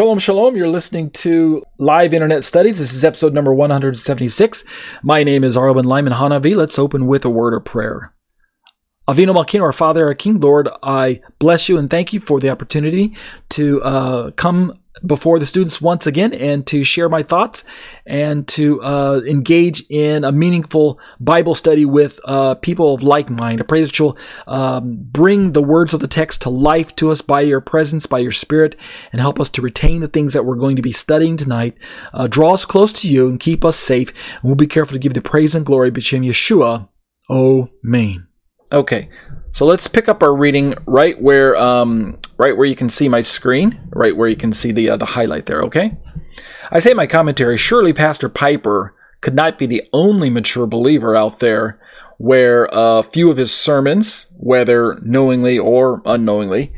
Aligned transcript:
Shalom, 0.00 0.18
shalom. 0.18 0.56
You're 0.56 0.66
listening 0.66 1.10
to 1.10 1.62
Live 1.76 2.14
Internet 2.14 2.42
Studies. 2.42 2.78
This 2.78 2.94
is 2.94 3.04
episode 3.04 3.34
number 3.34 3.52
176. 3.52 4.64
My 5.02 5.22
name 5.22 5.44
is 5.44 5.58
Ariel 5.58 5.74
Ben 5.74 5.84
Lyman 5.84 6.14
Hanavi. 6.14 6.56
Let's 6.56 6.78
open 6.78 7.06
with 7.06 7.22
a 7.26 7.28
word 7.28 7.52
of 7.52 7.66
prayer. 7.66 8.14
Avinu 9.06 9.34
Malkeinu, 9.34 9.60
our 9.60 9.74
Father, 9.74 10.06
our 10.06 10.14
King, 10.14 10.40
Lord, 10.40 10.70
I 10.82 11.20
bless 11.38 11.68
you 11.68 11.76
and 11.76 11.90
thank 11.90 12.14
you 12.14 12.20
for 12.20 12.40
the 12.40 12.48
opportunity 12.48 13.14
to 13.50 13.82
uh, 13.82 14.30
come 14.30 14.79
before 15.06 15.38
the 15.38 15.46
students 15.46 15.80
once 15.80 16.06
again 16.06 16.32
and 16.34 16.66
to 16.66 16.82
share 16.82 17.08
my 17.08 17.22
thoughts 17.22 17.64
and 18.06 18.46
to 18.48 18.82
uh, 18.82 19.20
engage 19.26 19.84
in 19.88 20.24
a 20.24 20.32
meaningful 20.32 20.98
Bible 21.18 21.54
study 21.54 21.84
with 21.84 22.20
uh, 22.24 22.54
people 22.56 22.94
of 22.94 23.02
like 23.02 23.30
mind. 23.30 23.60
I 23.60 23.64
pray 23.64 23.82
that 23.82 23.98
you'll 23.98 24.18
um, 24.46 24.96
bring 25.00 25.52
the 25.52 25.62
words 25.62 25.94
of 25.94 26.00
the 26.00 26.08
text 26.08 26.42
to 26.42 26.50
life 26.50 26.94
to 26.96 27.10
us 27.10 27.22
by 27.22 27.40
your 27.40 27.60
presence, 27.60 28.06
by 28.06 28.18
your 28.18 28.32
spirit, 28.32 28.76
and 29.12 29.20
help 29.20 29.40
us 29.40 29.48
to 29.50 29.62
retain 29.62 30.00
the 30.00 30.08
things 30.08 30.32
that 30.32 30.44
we're 30.44 30.56
going 30.56 30.76
to 30.76 30.82
be 30.82 30.92
studying 30.92 31.36
tonight. 31.36 31.76
Uh, 32.12 32.26
draw 32.26 32.54
us 32.54 32.64
close 32.64 32.92
to 32.92 33.08
you 33.08 33.28
and 33.28 33.40
keep 33.40 33.64
us 33.64 33.76
safe. 33.76 34.10
And 34.40 34.44
we'll 34.44 34.56
be 34.56 34.66
careful 34.66 34.94
to 34.94 34.98
give 34.98 35.14
the 35.14 35.22
praise 35.22 35.54
and 35.54 35.64
glory, 35.64 35.90
B'Shem 35.90 36.26
Yeshua. 36.26 36.88
Amen. 37.30 38.29
Okay, 38.72 39.08
so 39.50 39.66
let's 39.66 39.88
pick 39.88 40.08
up 40.08 40.22
our 40.22 40.34
reading 40.34 40.74
right 40.86 41.20
where 41.20 41.56
um, 41.56 42.16
right 42.38 42.56
where 42.56 42.66
you 42.66 42.76
can 42.76 42.88
see 42.88 43.08
my 43.08 43.22
screen, 43.22 43.80
right 43.90 44.16
where 44.16 44.28
you 44.28 44.36
can 44.36 44.52
see 44.52 44.70
the 44.70 44.90
uh, 44.90 44.96
the 44.96 45.06
highlight 45.06 45.46
there. 45.46 45.62
Okay, 45.62 45.96
I 46.70 46.78
say 46.78 46.94
my 46.94 47.06
commentary, 47.06 47.56
surely 47.56 47.92
Pastor 47.92 48.28
Piper 48.28 48.94
could 49.20 49.34
not 49.34 49.58
be 49.58 49.66
the 49.66 49.82
only 49.92 50.30
mature 50.30 50.66
believer 50.66 51.16
out 51.16 51.40
there 51.40 51.80
where 52.18 52.68
a 52.70 53.02
few 53.02 53.30
of 53.30 53.38
his 53.38 53.52
sermons, 53.52 54.26
whether 54.36 54.98
knowingly 55.02 55.58
or 55.58 56.00
unknowingly, 56.06 56.72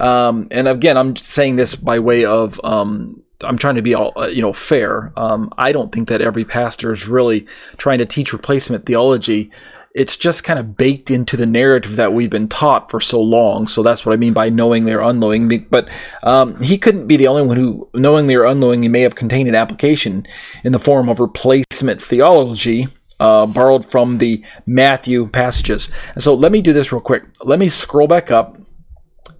um, 0.00 0.48
and 0.50 0.66
again, 0.66 0.96
I'm 0.96 1.14
saying 1.14 1.56
this 1.56 1.76
by 1.76 2.00
way 2.00 2.24
of 2.24 2.60
um, 2.64 3.22
I'm 3.44 3.58
trying 3.58 3.76
to 3.76 3.82
be 3.82 3.94
all 3.94 4.12
uh, 4.16 4.26
you 4.26 4.42
know 4.42 4.52
fair. 4.52 5.12
Um, 5.16 5.52
I 5.56 5.70
don't 5.70 5.92
think 5.92 6.08
that 6.08 6.20
every 6.20 6.44
pastor 6.44 6.92
is 6.92 7.06
really 7.06 7.46
trying 7.76 7.98
to 7.98 8.06
teach 8.06 8.32
replacement 8.32 8.84
theology 8.84 9.50
it's 9.96 10.18
just 10.18 10.44
kind 10.44 10.58
of 10.58 10.76
baked 10.76 11.10
into 11.10 11.38
the 11.38 11.46
narrative 11.46 11.96
that 11.96 12.12
we've 12.12 12.28
been 12.28 12.48
taught 12.48 12.90
for 12.90 13.00
so 13.00 13.20
long. 13.20 13.66
So 13.66 13.82
that's 13.82 14.04
what 14.04 14.12
I 14.12 14.16
mean 14.16 14.34
by 14.34 14.50
knowingly 14.50 14.92
or 14.92 15.00
unknowingly. 15.00 15.56
But 15.56 15.88
um, 16.22 16.60
he 16.60 16.76
couldn't 16.76 17.06
be 17.06 17.16
the 17.16 17.28
only 17.28 17.42
one 17.42 17.56
who, 17.56 17.88
knowingly 17.94 18.34
or 18.34 18.44
unknowingly, 18.44 18.88
may 18.88 19.00
have 19.00 19.14
contained 19.14 19.48
an 19.48 19.54
application 19.54 20.26
in 20.62 20.72
the 20.72 20.78
form 20.78 21.08
of 21.08 21.18
replacement 21.18 22.02
theology. 22.02 22.88
Uh, 23.18 23.46
borrowed 23.46 23.82
from 23.86 24.18
the 24.18 24.44
Matthew 24.66 25.26
passages. 25.28 25.90
And 26.12 26.22
so 26.22 26.34
let 26.34 26.52
me 26.52 26.60
do 26.60 26.74
this 26.74 26.92
real 26.92 27.00
quick. 27.00 27.24
Let 27.42 27.58
me 27.58 27.70
scroll 27.70 28.06
back 28.06 28.30
up 28.30 28.58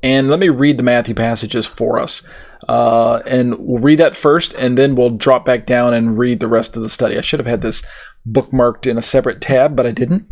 and 0.02 0.30
let 0.30 0.38
me 0.38 0.48
read 0.48 0.78
the 0.78 0.82
Matthew 0.82 1.14
passages 1.14 1.66
for 1.66 1.98
us. 1.98 2.22
Uh, 2.66 3.20
and 3.26 3.58
we'll 3.58 3.82
read 3.82 3.98
that 3.98 4.16
first, 4.16 4.54
and 4.54 4.78
then 4.78 4.94
we'll 4.94 5.10
drop 5.10 5.44
back 5.44 5.66
down 5.66 5.92
and 5.92 6.16
read 6.16 6.40
the 6.40 6.48
rest 6.48 6.74
of 6.74 6.82
the 6.82 6.88
study. 6.88 7.18
I 7.18 7.20
should 7.20 7.38
have 7.38 7.46
had 7.46 7.60
this 7.60 7.82
bookmarked 8.26 8.86
in 8.86 8.96
a 8.96 9.02
separate 9.02 9.42
tab, 9.42 9.76
but 9.76 9.84
I 9.84 9.90
didn't. 9.90 10.26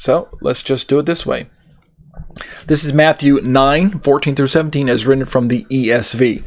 So 0.00 0.30
let's 0.40 0.62
just 0.62 0.88
do 0.88 0.98
it 0.98 1.04
this 1.04 1.26
way. 1.26 1.50
This 2.66 2.84
is 2.84 2.94
Matthew 2.94 3.38
9, 3.42 4.00
14 4.00 4.34
through 4.34 4.46
17, 4.46 4.88
as 4.88 5.06
written 5.06 5.26
from 5.26 5.48
the 5.48 5.66
ESV. 5.70 6.42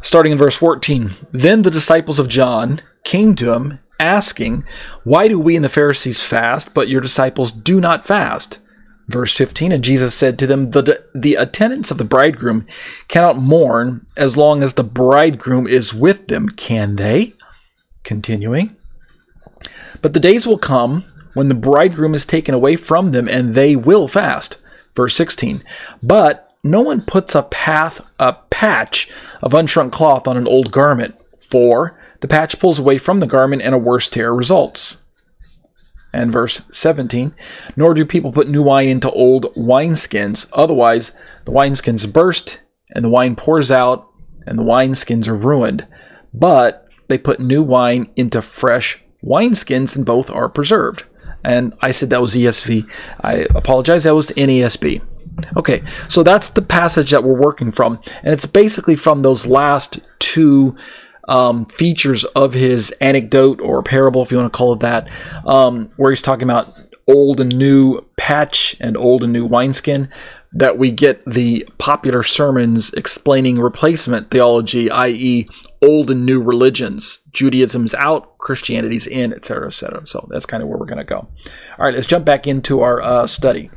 Starting 0.00 0.32
in 0.32 0.38
verse 0.38 0.56
14 0.56 1.10
Then 1.30 1.60
the 1.60 1.70
disciples 1.70 2.18
of 2.18 2.28
John 2.28 2.80
came 3.04 3.36
to 3.36 3.52
him, 3.52 3.80
asking, 4.00 4.64
Why 5.04 5.28
do 5.28 5.38
we 5.38 5.54
and 5.54 5.62
the 5.62 5.68
Pharisees 5.68 6.22
fast, 6.22 6.72
but 6.72 6.88
your 6.88 7.02
disciples 7.02 7.52
do 7.52 7.78
not 7.78 8.06
fast? 8.06 8.58
Verse 9.06 9.34
15 9.34 9.70
And 9.70 9.84
Jesus 9.84 10.14
said 10.14 10.38
to 10.38 10.46
them, 10.46 10.70
The, 10.70 11.04
the 11.14 11.34
attendants 11.34 11.90
of 11.90 11.98
the 11.98 12.04
bridegroom 12.04 12.66
cannot 13.06 13.36
mourn 13.36 14.06
as 14.16 14.38
long 14.38 14.62
as 14.62 14.72
the 14.72 14.82
bridegroom 14.82 15.66
is 15.66 15.92
with 15.92 16.28
them, 16.28 16.48
can 16.48 16.96
they? 16.96 17.34
Continuing. 18.02 18.74
But 20.00 20.14
the 20.14 20.20
days 20.20 20.46
will 20.46 20.56
come 20.56 21.04
when 21.34 21.48
the 21.48 21.54
bridegroom 21.54 22.14
is 22.14 22.24
taken 22.24 22.54
away 22.54 22.76
from 22.76 23.12
them, 23.12 23.28
and 23.28 23.54
they 23.54 23.76
will 23.76 24.08
fast. 24.08 24.58
Verse 24.94 25.14
16. 25.14 25.62
But 26.02 26.56
no 26.62 26.80
one 26.80 27.02
puts 27.02 27.34
a 27.34 27.42
path 27.42 28.00
a 28.18 28.34
patch 28.50 29.08
of 29.42 29.52
unshrunk 29.52 29.92
cloth 29.92 30.26
on 30.26 30.36
an 30.36 30.48
old 30.48 30.72
garment, 30.72 31.14
for 31.38 31.98
the 32.20 32.28
patch 32.28 32.58
pulls 32.58 32.78
away 32.78 32.98
from 32.98 33.20
the 33.20 33.26
garment 33.26 33.62
and 33.62 33.74
a 33.74 33.78
worse 33.78 34.08
tear 34.08 34.34
results. 34.34 35.02
And 36.12 36.32
verse 36.32 36.62
17, 36.72 37.34
nor 37.76 37.94
do 37.94 38.04
people 38.04 38.32
put 38.32 38.48
new 38.48 38.62
wine 38.62 38.88
into 38.88 39.10
old 39.10 39.54
wineskins, 39.54 40.48
otherwise 40.52 41.12
the 41.44 41.52
wineskins 41.52 42.10
burst, 42.10 42.60
and 42.90 43.04
the 43.04 43.10
wine 43.10 43.36
pours 43.36 43.70
out, 43.70 44.08
and 44.46 44.58
the 44.58 44.64
wineskins 44.64 45.28
are 45.28 45.36
ruined. 45.36 45.86
But 46.32 46.88
they 47.08 47.18
put 47.18 47.40
new 47.40 47.62
wine 47.62 48.08
into 48.16 48.40
fresh 48.40 49.02
wineskins, 49.22 49.94
and 49.94 50.06
both 50.06 50.30
are 50.30 50.48
preserved 50.48 51.04
and 51.48 51.74
I 51.80 51.90
said 51.90 52.10
that 52.10 52.20
was 52.20 52.34
ESV. 52.34 52.88
I 53.22 53.46
apologize, 53.54 54.04
that 54.04 54.14
was 54.14 54.30
NASB. 54.30 55.02
Okay, 55.56 55.82
so 56.08 56.22
that's 56.22 56.50
the 56.50 56.62
passage 56.62 57.10
that 57.10 57.24
we're 57.24 57.40
working 57.40 57.72
from, 57.72 58.00
and 58.22 58.32
it's 58.32 58.46
basically 58.46 58.96
from 58.96 59.22
those 59.22 59.46
last 59.46 60.00
two 60.18 60.76
um, 61.28 61.66
features 61.66 62.24
of 62.24 62.54
his 62.54 62.90
anecdote 63.00 63.60
or 63.60 63.82
parable, 63.82 64.22
if 64.22 64.30
you 64.30 64.38
want 64.38 64.52
to 64.52 64.56
call 64.56 64.72
it 64.72 64.80
that, 64.80 65.10
um, 65.46 65.90
where 65.96 66.10
he's 66.10 66.22
talking 66.22 66.44
about 66.44 66.76
old 67.06 67.40
and 67.40 67.56
new 67.56 68.04
patch 68.16 68.76
and 68.80 68.96
old 68.96 69.24
and 69.24 69.32
new 69.32 69.46
wineskin. 69.46 70.08
That 70.52 70.78
we 70.78 70.90
get 70.90 71.24
the 71.26 71.68
popular 71.76 72.22
sermons 72.22 72.92
explaining 72.94 73.60
replacement 73.60 74.30
theology, 74.30 74.90
i.e., 74.90 75.46
old 75.82 76.10
and 76.10 76.24
new 76.24 76.40
religions. 76.40 77.20
Judaism's 77.32 77.94
out, 77.94 78.38
Christianity's 78.38 79.06
in, 79.06 79.32
etc., 79.34 79.66
etc. 79.66 80.06
So 80.06 80.26
that's 80.30 80.46
kind 80.46 80.62
of 80.62 80.68
where 80.68 80.78
we're 80.78 80.86
going 80.86 80.98
to 80.98 81.04
go. 81.04 81.18
All 81.18 81.84
right, 81.84 81.94
let's 81.94 82.06
jump 82.06 82.24
back 82.24 82.46
into 82.46 82.80
our 82.80 83.02
uh, 83.02 83.26
study. 83.26 83.70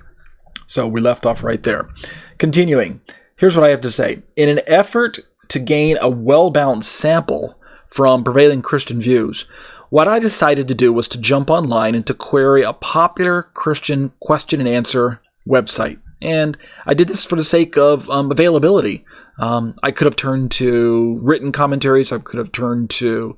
So 0.67 0.87
we 0.87 1.01
left 1.01 1.25
off 1.25 1.43
right 1.43 1.61
there. 1.61 1.89
Continuing, 2.37 3.01
here's 3.35 3.57
what 3.57 3.65
I 3.65 3.71
have 3.71 3.81
to 3.81 3.91
say. 3.91 4.23
In 4.37 4.47
an 4.47 4.61
effort 4.65 5.19
to 5.49 5.59
gain 5.59 5.97
a 5.99 6.09
well 6.09 6.49
balanced 6.49 6.93
sample 6.93 7.59
from 7.89 8.23
prevailing 8.23 8.61
Christian 8.61 9.01
views, 9.01 9.45
what 9.89 10.07
I 10.07 10.19
decided 10.19 10.69
to 10.69 10.73
do 10.73 10.93
was 10.93 11.09
to 11.09 11.19
jump 11.19 11.49
online 11.49 11.95
and 11.95 12.07
to 12.07 12.13
query 12.13 12.63
a 12.63 12.71
popular 12.71 13.43
Christian 13.53 14.13
question 14.21 14.61
and 14.61 14.69
answer 14.69 15.21
website. 15.45 15.99
And 16.21 16.57
I 16.85 16.93
did 16.93 17.07
this 17.07 17.25
for 17.25 17.35
the 17.35 17.43
sake 17.43 17.77
of 17.77 18.09
um, 18.09 18.31
availability. 18.31 19.05
Um, 19.39 19.75
I 19.81 19.91
could 19.91 20.05
have 20.05 20.15
turned 20.15 20.51
to 20.51 21.19
written 21.21 21.51
commentaries. 21.51 22.11
I 22.11 22.19
could 22.19 22.37
have 22.37 22.51
turned 22.51 22.89
to 22.91 23.37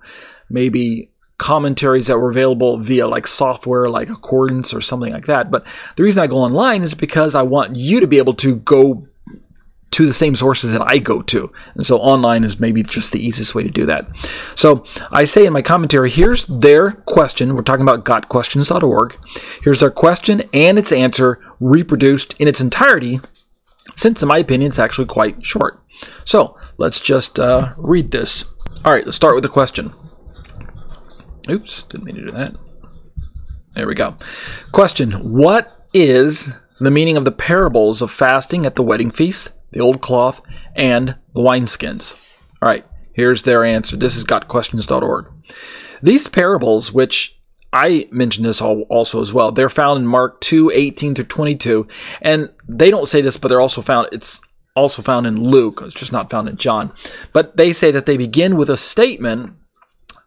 maybe 0.50 1.10
commentaries 1.38 2.08
that 2.08 2.18
were 2.20 2.30
available 2.30 2.78
via 2.78 3.08
like 3.08 3.28
software 3.28 3.90
like 3.90 4.10
Accordance 4.10 4.74
or 4.74 4.82
something 4.82 5.12
like 5.12 5.26
that. 5.26 5.50
But 5.50 5.66
the 5.96 6.04
reason 6.04 6.24
I 6.24 6.28
go 6.28 6.38
online 6.38 6.84
is 6.84 6.94
because 6.94 7.36
I 7.36 7.42
want 7.42 7.76
you 7.76 8.00
to 8.00 8.08
be 8.08 8.18
able 8.18 8.34
to 8.36 8.56
go 8.56 9.08
to 9.94 10.06
the 10.06 10.14
same 10.14 10.36
sources 10.36 10.72
that 10.72 10.81
I 10.81 10.98
go 10.98 11.22
to. 11.22 11.52
And 11.76 11.86
so 11.86 12.00
online 12.00 12.44
is 12.44 12.59
maybe 12.59 12.84
just 12.84 13.12
the 13.12 13.24
easiest 13.24 13.56
way 13.56 13.64
to 13.64 13.70
do 13.70 13.86
that. 13.86 14.08
So 14.56 14.86
I 15.12 15.24
say 15.24 15.46
in 15.46 15.54
my 15.54 15.62
commentary, 15.62 16.09
here's 16.09 16.46
their 16.46 16.92
question. 16.92 17.56
We're 17.56 17.62
talking 17.62 17.88
about 17.88 18.04
gotquestions.org. 18.04 19.18
Here's 19.64 19.80
their 19.80 19.92
question 19.92 20.44
and 20.54 20.78
its 20.78 20.92
answer 20.92 21.40
reproduced 21.59 22.40
in 22.40 22.48
its 22.48 22.62
entirety, 22.62 23.22
since 23.96 24.22
in 24.22 24.28
my 24.28 24.40
opinion, 24.40 24.70
it's 24.70 24.80
actually 24.80 25.08
quite 25.08 25.46
short. 25.46 25.80
So 26.25 26.58
let's 26.78 27.00
just 27.00 27.40
uh, 27.40 27.74
read 27.78 28.12
this. 28.12 28.45
All 28.84 28.92
right, 28.92 29.06
let's 29.06 29.16
start 29.16 29.36
with 29.36 29.44
the 29.44 29.50
question. 29.50 29.94
Oops, 31.50 31.84
didn't 31.84 32.06
mean 32.06 32.16
to 32.16 32.25
do 32.25 32.31
that. 32.31 32.56
There 33.74 33.88
we 33.88 33.95
go. 33.95 34.16
Question 34.72 35.31
What 35.31 35.88
is 35.94 36.56
the 36.80 36.92
meaning 36.92 37.18
of 37.18 37.25
the 37.25 37.31
parables 37.31 38.01
of 38.01 38.12
fasting 38.12 38.66
at 38.66 38.75
the 38.75 38.84
wedding 38.84 39.12
feast, 39.12 39.51
the 39.74 39.81
old 39.81 40.02
cloth, 40.02 40.42
and 40.75 41.16
the 41.34 41.42
wineskins? 41.42 42.14
All 42.62 42.70
right, 42.70 42.86
here's 43.14 43.44
their 43.44 43.66
answer. 43.66 43.98
This 43.98 44.16
is 44.16 44.24
gotquestions.org. 44.24 45.28
These 46.02 46.28
parables, 46.28 46.92
which 46.94 47.40
I 47.74 48.08
mentioned 48.12 48.46
this 48.46 48.62
also 48.62 49.20
as 49.20 49.34
well, 49.34 49.52
they're 49.52 49.68
found 49.68 50.00
in 50.00 50.08
Mark 50.08 50.40
2 50.42 50.72
18 50.72 51.16
through 51.16 51.25
22. 51.25 51.88
And 52.22 52.50
they 52.68 52.92
don't 52.92 53.08
say 53.08 53.20
this, 53.20 53.36
but 53.36 53.48
they're 53.48 53.60
also 53.60 53.81
found, 53.81 54.10
it's 54.12 54.40
also 54.75 55.02
found 55.02 55.25
in 55.25 55.42
Luke. 55.42 55.81
It's 55.84 55.96
just 55.96 56.14
not 56.14 56.30
found 56.30 56.48
in 56.48 56.58
John. 56.58 56.94
But 57.34 57.58
they 57.58 57.74
say 57.74 57.90
that 57.90 58.06
they 58.06 58.16
begin 58.16 58.58
with 58.58 58.69
a 58.69 58.78
statement 58.78 59.54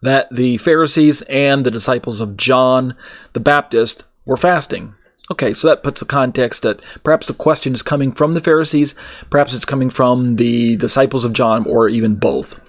that 0.02 0.28
the 0.34 0.58
Pharisees 0.58 1.22
and 1.22 1.64
the 1.64 1.70
disciples 1.70 2.20
of 2.20 2.37
John 2.37 2.96
the 3.32 3.40
Baptist 3.40 4.04
were 4.25 4.37
fasting. 4.37 4.95
Okay, 5.31 5.52
so 5.52 5.67
that 5.69 5.82
puts 5.82 6.00
the 6.00 6.06
context 6.06 6.62
that 6.62 6.81
perhaps 7.02 7.26
the 7.26 7.34
question 7.34 7.75
is 7.75 7.82
coming 7.82 8.12
from 8.12 8.34
the 8.34 8.40
Pharisees, 8.40 8.94
perhaps 9.28 9.55
it's 9.55 9.64
coming 9.64 9.90
from 9.90 10.37
the 10.37 10.76
disciples 10.76 11.25
of 11.25 11.32
John, 11.32 11.67
or 11.67 11.88
even 11.88 12.14
both. 12.14 12.61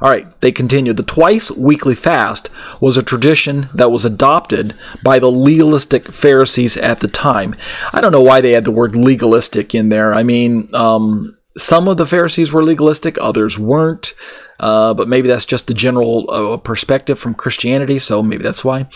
All 0.00 0.10
right, 0.10 0.40
they 0.40 0.50
continue. 0.50 0.94
The 0.94 1.02
twice 1.02 1.50
weekly 1.50 1.94
fast 1.94 2.48
was 2.80 2.96
a 2.96 3.02
tradition 3.02 3.68
that 3.74 3.90
was 3.90 4.06
adopted 4.06 4.74
by 5.04 5.18
the 5.18 5.30
legalistic 5.30 6.10
Pharisees 6.12 6.78
at 6.78 7.00
the 7.00 7.08
time. 7.08 7.54
I 7.92 8.00
don't 8.00 8.12
know 8.12 8.22
why 8.22 8.40
they 8.40 8.52
had 8.52 8.64
the 8.64 8.70
word 8.70 8.96
legalistic 8.96 9.74
in 9.74 9.90
there. 9.90 10.14
I 10.14 10.22
mean, 10.22 10.68
um, 10.72 11.36
some 11.58 11.86
of 11.86 11.98
the 11.98 12.06
Pharisees 12.06 12.50
were 12.50 12.64
legalistic, 12.64 13.18
others 13.20 13.58
weren't. 13.58 14.14
Uh, 14.60 14.92
but 14.92 15.08
maybe 15.08 15.26
that's 15.26 15.46
just 15.46 15.66
the 15.66 15.74
general 15.74 16.30
uh, 16.30 16.56
perspective 16.58 17.18
from 17.18 17.34
Christianity, 17.34 17.98
so 17.98 18.22
maybe 18.22 18.42
that's 18.42 18.62
why. 18.62 18.86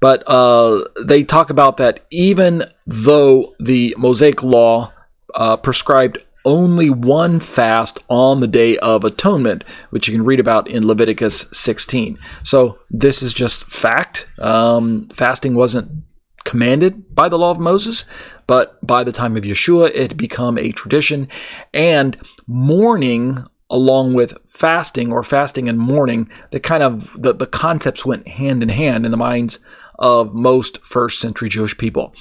But 0.00 0.22
uh, 0.26 0.84
they 1.04 1.24
talk 1.24 1.50
about 1.50 1.76
that 1.78 2.04
even 2.10 2.64
though 2.86 3.54
the 3.58 3.94
Mosaic 3.98 4.42
law 4.42 4.92
uh, 5.34 5.56
prescribed 5.56 6.18
only 6.44 6.88
one 6.88 7.40
fast 7.40 8.02
on 8.08 8.40
the 8.40 8.46
Day 8.46 8.78
of 8.78 9.04
Atonement, 9.04 9.64
which 9.90 10.08
you 10.08 10.14
can 10.14 10.24
read 10.24 10.40
about 10.40 10.68
in 10.68 10.86
Leviticus 10.86 11.46
16. 11.52 12.18
So 12.42 12.78
this 12.90 13.22
is 13.22 13.34
just 13.34 13.64
fact. 13.64 14.28
Um, 14.38 15.08
fasting 15.12 15.54
wasn't 15.54 16.04
commanded 16.44 17.14
by 17.14 17.28
the 17.28 17.38
law 17.38 17.50
of 17.50 17.58
Moses, 17.58 18.06
but 18.46 18.84
by 18.86 19.04
the 19.04 19.12
time 19.12 19.36
of 19.36 19.44
Yeshua, 19.44 19.90
it 19.90 19.96
had 19.96 20.16
become 20.16 20.56
a 20.56 20.72
tradition. 20.72 21.28
And 21.74 22.16
mourning 22.46 23.44
along 23.70 24.14
with 24.14 24.32
fasting 24.46 25.12
or 25.12 25.22
fasting 25.22 25.68
and 25.68 25.78
mourning, 25.78 26.30
the 26.50 26.60
kind 26.60 26.82
of 26.82 27.20
the, 27.20 27.34
the 27.34 27.46
concepts 27.46 28.06
went 28.06 28.26
hand 28.26 28.62
in 28.62 28.70
hand 28.70 29.04
in 29.04 29.10
the 29.10 29.16
minds 29.18 29.58
of 29.98 30.34
most 30.34 30.78
first 30.84 31.20
century 31.20 31.48
Jewish 31.48 31.76
people. 31.76 32.14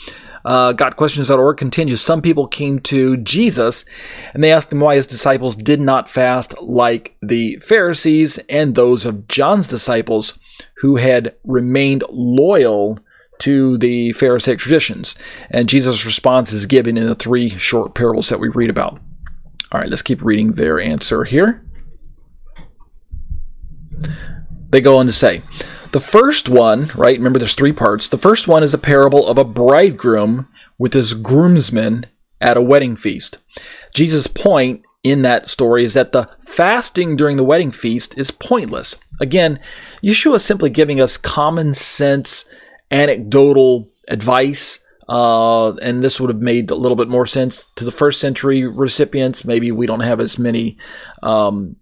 Uh, 0.44 0.74
continues. 0.74 2.02
Some 2.02 2.22
people 2.22 2.48
came 2.48 2.80
to 2.80 3.18
Jesus 3.18 3.86
and 4.34 4.44
they 4.44 4.52
asked 4.52 4.72
him 4.72 4.80
why 4.80 4.96
his 4.96 5.08
disciples 5.08 5.56
did 5.56 5.82
not 5.82 6.10
fast 6.10 6.60
like 6.62 7.18
the 7.22 7.58
Pharisees 7.58 8.40
and 8.50 8.74
those 8.74 9.06
of 9.06 9.28
John's 9.28 9.68
disciples 9.68 10.40
who 10.78 10.96
had 10.96 11.36
remained 11.44 12.04
loyal 12.10 13.00
to 13.40 13.78
the 13.78 14.14
Pharisaic 14.14 14.60
traditions. 14.60 15.16
And 15.50 15.70
Jesus' 15.70 16.06
response 16.06 16.52
is 16.52 16.66
given 16.66 16.98
in 16.98 17.08
the 17.08 17.16
three 17.16 17.50
short 17.50 17.94
parables 17.94 18.30
that 18.30 18.40
we 18.40 18.50
read 18.50 18.70
about. 18.70 19.00
All 19.72 19.82
right, 19.82 19.90
let's 19.90 20.02
keep 20.02 20.22
reading 20.24 20.54
their 20.54 20.80
answer 20.80 21.24
here. 21.24 21.64
They 24.70 24.82
go 24.82 24.98
on 24.98 25.06
to 25.06 25.12
say, 25.12 25.42
the 25.92 26.00
first 26.00 26.50
one, 26.50 26.90
right? 26.96 27.18
Remember, 27.18 27.40
there's 27.40 27.54
three 27.54 27.74
parts. 27.74 28.08
The 28.08 28.18
first 28.18 28.48
one 28.48 28.64
is 28.64 28.74
a 28.74 28.78
parable 28.78 29.28
of 29.28 29.38
a 29.38 29.44
bridegroom 29.44 30.48
with 30.78 30.94
his 30.94 31.14
groomsmen 31.14 32.06
at 32.40 32.58
a 32.58 32.62
wedding 32.62 32.96
feast. 32.96 33.40
Jesus' 33.94 34.28
point 34.28 34.84
in 35.04 35.22
that 35.22 35.50
story 35.50 35.84
is 35.84 35.94
that 35.94 36.12
the 36.12 36.30
fasting 36.40 37.16
during 37.16 37.38
the 37.38 37.44
wedding 37.44 37.72
feast 37.72 38.18
is 38.18 38.32
pointless. 38.32 38.96
Again, 39.20 39.60
Yeshua 40.04 40.36
is 40.36 40.46
simply 40.46 40.70
giving 40.70 41.00
us 41.00 41.18
common 41.18 41.74
sense, 41.74 42.46
anecdotal 42.92 43.90
advice. 44.08 44.80
Uh, 45.10 45.74
and 45.76 46.04
this 46.04 46.20
would 46.20 46.30
have 46.30 46.42
made 46.42 46.70
a 46.70 46.76
little 46.76 46.98
bit 46.98 47.08
more 47.08 47.26
sense 47.26 47.68
to 47.76 47.86
the 47.86 47.92
first 47.92 48.20
century 48.20 48.68
recipients. 48.68 49.46
Maybe 49.46 49.72
we 49.72 49.88
don't 49.88 50.02
have 50.02 50.20
as 50.20 50.38
many 50.38 50.78
um, 51.24 51.78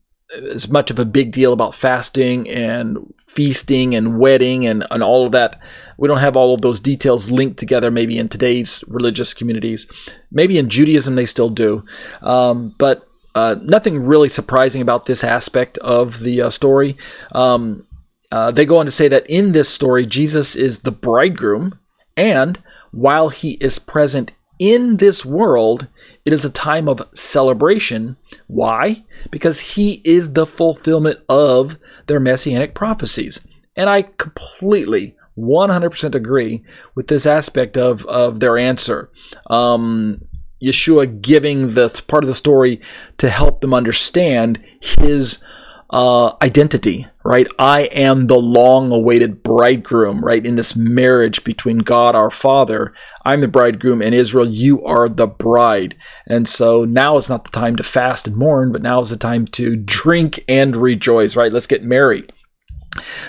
as 0.54 0.70
much 0.70 0.90
of 0.90 1.00
a 1.00 1.06
big 1.06 1.32
deal 1.32 1.54
about 1.54 1.76
fasting 1.76 2.50
and 2.50 2.98
feasting 3.28 3.94
and 3.94 4.20
wedding 4.20 4.66
and, 4.66 4.86
and 4.90 5.04
all 5.04 5.26
of 5.26 5.32
that. 5.32 5.60
We 5.98 6.08
don't 6.08 6.20
have 6.20 6.36
all 6.36 6.54
of 6.54 6.62
those 6.62 6.80
details 6.80 7.32
linked 7.32 7.58
together, 7.58 7.92
maybe 7.92 8.18
in 8.18 8.28
today's 8.28 8.84
religious 8.88 9.34
communities. 9.34 9.88
Maybe 10.32 10.58
in 10.58 10.70
Judaism 10.70 11.16
they 11.16 11.26
still 11.26 11.50
do. 11.50 11.86
Um, 12.22 12.74
but 12.78 13.08
uh, 13.36 13.56
nothing 13.62 14.06
really 14.06 14.30
surprising 14.30 14.82
about 14.82 15.06
this 15.06 15.24
aspect 15.24 15.78
of 15.80 16.22
the 16.22 16.42
uh, 16.42 16.50
story. 16.50 16.98
Um, 17.34 17.86
uh, 18.32 18.52
they 18.52 18.66
go 18.66 18.80
on 18.80 18.86
to 18.86 18.92
say 18.92 19.08
that 19.08 19.30
in 19.30 19.52
this 19.52 19.70
story, 19.70 20.06
Jesus 20.06 20.56
is 20.56 20.80
the 20.80 20.92
bridegroom, 20.92 21.80
and 22.18 22.62
while 22.92 23.30
he 23.30 23.52
is 23.62 23.78
present 23.78 24.32
in 24.60 24.98
this 24.98 25.26
world, 25.26 25.88
it 26.26 26.34
is 26.34 26.46
a 26.46 26.50
time 26.50 26.88
of 26.88 27.08
celebration. 27.14 28.18
Why? 28.48 29.04
Because 29.32 29.76
he 29.76 30.02
is 30.04 30.34
the 30.34 30.46
fulfillment 30.46 31.20
of 31.30 31.78
their 32.08 32.20
messianic 32.20 32.74
prophecies. 32.74 33.42
And 33.76 33.90
I 33.90 34.04
completely, 34.04 35.16
100% 35.38 36.16
agree 36.16 36.64
with 36.96 37.08
this 37.08 37.26
aspect 37.26 37.78
of, 37.78 38.06
of 38.06 38.40
their 38.40 38.58
answer. 38.58 39.12
Um, 39.48 40.22
Yeshua 40.64 41.22
giving 41.22 41.74
the 41.74 42.02
part 42.08 42.24
of 42.24 42.28
the 42.28 42.36
story 42.36 42.82
to 43.18 43.30
help 43.30 43.62
them 43.62 43.74
understand 43.74 44.64
his 44.80 45.44
uh, 45.90 46.36
identity, 46.42 47.08
right? 47.24 47.48
I 47.60 47.84
am 47.84 48.28
the 48.28 48.40
long 48.40 48.92
awaited 48.92 49.44
bridegroom, 49.44 50.24
right? 50.24 50.46
In 50.46 50.56
this 50.56 50.76
marriage 50.76 51.44
between 51.44 51.80
God 51.80 52.16
our 52.16 52.32
Father, 52.32 52.94
I'm 53.24 53.42
the 53.42 53.48
bridegroom, 53.48 54.02
and 54.02 54.16
Israel, 54.16 54.48
you 54.48 54.84
are 54.84 55.08
the 55.08 55.28
bride. 55.28 55.96
And 56.28 56.50
so 56.50 56.86
now 56.86 57.18
is 57.18 57.30
not 57.30 57.44
the 57.44 57.52
time 57.52 57.76
to 57.76 57.84
fast 57.84 58.28
and 58.28 58.36
mourn, 58.36 58.72
but 58.72 58.82
now 58.82 59.00
is 59.00 59.12
the 59.12 59.18
time 59.18 59.46
to 59.48 59.76
drink 59.76 60.44
and 60.48 60.76
rejoice, 60.76 61.36
right? 61.36 61.54
Let's 61.54 61.68
get 61.68 61.84
married. 61.84 62.32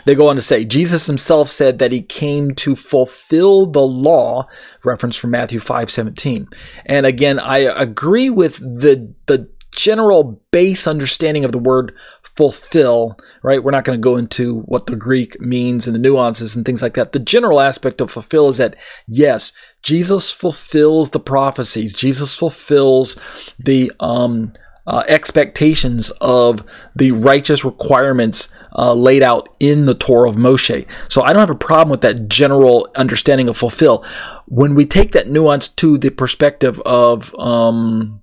They 0.05 0.15
go 0.15 0.29
on 0.29 0.37
to 0.37 0.43
say, 0.43 0.65
Jesus 0.65 1.07
himself 1.07 1.49
said 1.49 1.79
that 1.79 1.93
he 1.93 2.01
came 2.01 2.55
to 2.57 2.77
fulfill 2.77 3.67
the 3.67 3.83
law, 3.83 4.49
reference 4.85 5.17
from 5.17 5.33
Matthew 5.33 5.59
5 5.59 5.91
17. 5.91 6.49
And 6.87 7.05
again, 7.05 7.39
I 7.39 7.59
agree 7.59 8.31
with 8.31 8.59
the, 8.59 9.13
the 9.27 9.51
general 9.77 10.43
base 10.51 10.87
understanding 10.87 11.45
of 11.45 11.53
the 11.53 11.59
word 11.59 11.95
fulfill, 12.37 13.17
right? 13.43 13.63
We're 13.63 13.71
not 13.71 13.85
going 13.85 13.99
to 13.99 14.03
go 14.03 14.17
into 14.17 14.61
what 14.63 14.87
the 14.87 14.97
Greek 14.97 15.41
means 15.41 15.87
and 15.87 15.95
the 15.95 16.01
nuances 16.01 16.55
and 16.55 16.65
things 16.65 16.83
like 16.83 16.95
that. 16.95 17.13
The 17.13 17.19
general 17.19 17.61
aspect 17.61 18.01
of 18.01 18.11
fulfill 18.11 18.49
is 18.49 18.59
that, 18.59 18.77
yes, 19.07 19.53
Jesus 19.83 20.31
fulfills 20.31 21.11
the 21.11 21.21
prophecies. 21.21 21.95
Jesus 21.95 22.39
fulfills 22.39 23.17
the, 23.59 23.91
um, 24.01 24.53
uh, 24.87 25.03
expectations 25.09 26.11
of 26.21 26.65
the 26.95 27.11
righteous 27.11 27.65
requirements 27.65 28.49
uh, 28.77 28.95
laid 28.95 29.23
out 29.23 29.49
in 29.59 29.87
the 29.87 29.95
Torah 29.95 30.31
of 30.31 30.37
Moshe. 30.37 30.87
So 31.09 31.23
I 31.23 31.33
don't 31.33 31.41
have 31.41 31.51
a 31.51 31.57
problem 31.57 31.91
with 31.91 32.03
that 32.03 32.29
general 32.29 32.89
understanding 32.95 33.49
of 33.49 33.57
fulfill. 33.57 34.05
When 34.47 34.75
we 34.75 34.87
take 34.87 35.13
that 35.13 35.29
nuance 35.29 35.67
to 35.69 35.99
the 35.99 36.11
perspective 36.11 36.81
of 36.87 37.35
um, 37.37 38.23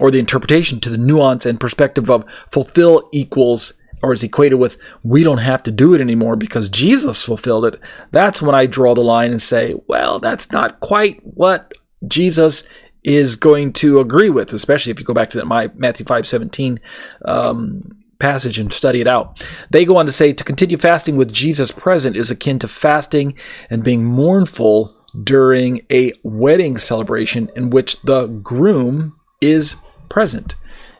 or 0.00 0.10
the 0.10 0.18
interpretation 0.18 0.80
to 0.80 0.90
the 0.90 0.98
nuance 0.98 1.46
and 1.46 1.60
perspective 1.60 2.10
of 2.10 2.24
fulfill 2.50 3.08
equals 3.12 3.74
or 4.02 4.12
is 4.12 4.22
equated 4.22 4.58
with 4.58 4.76
we 5.02 5.24
don't 5.24 5.38
have 5.38 5.62
to 5.64 5.70
do 5.70 5.94
it 5.94 6.00
anymore 6.00 6.36
because 6.36 6.68
Jesus 6.68 7.24
fulfilled 7.24 7.64
it, 7.64 7.80
that's 8.10 8.40
when 8.40 8.54
I 8.54 8.66
draw 8.66 8.94
the 8.94 9.02
line 9.02 9.30
and 9.30 9.42
say, 9.42 9.74
well, 9.86 10.18
that's 10.18 10.52
not 10.52 10.80
quite 10.80 11.20
what 11.22 11.72
Jesus 12.06 12.64
is 13.02 13.36
going 13.36 13.72
to 13.72 14.00
agree 14.00 14.30
with, 14.30 14.52
especially 14.52 14.90
if 14.92 15.00
you 15.00 15.06
go 15.06 15.14
back 15.14 15.30
to 15.30 15.38
that 15.38 15.46
my 15.46 15.70
Matthew 15.74 16.04
5 16.04 16.26
17 16.26 16.80
um, 17.24 17.90
passage 18.18 18.58
and 18.58 18.72
study 18.72 19.00
it 19.00 19.06
out. 19.06 19.46
They 19.70 19.84
go 19.84 19.96
on 19.96 20.06
to 20.06 20.12
say 20.12 20.32
to 20.32 20.44
continue 20.44 20.76
fasting 20.76 21.16
with 21.16 21.32
Jesus 21.32 21.70
present 21.70 22.16
is 22.16 22.30
akin 22.30 22.58
to 22.60 22.68
fasting 22.68 23.34
and 23.70 23.84
being 23.84 24.04
mournful 24.04 24.94
during 25.22 25.86
a 25.90 26.12
wedding 26.22 26.76
celebration 26.76 27.50
in 27.56 27.70
which 27.70 28.00
the 28.02 28.26
groom 28.26 29.14
is 29.40 29.76
present. 30.08 30.54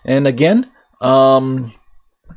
And 0.05 0.27
again, 0.27 0.71
um, 1.01 1.75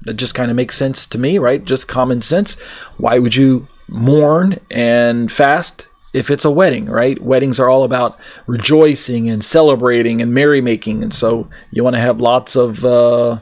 that 0.01 0.15
just 0.15 0.35
kind 0.35 0.49
of 0.49 0.57
makes 0.57 0.77
sense 0.77 1.05
to 1.07 1.17
me, 1.17 1.37
right? 1.37 1.63
Just 1.63 1.87
common 1.87 2.21
sense. 2.21 2.59
Why 2.97 3.19
would 3.19 3.35
you 3.35 3.67
mourn 3.87 4.59
and 4.71 5.31
fast 5.31 5.87
if 6.13 6.29
it's 6.29 6.45
a 6.45 6.51
wedding, 6.51 6.85
right? 6.85 7.21
Weddings 7.21 7.59
are 7.59 7.69
all 7.69 7.83
about 7.83 8.19
rejoicing 8.47 9.29
and 9.29 9.43
celebrating 9.43 10.21
and 10.21 10.33
merrymaking, 10.33 11.03
and 11.03 11.13
so 11.13 11.49
you 11.71 11.83
want 11.83 11.95
to 11.95 12.01
have 12.01 12.19
lots 12.19 12.55
of 12.55 12.83
uh, 12.83 13.39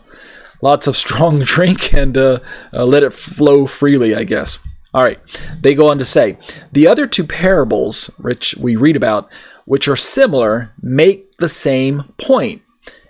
lots 0.62 0.88
of 0.88 0.96
strong 1.06 1.40
drink 1.40 1.94
and 1.94 2.18
uh, 2.18 2.40
uh, 2.74 2.86
let 2.86 3.04
it 3.04 3.14
flow 3.14 3.66
freely, 3.66 4.16
I 4.16 4.24
guess. 4.24 4.60
All 4.94 5.04
right, 5.04 5.20
they 5.62 5.76
go 5.76 5.90
on 5.90 6.00
to 6.00 6.06
say 6.06 6.38
the 6.72 6.88
other 6.88 7.08
two 7.08 7.24
parables, 7.24 8.08
which 8.18 8.56
we 8.56 8.76
read 8.76 8.96
about, 8.96 9.30
which 9.66 9.88
are 9.88 9.96
similar, 9.96 10.74
make 10.82 11.38
the 11.38 11.50
same 11.50 12.14
point. 12.18 12.64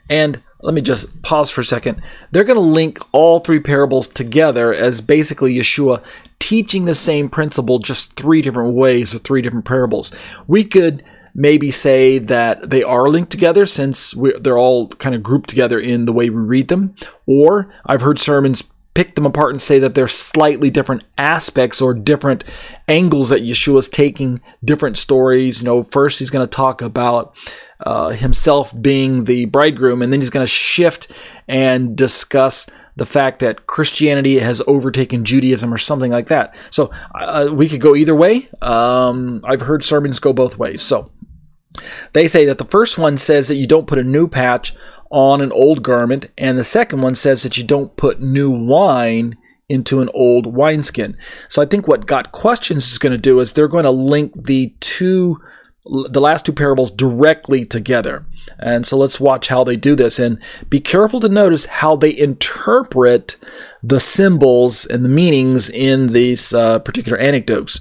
And 0.09 0.41
let 0.61 0.73
me 0.73 0.81
just 0.81 1.21
pause 1.21 1.49
for 1.49 1.61
a 1.61 1.65
second. 1.65 2.01
They're 2.31 2.43
going 2.43 2.57
to 2.57 2.61
link 2.61 2.99
all 3.13 3.39
three 3.39 3.59
parables 3.59 4.07
together 4.07 4.73
as 4.73 4.99
basically 4.99 5.55
Yeshua 5.55 6.03
teaching 6.39 6.85
the 6.85 6.95
same 6.95 7.29
principle, 7.29 7.79
just 7.79 8.15
three 8.15 8.41
different 8.41 8.73
ways 8.73 9.13
or 9.13 9.19
three 9.19 9.41
different 9.41 9.65
parables. 9.65 10.11
We 10.47 10.63
could 10.63 11.03
maybe 11.33 11.71
say 11.71 12.17
that 12.17 12.69
they 12.69 12.83
are 12.83 13.07
linked 13.07 13.31
together 13.31 13.65
since 13.65 14.15
they're 14.41 14.57
all 14.57 14.87
kind 14.87 15.15
of 15.15 15.23
grouped 15.23 15.49
together 15.49 15.79
in 15.79 16.05
the 16.05 16.13
way 16.13 16.29
we 16.29 16.41
read 16.41 16.67
them. 16.67 16.95
Or 17.25 17.73
I've 17.85 18.01
heard 18.01 18.19
sermons 18.19 18.63
pick 18.99 19.15
them 19.15 19.25
apart 19.25 19.51
and 19.51 19.61
say 19.61 19.79
that 19.79 19.95
they're 19.95 20.09
slightly 20.09 20.69
different 20.69 21.05
aspects 21.17 21.79
or 21.79 21.93
different 21.93 22.43
angles 22.89 23.29
that 23.29 23.41
Yeshua 23.41 23.79
is 23.79 23.87
taking, 23.87 24.41
different 24.65 24.97
stories. 24.97 25.61
You 25.61 25.65
know, 25.67 25.83
first 25.83 26.19
he's 26.19 26.29
going 26.29 26.45
to 26.45 26.53
talk 26.53 26.81
about 26.81 27.33
uh, 27.79 28.09
himself 28.09 28.73
being 28.81 29.23
the 29.23 29.45
bridegroom, 29.45 30.01
and 30.01 30.11
then 30.11 30.19
he's 30.19 30.29
going 30.29 30.45
to 30.45 30.51
shift 30.51 31.13
and 31.47 31.95
discuss 31.95 32.67
the 32.97 33.05
fact 33.05 33.39
that 33.39 33.67
Christianity 33.67 34.39
has 34.39 34.61
overtaken 34.67 35.23
Judaism 35.23 35.73
or 35.73 35.77
something 35.77 36.11
like 36.11 36.27
that. 36.27 36.57
So 36.69 36.91
uh, 37.15 37.51
we 37.53 37.69
could 37.69 37.79
go 37.79 37.95
either 37.95 38.13
way. 38.13 38.49
Um, 38.61 39.39
I've 39.45 39.61
heard 39.61 39.85
sermons 39.85 40.19
go 40.19 40.33
both 40.33 40.57
ways. 40.57 40.81
So 40.81 41.09
they 42.11 42.27
say 42.27 42.43
that 42.43 42.57
the 42.57 42.65
first 42.65 42.97
one 42.97 43.15
says 43.15 43.47
that 43.47 43.55
you 43.55 43.65
don't 43.65 43.87
put 43.87 43.97
a 43.97 44.03
new 44.03 44.27
patch 44.27 44.75
on 45.11 45.41
an 45.41 45.51
old 45.51 45.83
garment, 45.83 46.27
and 46.37 46.57
the 46.57 46.63
second 46.63 47.01
one 47.01 47.15
says 47.15 47.43
that 47.43 47.57
you 47.57 47.63
don't 47.63 47.97
put 47.97 48.21
new 48.21 48.51
wine 48.51 49.37
into 49.67 50.01
an 50.01 50.09
old 50.13 50.47
wineskin. 50.47 51.17
So 51.47 51.61
I 51.61 51.65
think 51.65 51.87
what 51.87 52.07
Got 52.07 52.31
Questions 52.31 52.91
is 52.91 52.97
going 52.97 53.11
to 53.11 53.17
do 53.17 53.39
is 53.39 53.53
they're 53.53 53.67
going 53.67 53.85
to 53.85 53.91
link 53.91 54.45
the 54.45 54.73
two 54.79 55.39
the 56.11 56.21
last 56.21 56.45
two 56.45 56.51
parables 56.51 56.91
directly 56.91 57.65
together. 57.65 58.25
And 58.59 58.85
so 58.85 58.97
let's 58.97 59.19
watch 59.19 59.47
how 59.47 59.63
they 59.63 59.75
do 59.75 59.95
this 59.95 60.19
and 60.19 60.41
be 60.69 60.79
careful 60.79 61.19
to 61.21 61.29
notice 61.29 61.65
how 61.65 61.95
they 61.95 62.15
interpret 62.15 63.37
the 63.81 63.99
symbols 63.99 64.85
and 64.85 65.03
the 65.03 65.09
meanings 65.09 65.69
in 65.69 66.07
these 66.07 66.53
uh, 66.53 66.79
particular 66.79 67.17
anecdotes. 67.17 67.79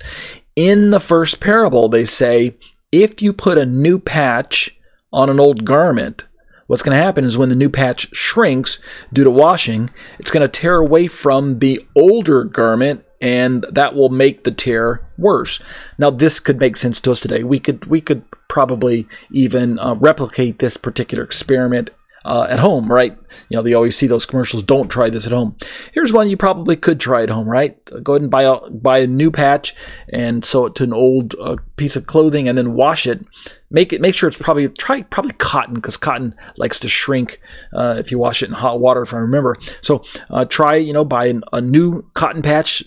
In 0.57 0.91
the 0.91 1.01
first 1.01 1.41
parable, 1.41 1.89
they 1.89 2.05
say, 2.05 2.57
if 2.93 3.21
you 3.21 3.33
put 3.33 3.59
a 3.59 3.67
new 3.67 3.99
patch 3.99 4.79
on 5.13 5.29
an 5.29 5.41
old 5.41 5.65
garment, 5.65 6.25
what's 6.69 6.83
going 6.83 6.97
to 6.97 7.03
happen 7.03 7.25
is 7.25 7.37
when 7.37 7.49
the 7.49 7.57
new 7.57 7.69
patch 7.69 8.15
shrinks 8.15 8.79
due 9.13 9.25
to 9.25 9.31
washing, 9.31 9.91
it's 10.21 10.31
going 10.31 10.49
to 10.49 10.49
tear 10.49 10.77
away 10.77 11.09
from 11.09 11.59
the 11.59 11.85
older 11.97 12.45
garment 12.45 13.05
and 13.21 13.67
that 13.71 13.97
will 13.97 14.11
make 14.11 14.43
the 14.43 14.53
tear 14.53 15.03
worse. 15.17 15.61
Now, 15.99 16.11
this 16.11 16.39
could 16.39 16.61
make 16.61 16.77
sense 16.77 17.01
to 17.01 17.11
us 17.11 17.21
today. 17.21 17.43
We 17.43 17.59
could 17.59 17.87
we 17.87 18.01
could 18.01 18.23
probably 18.47 19.09
even 19.33 19.79
uh, 19.79 19.95
replicate 19.95 20.61
this 20.61 20.77
particular 20.77 21.25
experiment 21.25 21.91
uh, 22.29 22.47
at 22.51 22.59
home, 22.59 22.93
right? 22.93 23.17
You 23.49 23.57
know, 23.57 23.63
they 23.63 23.73
always 23.73 23.97
see 23.97 24.07
those 24.07 24.27
commercials. 24.27 24.63
Don't 24.63 24.91
try 24.91 25.09
this 25.09 25.27
at 25.27 25.33
home. 25.33 25.57
Here's 25.93 26.13
one 26.13 26.29
you 26.29 26.37
probably 26.37 26.77
could 26.77 27.01
try 27.01 27.23
at 27.23 27.31
home, 27.31 27.49
right? 27.49 27.83
Go 28.03 28.13
ahead 28.13 28.23
and 28.23 28.31
buy 28.31 28.43
a 28.43 28.69
buy 28.69 28.99
a 28.99 29.07
new 29.07 29.31
patch 29.31 29.75
and 30.13 30.45
sew 30.45 30.67
it 30.67 30.75
to 30.75 30.85
an 30.85 30.93
old 30.93 31.35
uh, 31.41 31.57
piece 31.77 31.97
of 31.97 32.07
clothing, 32.07 32.47
and 32.47 32.59
then 32.59 32.75
wash 32.75 33.07
it. 33.07 33.25
Make 33.71 33.95
it 33.95 34.03
make 34.03 34.15
sure 34.15 34.29
it's 34.29 34.39
probably 34.39 34.69
try 34.69 35.03
probably 35.03 35.33
cotton 35.33 35.77
because 35.77 35.97
cotton 35.97 36.35
likes 36.59 36.79
to 36.81 36.89
shrink 36.89 37.41
uh, 37.73 37.97
if 37.99 38.11
you 38.11 38.19
wash 38.19 38.43
it 38.43 38.51
in 38.51 38.55
hot 38.55 38.79
water, 38.79 39.01
if 39.01 39.15
I 39.15 39.19
remember. 39.19 39.57
So 39.81 40.05
uh, 40.29 40.45
try 40.45 40.77
you 40.77 40.93
know 40.93 41.07
buy 41.07 41.27
an, 41.29 41.45
a 41.55 41.63
new 41.63 42.11
cotton 42.13 42.43
patch 42.43 42.85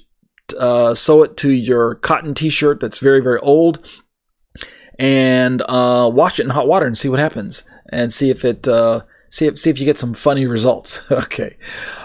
uh, 0.59 0.93
sew 0.93 1.23
it 1.23 1.35
to 1.37 1.49
your 1.49 1.95
cotton 1.95 2.35
t-shirt 2.35 2.79
that's 2.79 2.99
very 2.99 3.21
very 3.21 3.39
old 3.39 3.87
and 4.99 5.63
uh, 5.63 6.11
wash 6.13 6.39
it 6.39 6.43
in 6.43 6.51
hot 6.51 6.67
water 6.67 6.85
and 6.85 6.95
see 6.95 7.09
what 7.09 7.19
happens 7.19 7.63
and 7.89 8.13
see 8.13 8.29
if 8.29 8.45
it 8.45 8.67
uh, 8.67 9.01
see 9.31 9.47
if 9.47 9.57
see 9.57 9.71
if 9.71 9.79
you 9.79 9.85
get 9.85 9.97
some 9.97 10.13
funny 10.13 10.45
results 10.45 11.01
okay 11.11 11.57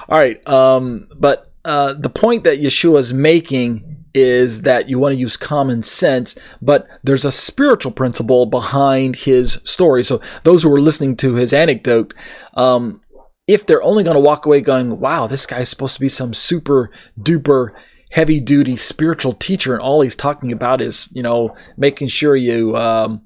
all 0.09 0.19
right 0.19 0.47
um, 0.49 1.09
but 1.15 1.53
uh, 1.67 1.93
the 1.93 2.09
point 2.09 2.45
that 2.45 2.61
yeshua 2.61 2.99
is 2.99 3.13
making 3.13 3.97
is 4.17 4.63
that 4.63 4.89
you 4.89 4.99
want 4.99 5.13
to 5.13 5.19
use 5.19 5.37
common 5.37 5.83
sense, 5.83 6.39
but 6.63 6.89
there's 7.05 7.27
a 7.27 7.31
spiritual 7.31 7.93
principle 7.93 8.47
behind 8.47 9.15
his 9.15 9.61
story. 9.63 10.03
So 10.03 10.23
those 10.43 10.63
who 10.63 10.73
are 10.73 10.81
listening 10.81 11.17
to 11.19 11.35
his 11.35 11.53
anecdote, 11.53 12.15
um, 12.55 13.03
if 13.47 13.67
they're 13.67 13.83
only 13.83 14.05
going 14.05 14.15
to 14.15 14.21
walk 14.21 14.47
away 14.47 14.63
going, 14.63 15.01
"Wow, 15.01 15.27
this 15.27 15.45
guy's 15.45 15.69
supposed 15.69 15.95
to 15.95 16.01
be 16.01 16.09
some 16.09 16.33
super 16.33 16.91
duper 17.21 17.73
heavy 18.11 18.41
duty 18.41 18.77
spiritual 18.77 19.35
teacher, 19.35 19.75
and 19.75 19.83
all 19.83 20.01
he's 20.01 20.17
talking 20.17 20.51
about 20.51 20.81
is 20.81 21.09
you 21.13 21.23
know 21.23 21.55
making 21.77 22.09
sure 22.09 22.35
you. 22.35 22.75
Um, 22.75 23.23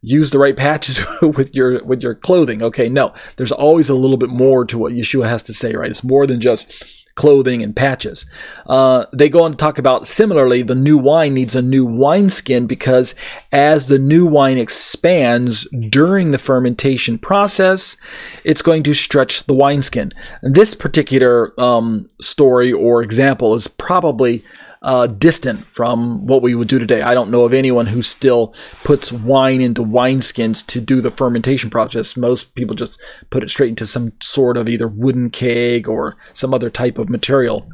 use 0.00 0.30
the 0.30 0.38
right 0.38 0.56
patches 0.56 1.04
with 1.22 1.54
your 1.54 1.84
with 1.84 2.02
your 2.02 2.14
clothing. 2.14 2.62
Okay, 2.62 2.88
no, 2.88 3.12
there's 3.36 3.52
always 3.52 3.88
a 3.88 3.94
little 3.94 4.16
bit 4.16 4.30
more 4.30 4.64
to 4.64 4.78
what 4.78 4.92
Yeshua 4.92 5.28
has 5.28 5.42
to 5.44 5.54
say, 5.54 5.72
right? 5.74 5.90
It's 5.90 6.04
more 6.04 6.26
than 6.26 6.40
just 6.40 6.86
clothing 7.18 7.64
and 7.64 7.74
patches. 7.74 8.26
Uh, 8.66 9.04
they 9.12 9.28
go 9.28 9.42
on 9.42 9.50
to 9.50 9.56
talk 9.56 9.76
about 9.76 10.06
similarly, 10.06 10.62
the 10.62 10.76
new 10.76 10.96
wine 10.96 11.34
needs 11.34 11.56
a 11.56 11.60
new 11.60 11.84
wineskin 11.84 12.68
because 12.68 13.16
as 13.50 13.88
the 13.88 13.98
new 13.98 14.24
wine 14.24 14.56
expands 14.56 15.66
during 15.90 16.30
the 16.30 16.38
fermentation 16.38 17.18
process, 17.18 17.96
it's 18.44 18.62
going 18.62 18.84
to 18.84 18.94
stretch 18.94 19.42
the 19.44 19.52
wineskin. 19.52 20.12
This 20.42 20.74
particular 20.74 21.60
um, 21.60 22.06
story 22.20 22.72
or 22.72 23.02
example 23.02 23.52
is 23.54 23.66
probably 23.66 24.44
uh, 24.82 25.06
distant 25.06 25.64
from 25.66 26.26
what 26.26 26.42
we 26.42 26.54
would 26.54 26.68
do 26.68 26.78
today. 26.78 27.02
I 27.02 27.14
don't 27.14 27.30
know 27.30 27.44
of 27.44 27.52
anyone 27.52 27.86
who 27.86 28.02
still 28.02 28.54
puts 28.84 29.12
wine 29.12 29.60
into 29.60 29.82
wineskins 29.82 30.64
to 30.66 30.80
do 30.80 31.00
the 31.00 31.10
fermentation 31.10 31.70
process. 31.70 32.16
Most 32.16 32.54
people 32.54 32.76
just 32.76 33.00
put 33.30 33.42
it 33.42 33.50
straight 33.50 33.70
into 33.70 33.86
some 33.86 34.12
sort 34.22 34.56
of 34.56 34.68
either 34.68 34.88
wooden 34.88 35.30
keg 35.30 35.88
or 35.88 36.16
some 36.32 36.54
other 36.54 36.70
type 36.70 36.98
of 36.98 37.08
material 37.08 37.68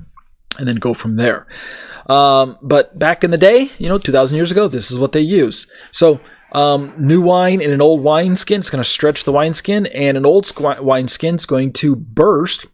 and 0.58 0.68
then 0.68 0.76
go 0.76 0.94
from 0.94 1.16
there. 1.16 1.46
Um, 2.06 2.58
but 2.62 2.98
back 2.98 3.24
in 3.24 3.30
the 3.30 3.38
day, 3.38 3.70
you 3.78 3.88
know, 3.88 3.98
2,000 3.98 4.36
years 4.36 4.50
ago, 4.50 4.68
this 4.68 4.90
is 4.90 4.98
what 4.98 5.12
they 5.12 5.20
use. 5.20 5.66
So, 5.90 6.20
um, 6.52 6.94
new 6.96 7.20
wine 7.20 7.60
in 7.60 7.72
an 7.72 7.80
old 7.80 8.02
wineskin, 8.02 8.60
is 8.60 8.70
going 8.70 8.82
to 8.82 8.88
stretch 8.88 9.24
the 9.24 9.32
wineskin, 9.32 9.86
and 9.86 10.16
an 10.16 10.24
old 10.24 10.52
wineskin 10.58 11.34
is 11.34 11.46
going 11.46 11.72
to 11.74 11.96
burst 11.96 12.66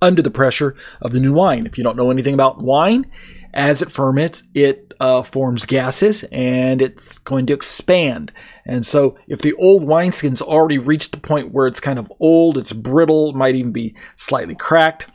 under 0.00 0.22
the 0.22 0.30
pressure 0.30 0.74
of 1.02 1.12
the 1.12 1.20
new 1.20 1.32
wine. 1.32 1.66
If 1.66 1.76
you 1.76 1.84
don't 1.84 1.96
know 1.96 2.10
anything 2.10 2.34
about 2.34 2.62
wine, 2.62 3.10
as 3.54 3.82
it 3.82 3.90
ferments, 3.90 4.44
it 4.54 4.94
uh, 5.00 5.22
forms 5.22 5.66
gases 5.66 6.24
and 6.32 6.80
it's 6.80 7.18
going 7.18 7.46
to 7.46 7.52
expand. 7.52 8.32
And 8.64 8.86
so, 8.86 9.18
if 9.26 9.40
the 9.40 9.54
old 9.54 9.84
wineskin's 9.84 10.40
already 10.40 10.78
reached 10.78 11.12
the 11.12 11.18
point 11.18 11.52
where 11.52 11.66
it's 11.66 11.80
kind 11.80 11.98
of 11.98 12.12
old, 12.20 12.56
it's 12.56 12.72
brittle, 12.72 13.32
might 13.32 13.54
even 13.54 13.72
be 13.72 13.96
slightly 14.16 14.54
cracked, 14.54 15.10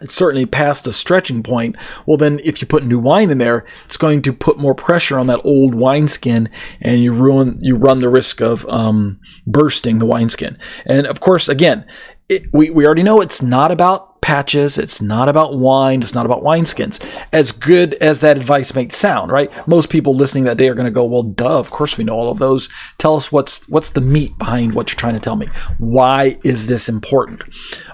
it's 0.00 0.14
certainly 0.14 0.46
past 0.46 0.84
the 0.84 0.92
stretching 0.92 1.42
point. 1.42 1.76
Well, 2.06 2.16
then, 2.16 2.40
if 2.42 2.60
you 2.60 2.66
put 2.66 2.84
new 2.84 2.98
wine 2.98 3.30
in 3.30 3.38
there, 3.38 3.64
it's 3.84 3.96
going 3.96 4.22
to 4.22 4.32
put 4.32 4.58
more 4.58 4.74
pressure 4.74 5.18
on 5.18 5.28
that 5.28 5.44
old 5.44 5.74
wineskin, 5.74 6.48
and 6.80 7.00
you 7.00 7.12
ruin, 7.12 7.58
you 7.60 7.76
run 7.76 8.00
the 8.00 8.08
risk 8.08 8.40
of 8.40 8.66
um, 8.68 9.20
bursting 9.46 9.98
the 9.98 10.06
wineskin. 10.06 10.58
And 10.86 11.06
of 11.06 11.20
course, 11.20 11.48
again, 11.48 11.86
it, 12.28 12.44
we 12.52 12.70
we 12.70 12.86
already 12.86 13.02
know 13.02 13.20
it's 13.20 13.42
not 13.42 13.70
about 13.70 14.11
patches. 14.22 14.78
It's 14.78 15.02
not 15.02 15.28
about 15.28 15.58
wine. 15.58 16.00
It's 16.00 16.14
not 16.14 16.24
about 16.24 16.42
wineskins. 16.42 16.98
As 17.32 17.52
good 17.52 17.94
as 17.94 18.22
that 18.22 18.38
advice 18.38 18.74
might 18.74 18.92
sound, 18.92 19.30
right? 19.30 19.50
Most 19.68 19.90
people 19.90 20.14
listening 20.14 20.44
that 20.44 20.56
day 20.56 20.68
are 20.68 20.74
going 20.74 20.86
to 20.86 20.90
go, 20.90 21.04
"Well, 21.04 21.24
duh. 21.24 21.58
Of 21.58 21.70
course 21.70 21.98
we 21.98 22.04
know 22.04 22.14
all 22.14 22.30
of 22.30 22.38
those. 22.38 22.70
Tell 22.96 23.16
us 23.16 23.30
what's 23.30 23.68
what's 23.68 23.90
the 23.90 24.00
meat 24.00 24.38
behind 24.38 24.74
what 24.74 24.90
you're 24.90 24.96
trying 24.96 25.14
to 25.14 25.20
tell 25.20 25.36
me. 25.36 25.48
Why 25.78 26.38
is 26.42 26.68
this 26.68 26.88
important?" 26.88 27.42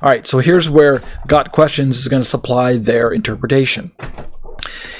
All 0.00 0.08
right. 0.08 0.26
So 0.26 0.38
here's 0.38 0.70
where 0.70 1.00
Got 1.26 1.50
Questions 1.50 1.98
is 1.98 2.06
going 2.06 2.22
to 2.22 2.28
supply 2.28 2.76
their 2.76 3.10
interpretation. 3.10 3.90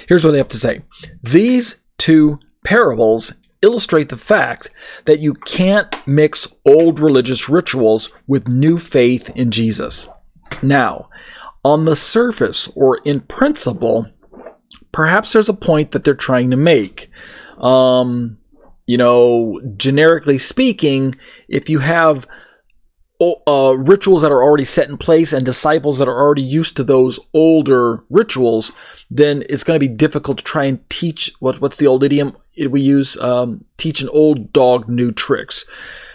Here's 0.09 0.25
what 0.25 0.33
they 0.33 0.39
have 0.39 0.49
to 0.49 0.59
say. 0.59 0.83
These 1.23 1.85
two 1.99 2.41
parables 2.65 3.35
illustrate 3.61 4.09
the 4.09 4.17
fact 4.17 4.71
that 5.05 5.19
you 5.19 5.35
can't 5.35 5.95
mix 6.07 6.49
old 6.65 7.01
religious 7.01 7.49
rituals 7.49 8.11
with 8.27 8.49
new 8.49 8.79
faith 8.79 9.31
in 9.35 9.51
Jesus. 9.51 10.09
Now, 10.63 11.09
on 11.65 11.85
the 11.85 11.97
surface 11.97 12.69
or 12.75 12.99
in 13.05 13.21
principle, 13.21 14.07
perhaps 14.93 15.33
there's 15.33 15.49
a 15.49 15.55
point 15.55 15.93
that 15.93 16.05
they're 16.05 16.15
trying 16.15 16.51
to 16.51 16.57
make. 16.57 17.11
Um, 17.59 18.39
you 18.87 18.97
know, 18.97 19.61
generically 19.77 20.39
speaking, 20.39 21.15
if 21.49 21.69
you 21.69 21.81
have 21.81 22.27
uh, 23.21 23.75
rituals 23.77 24.23
that 24.23 24.31
are 24.31 24.43
already 24.43 24.65
set 24.65 24.89
in 24.89 24.97
place 24.97 25.33
and 25.33 25.45
disciples 25.45 25.99
that 25.99 26.09
are 26.09 26.21
already 26.21 26.43
used 26.43 26.77
to 26.77 26.85
those 26.85 27.19
older 27.35 28.05
rituals, 28.09 28.73
then 29.11 29.43
it's 29.49 29.65
going 29.65 29.79
to 29.79 29.87
be 29.87 29.93
difficult 29.93 30.39
to 30.39 30.45
try 30.45 30.65
and 30.65 30.89
teach 30.89 31.33
what 31.41 31.61
what's 31.61 31.79
the 31.79 31.87
old 31.87 32.05
idiom 32.05 32.37
we 32.57 32.81
use? 32.81 33.17
Um, 33.19 33.65
teach 33.77 34.01
an 34.01 34.09
old 34.11 34.53
dog 34.53 34.89
new 34.89 35.13
tricks. 35.13 35.65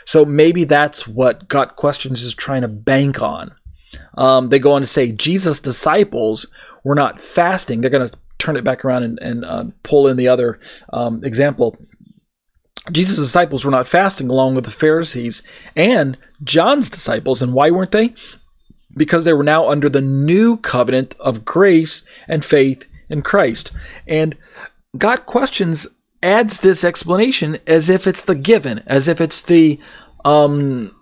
So 0.06 0.26
maybe 0.26 0.64
that's 0.64 1.08
what 1.08 1.48
Got 1.48 1.76
Questions 1.76 2.24
is 2.24 2.34
trying 2.34 2.62
to 2.62 2.68
bank 2.68 3.22
on. 3.22 3.54
Um, 4.16 4.50
they 4.50 4.60
go 4.60 4.74
on 4.74 4.82
to 4.82 4.88
say 4.88 5.12
Jesus' 5.12 5.60
disciples 5.60 6.48
were 6.84 6.96
not 6.96 7.22
fasting. 7.22 7.82
They're 7.82 7.90
going 7.90 8.08
to 8.08 8.18
turn 8.38 8.58
it 8.58 8.64
back 8.64 8.84
around 8.84 9.04
and, 9.04 9.20
and 9.20 9.46
uh, 9.46 9.66
pull 9.84 10.08
in 10.08 10.18
the 10.18 10.28
other 10.28 10.60
um, 10.92 11.24
example. 11.24 11.78
Jesus' 12.92 13.18
disciples 13.18 13.64
were 13.64 13.72
not 13.72 13.88
fasting 13.88 14.30
along 14.30 14.56
with 14.56 14.66
the 14.66 14.72
Pharisees 14.72 15.42
and 15.76 16.18
John's 16.44 16.90
disciples. 16.90 17.42
And 17.42 17.54
why 17.54 17.72
weren't 17.72 17.92
they? 17.92 18.14
Because 18.96 19.24
they 19.24 19.34
were 19.34 19.44
now 19.44 19.70
under 19.70 19.90
the 19.90 20.02
new 20.02 20.58
covenant 20.58 21.16
of 21.20 21.46
grace 21.46 22.04
and 22.28 22.44
faith 22.44 22.86
in 23.10 23.22
Christ. 23.22 23.72
And 24.06 24.38
Got 24.98 25.26
Questions 25.26 25.88
adds 26.22 26.60
this 26.60 26.84
explanation 26.84 27.60
as 27.66 27.90
if 27.90 28.06
it's 28.06 28.24
the 28.24 28.36
given, 28.36 28.84
as 28.86 29.08
if 29.08 29.20
it's 29.22 29.42
the 29.42 29.80
um, 30.26 30.96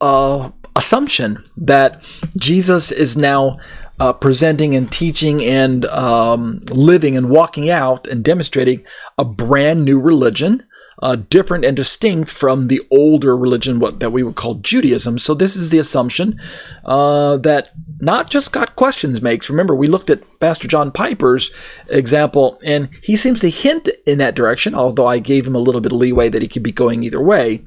uh, 0.00 0.50
assumption 0.78 1.44
that 1.56 2.00
Jesus 2.36 2.92
is 2.92 3.16
now 3.16 3.58
uh, 4.00 4.12
presenting 4.12 4.74
and 4.74 4.90
teaching 4.90 5.42
and 5.44 5.84
um, 5.86 6.60
living 6.70 7.16
and 7.16 7.28
walking 7.28 7.68
out 7.68 8.06
and 8.06 8.24
demonstrating 8.24 8.84
a 9.18 9.24
brand 9.24 9.84
new 9.84 9.98
religion, 9.98 10.62
uh, 11.02 11.16
different 11.16 11.64
and 11.64 11.76
distinct 11.76 12.30
from 12.30 12.68
the 12.68 12.80
older 12.92 13.36
religion 13.36 13.80
what, 13.80 13.98
that 13.98 14.10
we 14.10 14.22
would 14.22 14.36
call 14.36 14.54
Judaism. 14.54 15.18
So 15.18 15.34
this 15.34 15.56
is 15.56 15.70
the 15.70 15.78
assumption 15.78 16.40
uh, 16.84 17.38
that 17.38 17.72
not 17.98 18.30
just 18.30 18.52
Got 18.52 18.76
Questions 18.76 19.20
makes. 19.20 19.50
Remember, 19.50 19.74
we 19.74 19.88
looked 19.88 20.10
at 20.10 20.22
Pastor 20.38 20.68
John 20.68 20.92
Piper's 20.92 21.50
example, 21.88 22.56
and 22.64 22.88
he 23.02 23.16
seems 23.16 23.40
to 23.40 23.50
hint 23.50 23.88
in 24.06 24.18
that 24.18 24.36
direction, 24.36 24.76
although 24.76 25.08
I 25.08 25.18
gave 25.18 25.44
him 25.44 25.56
a 25.56 25.60
little 25.60 25.80
bit 25.80 25.92
of 25.92 25.98
leeway 25.98 26.28
that 26.28 26.42
he 26.42 26.46
could 26.46 26.62
be 26.62 26.72
going 26.72 27.02
either 27.02 27.20
way. 27.20 27.64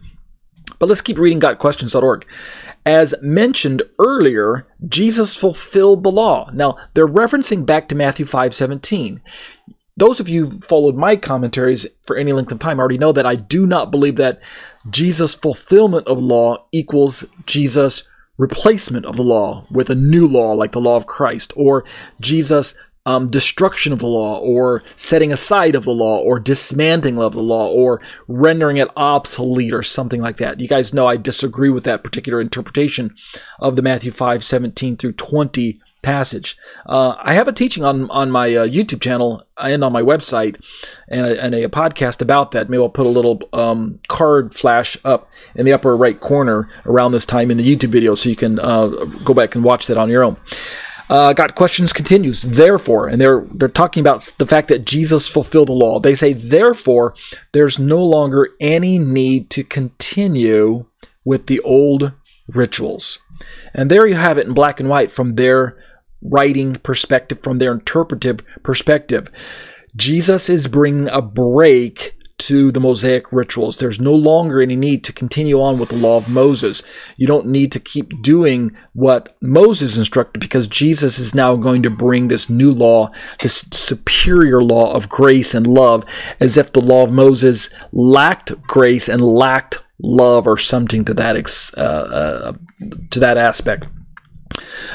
But 0.79 0.89
let's 0.89 1.01
keep 1.01 1.19
reading 1.19 1.39
GotQuestions.org. 1.39 2.25
As 2.85 3.13
mentioned 3.21 3.83
earlier, 3.99 4.67
Jesus 4.87 5.35
fulfilled 5.35 6.03
the 6.03 6.11
law. 6.11 6.49
Now, 6.53 6.77
they're 6.93 7.07
referencing 7.07 7.65
back 7.65 7.87
to 7.89 7.95
Matthew 7.95 8.25
5 8.25 8.53
17. 8.53 9.21
Those 9.97 10.19
of 10.19 10.29
you 10.29 10.45
who 10.45 10.59
followed 10.59 10.95
my 10.95 11.15
commentaries 11.15 11.85
for 12.01 12.15
any 12.15 12.33
length 12.33 12.51
of 12.51 12.59
time 12.59 12.79
already 12.79 12.97
know 12.97 13.11
that 13.11 13.25
I 13.25 13.35
do 13.35 13.67
not 13.67 13.91
believe 13.91 14.15
that 14.15 14.41
Jesus' 14.89 15.35
fulfillment 15.35 16.07
of 16.07 16.19
law 16.19 16.65
equals 16.71 17.25
Jesus' 17.45 18.07
replacement 18.37 19.05
of 19.05 19.17
the 19.17 19.23
law 19.23 19.67
with 19.69 19.89
a 19.89 19.95
new 19.95 20.25
law 20.25 20.53
like 20.53 20.71
the 20.71 20.81
law 20.81 20.97
of 20.97 21.05
Christ, 21.05 21.53
or 21.55 21.85
Jesus' 22.19 22.73
um, 23.05 23.27
destruction 23.27 23.93
of 23.93 23.99
the 23.99 24.07
law, 24.07 24.39
or 24.39 24.83
setting 24.95 25.31
aside 25.31 25.75
of 25.75 25.85
the 25.85 25.93
law, 25.93 26.19
or 26.19 26.39
dismantling 26.39 27.19
of 27.19 27.33
the 27.33 27.43
law, 27.43 27.67
or 27.69 28.01
rendering 28.27 28.77
it 28.77 28.89
obsolete, 28.95 29.73
or 29.73 29.83
something 29.83 30.21
like 30.21 30.37
that. 30.37 30.59
You 30.59 30.67
guys 30.67 30.93
know 30.93 31.07
I 31.07 31.17
disagree 31.17 31.69
with 31.69 31.83
that 31.85 32.03
particular 32.03 32.39
interpretation 32.39 33.15
of 33.59 33.75
the 33.75 33.81
Matthew 33.81 34.11
5 34.11 34.43
17 34.43 34.97
through 34.97 35.13
20 35.13 35.79
passage. 36.01 36.57
Uh, 36.85 37.15
I 37.19 37.33
have 37.33 37.47
a 37.47 37.53
teaching 37.53 37.83
on 37.83 38.09
on 38.09 38.31
my 38.31 38.53
uh, 38.55 38.67
YouTube 38.67 39.01
channel 39.01 39.43
and 39.57 39.83
on 39.83 39.93
my 39.93 40.01
website, 40.01 40.59
and 41.07 41.25
a, 41.25 41.43
and 41.43 41.55
a, 41.55 41.67
podcast 41.69 42.21
about 42.21 42.51
that. 42.51 42.69
Maybe 42.69 42.81
I'll 42.81 42.89
put 42.89 43.05
a 43.05 43.09
little 43.09 43.41
um, 43.53 43.99
card 44.07 44.55
flash 44.55 44.97
up 45.05 45.29
in 45.55 45.65
the 45.65 45.73
upper 45.73 45.95
right 45.95 46.19
corner 46.19 46.69
around 46.85 47.11
this 47.11 47.25
time 47.25 47.51
in 47.51 47.57
the 47.57 47.75
YouTube 47.75 47.89
video, 47.89 48.15
so 48.15 48.29
you 48.29 48.35
can 48.35 48.59
uh, 48.59 48.87
go 49.23 49.33
back 49.33 49.55
and 49.55 49.63
watch 49.63 49.87
that 49.87 49.97
on 49.97 50.09
your 50.09 50.23
own. 50.23 50.37
Uh, 51.11 51.33
got 51.33 51.55
questions 51.55 51.91
continues. 51.91 52.41
Therefore, 52.41 53.09
and 53.09 53.19
they're 53.19 53.41
they're 53.53 53.67
talking 53.67 53.99
about 53.99 54.21
the 54.37 54.45
fact 54.45 54.69
that 54.69 54.85
Jesus 54.85 55.27
fulfilled 55.27 55.67
the 55.67 55.73
law. 55.73 55.99
They 55.99 56.15
say, 56.15 56.31
therefore, 56.31 57.15
there's 57.51 57.77
no 57.77 58.01
longer 58.01 58.51
any 58.61 58.97
need 58.97 59.49
to 59.49 59.65
continue 59.65 60.85
with 61.25 61.47
the 61.47 61.59
old 61.59 62.13
rituals. 62.47 63.19
And 63.73 63.91
there 63.91 64.07
you 64.07 64.15
have 64.15 64.37
it 64.37 64.47
in 64.47 64.53
black 64.53 64.79
and 64.79 64.87
white 64.87 65.11
from 65.11 65.35
their 65.35 65.77
writing 66.21 66.75
perspective, 66.75 67.43
from 67.43 67.57
their 67.57 67.73
interpretive 67.73 68.39
perspective. 68.63 69.29
Jesus 69.97 70.49
is 70.49 70.69
bringing 70.69 71.09
a 71.09 71.21
break 71.21 72.17
to 72.41 72.71
the 72.71 72.79
Mosaic 72.79 73.31
rituals. 73.31 73.77
There's 73.77 73.99
no 73.99 74.13
longer 74.13 74.61
any 74.61 74.75
need 74.75 75.03
to 75.03 75.13
continue 75.13 75.61
on 75.61 75.77
with 75.77 75.89
the 75.89 75.95
law 75.95 76.17
of 76.17 76.29
Moses. 76.29 76.81
You 77.17 77.27
don't 77.27 77.47
need 77.47 77.71
to 77.73 77.79
keep 77.79 78.21
doing 78.21 78.75
what 78.93 79.35
Moses 79.41 79.95
instructed 79.95 80.39
because 80.39 80.67
Jesus 80.67 81.19
is 81.19 81.35
now 81.35 81.55
going 81.55 81.83
to 81.83 81.89
bring 81.89 82.27
this 82.27 82.49
new 82.49 82.71
law, 82.71 83.11
this 83.39 83.67
superior 83.71 84.63
law 84.63 84.91
of 84.93 85.09
grace 85.09 85.53
and 85.53 85.67
love, 85.67 86.03
as 86.39 86.57
if 86.57 86.73
the 86.73 86.81
law 86.81 87.03
of 87.03 87.11
Moses 87.11 87.69
lacked 87.91 88.59
grace 88.63 89.07
and 89.07 89.21
lacked 89.21 89.83
love 90.03 90.47
or 90.47 90.57
something 90.57 91.05
to 91.05 91.13
that 91.13 91.35
uh, 91.77 91.81
uh, 91.81 92.53
to 93.11 93.19
that 93.19 93.37
aspect. 93.37 93.87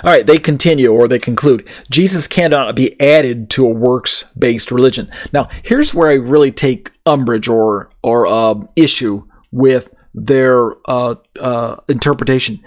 All 0.04 0.12
right, 0.12 0.26
they 0.26 0.38
continue 0.38 0.92
or 0.92 1.08
they 1.08 1.18
conclude 1.18 1.66
Jesus 1.90 2.28
cannot 2.28 2.76
be 2.76 3.00
added 3.00 3.50
to 3.50 3.66
a 3.66 3.70
works 3.70 4.24
based 4.38 4.70
religion. 4.70 5.10
Now, 5.32 5.48
here's 5.62 5.94
where 5.94 6.10
I 6.10 6.14
really 6.14 6.52
take 6.52 6.92
umbrage 7.06 7.48
or, 7.48 7.90
or 8.02 8.26
uh, 8.26 8.54
issue 8.76 9.26
with 9.52 9.94
their 10.14 10.72
uh, 10.88 11.14
uh, 11.40 11.76
interpretation. 11.88 12.58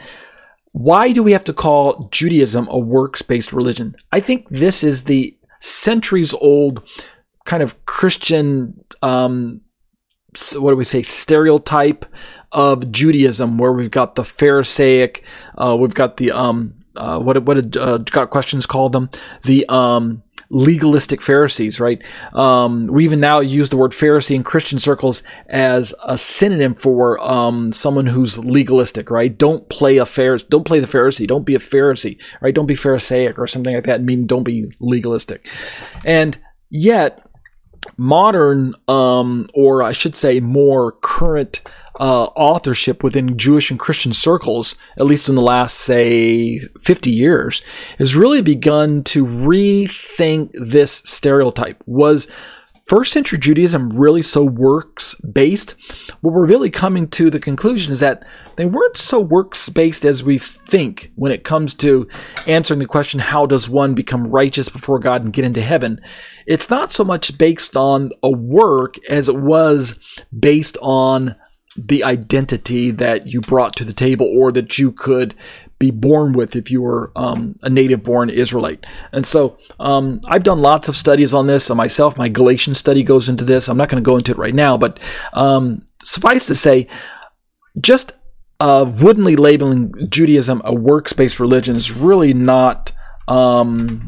Why 0.71 1.11
do 1.11 1.23
we 1.23 1.31
have 1.31 1.43
to 1.45 1.53
call 1.53 2.09
Judaism 2.11 2.67
a 2.69 2.77
works 2.77 3.21
based 3.21 3.53
religion? 3.53 3.95
I 4.11 4.19
think 4.19 4.49
this 4.49 4.83
is 4.83 5.03
the 5.03 5.35
centuries 5.59 6.33
old 6.33 6.83
kind 7.45 7.63
of 7.63 7.85
Christian, 7.85 8.83
um, 9.01 9.61
what 10.55 10.71
do 10.71 10.75
we 10.75 10.83
say, 10.83 11.01
stereotype 11.01 12.05
of 12.51 12.91
Judaism, 12.91 13.57
where 13.57 13.73
we've 13.73 13.91
got 13.91 14.15
the 14.15 14.23
Pharisaic, 14.23 15.23
uh, 15.57 15.75
we've 15.79 15.95
got 15.95 16.17
the 16.17 16.31
um, 16.31 16.78
uh, 16.97 17.19
what 17.19 17.43
what 17.43 17.55
did 17.55 17.77
uh, 17.77 17.97
got 17.97 18.29
questions 18.29 18.65
called 18.65 18.91
them 18.91 19.09
the 19.43 19.65
um, 19.69 20.23
legalistic 20.49 21.21
Pharisees, 21.21 21.79
right? 21.79 22.01
Um, 22.33 22.85
we 22.85 23.03
even 23.03 23.19
now 23.19 23.39
use 23.39 23.69
the 23.69 23.77
word 23.77 23.91
Pharisee 23.91 24.35
in 24.35 24.43
Christian 24.43 24.79
circles 24.79 25.23
as 25.47 25.93
a 26.03 26.17
synonym 26.17 26.73
for 26.73 27.19
um, 27.19 27.71
someone 27.71 28.07
who's 28.07 28.37
legalistic, 28.37 29.11
right? 29.11 29.35
Don't 29.35 29.69
play 29.69 29.97
a 29.97 30.05
Pharisee, 30.05 30.49
don't 30.49 30.65
play 30.65 30.79
the 30.79 30.87
Pharisee, 30.87 31.27
don't 31.27 31.45
be 31.45 31.55
a 31.55 31.59
Pharisee, 31.59 32.19
right? 32.41 32.53
Don't 32.53 32.65
be 32.65 32.75
Pharisaic 32.75 33.37
or 33.37 33.47
something 33.47 33.75
like 33.75 33.83
that. 33.85 33.99
I 33.99 34.03
mean, 34.03 34.25
don't 34.25 34.43
be 34.43 34.71
legalistic. 34.79 35.47
And 36.03 36.37
yet, 36.69 37.23
modern, 37.97 38.75
um, 38.87 39.45
or 39.53 39.83
I 39.83 39.91
should 39.91 40.15
say, 40.15 40.39
more 40.39 40.93
current 40.93 41.61
uh, 41.99 42.25
authorship 42.35 43.03
within 43.03 43.37
Jewish 43.37 43.69
and 43.69 43.79
Christian 43.79 44.13
circles, 44.13 44.75
at 44.97 45.05
least 45.05 45.27
in 45.27 45.35
the 45.35 45.41
last, 45.41 45.77
say, 45.77 46.59
50 46.79 47.09
years, 47.09 47.61
has 47.97 48.15
really 48.15 48.41
begun 48.41 49.03
to 49.05 49.25
rethink 49.25 50.51
this 50.53 51.01
stereotype. 51.05 51.83
Was 51.85 52.27
first 52.85 53.11
century 53.11 53.37
Judaism 53.37 53.89
really 53.89 54.21
so 54.21 54.45
works 54.45 55.15
based? 55.15 55.75
What 56.21 56.33
we're 56.33 56.47
really 56.47 56.69
coming 56.69 57.09
to 57.09 57.29
the 57.29 57.39
conclusion 57.39 57.91
is 57.91 57.99
that 57.99 58.25
they 58.55 58.65
weren't 58.65 58.97
so 58.97 59.19
works 59.19 59.67
based 59.67 60.05
as 60.05 60.23
we 60.23 60.37
think 60.37 61.11
when 61.15 61.33
it 61.33 61.43
comes 61.43 61.73
to 61.75 62.07
answering 62.47 62.79
the 62.79 62.85
question, 62.85 63.19
how 63.19 63.45
does 63.45 63.67
one 63.67 63.93
become 63.93 64.31
righteous 64.31 64.69
before 64.69 64.99
God 64.99 65.21
and 65.21 65.33
get 65.33 65.43
into 65.43 65.61
heaven? 65.61 65.99
It's 66.47 66.69
not 66.69 66.93
so 66.93 67.03
much 67.03 67.37
based 67.37 67.75
on 67.75 68.11
a 68.23 68.31
work 68.31 68.95
as 69.09 69.27
it 69.27 69.37
was 69.37 69.99
based 70.37 70.77
on 70.81 71.35
the 71.75 72.03
identity 72.03 72.91
that 72.91 73.27
you 73.27 73.41
brought 73.41 73.75
to 73.75 73.85
the 73.85 73.93
table 73.93 74.25
or 74.25 74.51
that 74.51 74.79
you 74.79 74.91
could 74.91 75.35
be 75.77 75.91
born 75.91 76.33
with 76.33 76.55
if 76.55 76.69
you 76.69 76.81
were 76.81 77.11
um, 77.15 77.55
a 77.63 77.69
native 77.69 78.03
born 78.03 78.29
Israelite. 78.29 78.85
And 79.13 79.25
so 79.25 79.57
um, 79.79 80.19
I've 80.27 80.43
done 80.43 80.61
lots 80.61 80.89
of 80.89 80.95
studies 80.95 81.33
on 81.33 81.47
this 81.47 81.69
myself. 81.69 82.17
My 82.17 82.27
Galatian 82.27 82.75
study 82.75 83.03
goes 83.03 83.29
into 83.29 83.45
this. 83.45 83.69
I'm 83.69 83.77
not 83.77 83.87
going 83.87 84.03
to 84.03 84.05
go 84.07 84.17
into 84.17 84.31
it 84.31 84.37
right 84.37 84.53
now, 84.53 84.77
but 84.77 84.99
um, 85.33 85.85
suffice 86.01 86.47
to 86.47 86.55
say, 86.55 86.87
just 87.79 88.13
uh, 88.59 88.91
woodenly 88.99 89.37
labeling 89.37 89.93
Judaism 90.09 90.61
a 90.65 90.73
works 90.73 91.13
based 91.13 91.39
religion 91.39 91.75
is 91.75 91.95
really 91.95 92.33
not. 92.33 92.91
Um, 93.27 94.05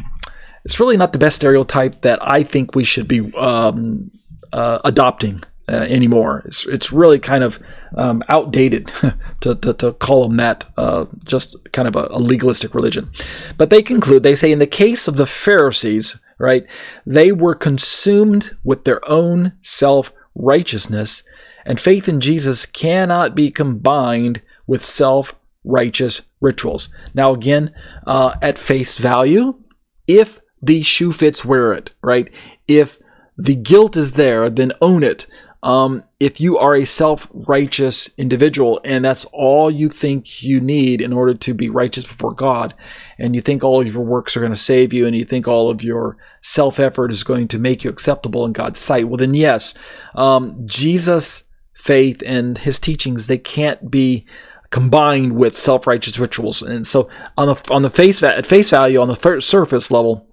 it's 0.65 0.79
really 0.79 0.97
not 0.97 1.13
the 1.13 1.19
best 1.19 1.37
stereotype 1.37 2.01
that 2.01 2.19
I 2.21 2.43
think 2.43 2.75
we 2.75 2.83
should 2.83 3.07
be 3.07 3.33
um, 3.35 4.11
uh, 4.51 4.79
adopting 4.83 5.41
uh, 5.71 5.85
anymore. 5.89 6.41
It's 6.45 6.67
it's 6.67 6.91
really 6.91 7.19
kind 7.19 7.43
of 7.43 7.59
um, 7.95 8.23
outdated 8.27 8.87
to, 9.41 9.55
to, 9.55 9.73
to, 9.73 9.93
call 9.93 10.27
them 10.27 10.37
that, 10.37 10.65
uh, 10.77 11.05
just 11.25 11.55
kind 11.71 11.87
of 11.87 11.95
a, 11.95 12.07
a, 12.11 12.19
legalistic 12.19 12.75
religion. 12.75 13.09
But 13.57 13.69
they 13.69 13.81
conclude, 13.81 14.23
they 14.23 14.35
say, 14.35 14.51
in 14.51 14.59
the 14.59 14.67
case 14.67 15.07
of 15.07 15.17
the 15.17 15.25
Pharisees, 15.25 16.19
right, 16.37 16.65
they 17.05 17.31
were 17.31 17.55
consumed 17.55 18.51
with 18.63 18.83
their 18.83 18.99
own 19.09 19.53
self 19.61 20.13
righteousness, 20.35 21.23
and 21.65 21.79
faith 21.79 22.09
in 22.09 22.19
Jesus 22.19 22.65
cannot 22.65 23.35
be 23.35 23.49
combined 23.49 24.41
with 24.67 24.83
self 24.83 25.35
righteous 25.63 26.23
rituals. 26.41 26.89
Now, 27.13 27.31
again, 27.31 27.73
uh, 28.05 28.35
at 28.41 28.57
face 28.57 28.97
value, 28.97 29.59
if 30.07 30.41
the 30.61 30.81
shoe 30.81 31.11
fits, 31.11 31.45
wear 31.45 31.71
it, 31.73 31.91
right? 32.01 32.29
If 32.67 32.99
the 33.37 33.55
guilt 33.55 33.95
is 33.95 34.13
there, 34.13 34.49
then 34.49 34.71
own 34.81 35.03
it. 35.03 35.27
Um, 35.63 36.03
if 36.19 36.41
you 36.41 36.57
are 36.57 36.75
a 36.75 36.85
self 36.85 37.29
righteous 37.33 38.09
individual 38.17 38.81
and 38.83 39.05
that's 39.05 39.25
all 39.25 39.69
you 39.69 39.89
think 39.89 40.41
you 40.41 40.59
need 40.59 41.01
in 41.01 41.13
order 41.13 41.35
to 41.35 41.53
be 41.53 41.69
righteous 41.69 42.03
before 42.03 42.33
God, 42.33 42.73
and 43.19 43.35
you 43.35 43.41
think 43.41 43.63
all 43.63 43.81
of 43.81 43.93
your 43.93 44.03
works 44.03 44.35
are 44.35 44.39
going 44.39 44.51
to 44.51 44.59
save 44.59 44.91
you, 44.91 45.05
and 45.05 45.15
you 45.15 45.25
think 45.25 45.47
all 45.47 45.69
of 45.69 45.83
your 45.83 46.17
self 46.41 46.79
effort 46.79 47.11
is 47.11 47.23
going 47.23 47.47
to 47.49 47.59
make 47.59 47.83
you 47.83 47.89
acceptable 47.89 48.45
in 48.45 48.53
God's 48.53 48.79
sight, 48.79 49.07
well, 49.07 49.17
then 49.17 49.33
yes, 49.33 49.73
um, 50.15 50.55
Jesus' 50.65 51.43
faith 51.75 52.21
and 52.25 52.59
his 52.59 52.79
teachings, 52.79 53.27
they 53.27 53.37
can't 53.37 53.91
be 53.91 54.25
combined 54.71 55.33
with 55.33 55.57
self 55.57 55.85
righteous 55.85 56.17
rituals. 56.17 56.61
And 56.61 56.87
so, 56.87 57.07
on 57.37 57.47
the, 57.47 57.69
on 57.71 57.83
the 57.83 57.89
face, 57.89 58.23
at 58.23 58.45
face 58.45 58.71
value, 58.71 58.99
on 58.99 59.07
the 59.07 59.39
surface 59.39 59.91
level, 59.91 60.27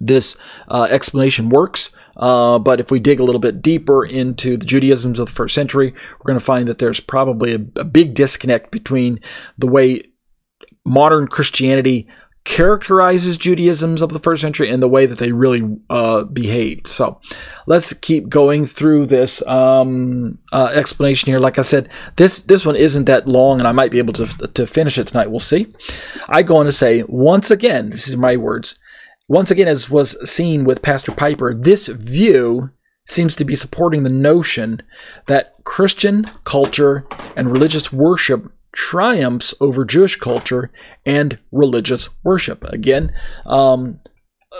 this 0.00 0.36
uh, 0.68 0.88
explanation 0.90 1.48
works. 1.48 1.94
Uh, 2.16 2.58
but 2.58 2.80
if 2.80 2.90
we 2.90 2.98
dig 2.98 3.20
a 3.20 3.24
little 3.24 3.40
bit 3.40 3.62
deeper 3.62 4.04
into 4.04 4.56
the 4.56 4.66
Judaisms 4.66 5.18
of 5.18 5.26
the 5.26 5.32
first 5.32 5.54
century, 5.54 5.92
we're 5.92 6.26
going 6.26 6.38
to 6.38 6.44
find 6.44 6.66
that 6.68 6.78
there's 6.78 7.00
probably 7.00 7.52
a, 7.52 7.80
a 7.80 7.84
big 7.84 8.14
disconnect 8.14 8.70
between 8.70 9.20
the 9.58 9.66
way 9.66 10.02
modern 10.84 11.28
Christianity 11.28 12.08
characterizes 12.46 13.36
Judaisms 13.36 14.00
of 14.00 14.12
the 14.12 14.20
first 14.20 14.40
century 14.40 14.70
and 14.70 14.80
the 14.80 14.88
way 14.88 15.04
that 15.04 15.18
they 15.18 15.32
really 15.32 15.62
uh, 15.90 16.22
behaved. 16.22 16.86
So 16.86 17.20
let's 17.66 17.92
keep 17.92 18.28
going 18.28 18.66
through 18.66 19.06
this 19.06 19.44
um, 19.48 20.38
uh, 20.52 20.70
explanation 20.72 21.26
here. 21.26 21.40
Like 21.40 21.58
I 21.58 21.62
said, 21.62 21.90
this 22.14 22.40
this 22.40 22.64
one 22.64 22.76
isn't 22.76 23.04
that 23.04 23.26
long, 23.26 23.58
and 23.58 23.66
I 23.66 23.72
might 23.72 23.90
be 23.90 23.98
able 23.98 24.12
to 24.14 24.26
to 24.26 24.66
finish 24.66 24.96
it 24.96 25.08
tonight. 25.08 25.30
We'll 25.30 25.40
see. 25.40 25.66
I 26.28 26.44
go 26.44 26.58
on 26.58 26.66
to 26.66 26.72
say 26.72 27.02
once 27.08 27.50
again, 27.50 27.90
this 27.90 28.08
is 28.08 28.16
my 28.16 28.36
words. 28.36 28.78
Once 29.28 29.50
again, 29.50 29.66
as 29.66 29.90
was 29.90 30.16
seen 30.30 30.64
with 30.64 30.82
Pastor 30.82 31.10
Piper, 31.10 31.52
this 31.52 31.88
view 31.88 32.70
seems 33.06 33.34
to 33.36 33.44
be 33.44 33.56
supporting 33.56 34.02
the 34.02 34.10
notion 34.10 34.80
that 35.26 35.54
Christian 35.64 36.24
culture 36.44 37.06
and 37.36 37.50
religious 37.50 37.92
worship 37.92 38.52
triumphs 38.72 39.52
over 39.60 39.84
Jewish 39.84 40.16
culture 40.16 40.70
and 41.04 41.38
religious 41.50 42.08
worship. 42.22 42.62
Again, 42.64 43.12
um, 43.46 43.98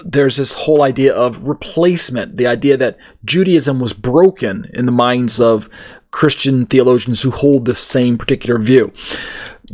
there's 0.05 0.37
this 0.37 0.53
whole 0.53 0.83
idea 0.83 1.15
of 1.15 1.45
replacement, 1.45 2.37
the 2.37 2.47
idea 2.47 2.77
that 2.77 2.99
Judaism 3.25 3.79
was 3.79 3.93
broken 3.93 4.69
in 4.75 4.87
the 4.87 4.93
minds 4.93 5.41
of 5.41 5.69
Christian 6.11 6.67
theologians 6.67 7.23
who 7.23 7.31
hold 7.31 7.65
the 7.67 7.75
same 7.75 8.19
particular 8.19 8.59
view. 8.59 8.93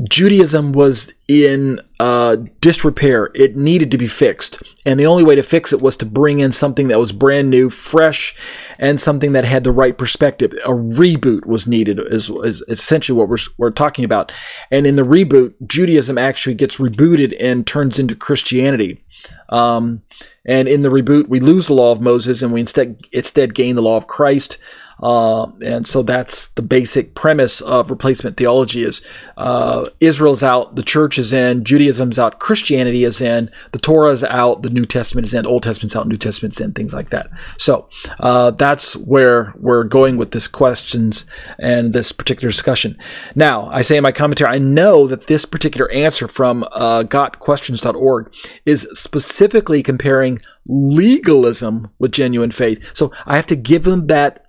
Judaism 0.09 0.72
was 0.72 1.12
in 1.28 1.81
uh, 2.00 2.37
disrepair. 2.61 3.31
It 3.35 3.57
needed 3.57 3.90
to 3.90 3.98
be 3.98 4.07
fixed. 4.07 4.62
And 4.87 4.98
the 4.98 5.07
only 5.07 5.22
way 5.22 5.35
to 5.35 5.42
fix 5.42 5.72
it 5.72 5.83
was 5.83 5.96
to 5.98 6.07
bring 6.07 6.40
in 6.40 6.50
something 6.52 6.88
that 6.88 6.98
was 6.98 7.12
brand 7.12 7.50
new, 7.50 7.68
fresh, 7.70 8.35
and 8.78 9.00
something 9.00 9.33
that 9.33 9.44
had 9.44 9.64
the 9.64 9.72
right 9.72 9.96
perspective. 9.96 10.52
A 10.64 10.70
reboot 10.70 11.46
was 11.46 11.66
needed, 11.66 12.00
is, 12.11 12.31
is 12.31 12.62
essentially 12.68 13.18
what 13.18 13.28
we're, 13.28 13.37
we're 13.59 13.70
talking 13.70 14.05
about. 14.05 14.33
And 14.70 14.87
in 14.87 14.94
the 14.94 15.02
reboot, 15.02 15.55
Judaism 15.66 16.16
actually 16.16 16.55
gets 16.55 16.78
rebooted 16.78 17.37
and 17.38 17.66
turns 17.66 17.98
into 17.98 18.14
Christianity. 18.14 19.05
Um, 19.48 20.02
and 20.44 20.66
in 20.68 20.83
the 20.83 20.88
reboot, 20.88 21.28
we 21.28 21.38
lose 21.38 21.66
the 21.66 21.74
law 21.74 21.92
of 21.92 22.00
Moses 22.00 22.42
and 22.42 22.52
we 22.52 22.61
instead 22.61 23.00
instead 23.12 23.55
gain 23.55 23.76
the 23.76 23.83
law 23.83 23.96
of 23.96 24.07
Christ. 24.07 24.59
Uh, 25.00 25.46
and 25.64 25.87
so 25.87 26.02
that's 26.02 26.48
the 26.48 26.62
basic 26.62 27.14
premise 27.14 27.61
of 27.61 27.90
replacement 27.90 28.37
theology 28.37 28.85
is 28.85 29.07
uh, 29.37 29.88
Israel's 30.00 30.42
out, 30.42 30.76
the 30.76 30.83
church 30.83 31.18
is 31.18 31.33
in, 31.33 31.64
Judaism's 31.64 32.18
out, 32.18 32.38
Christianity 32.38 33.05
is 33.05 33.20
in, 33.20 33.50
the 33.72 33.78
Torah 33.78 34.12
is 34.12 34.24
out, 34.24 34.62
the 34.62 34.70
New 34.70 34.85
Testament 34.85 35.26
is 35.26 35.35
in, 35.35 35.46
Old 35.46 35.62
Testament's 35.62 35.96
out, 35.96 36.07
New 36.07 36.16
Testament's 36.16 36.61
in, 36.61 36.72
things 36.72 36.94
like 36.94 37.11
that. 37.11 37.31
So 37.59 37.88
uh, 38.20 38.52
that's 38.52 38.96
where 38.96 39.55
we're 39.59 39.85
going 39.85 40.16
with 40.16 40.31
this 40.31 40.48
questions 40.48 41.24
and 41.59 41.92
this 41.92 42.12
particular 42.12 42.50
discussion. 42.50 42.96
Now, 43.35 43.68
I 43.72 43.83
say 43.83 43.96
in 43.96 44.02
my 44.02 44.12
commentary, 44.12 44.55
I 44.55 44.59
know 44.59 45.07
that 45.07 45.26
this 45.26 45.44
particular 45.44 45.90
answer 45.90 46.28
from 46.28 46.64
uh, 46.72 47.02
gotquestions.org 47.05 48.33
is 48.64 48.88
specifically 48.92 49.83
comparing 49.83 50.38
legalism 50.66 51.90
with 51.98 52.12
genuine 52.12 52.50
faith. 52.50 52.90
So 52.94 53.12
I 53.26 53.37
have 53.37 53.46
to 53.48 53.57
give 53.57 53.85
them 53.85 54.07
that 54.07 54.41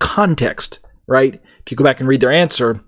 context, 0.00 0.80
right? 1.06 1.34
If 1.34 1.70
you 1.70 1.76
go 1.76 1.84
back 1.84 2.00
and 2.00 2.08
read 2.08 2.20
their 2.20 2.32
answer, 2.32 2.80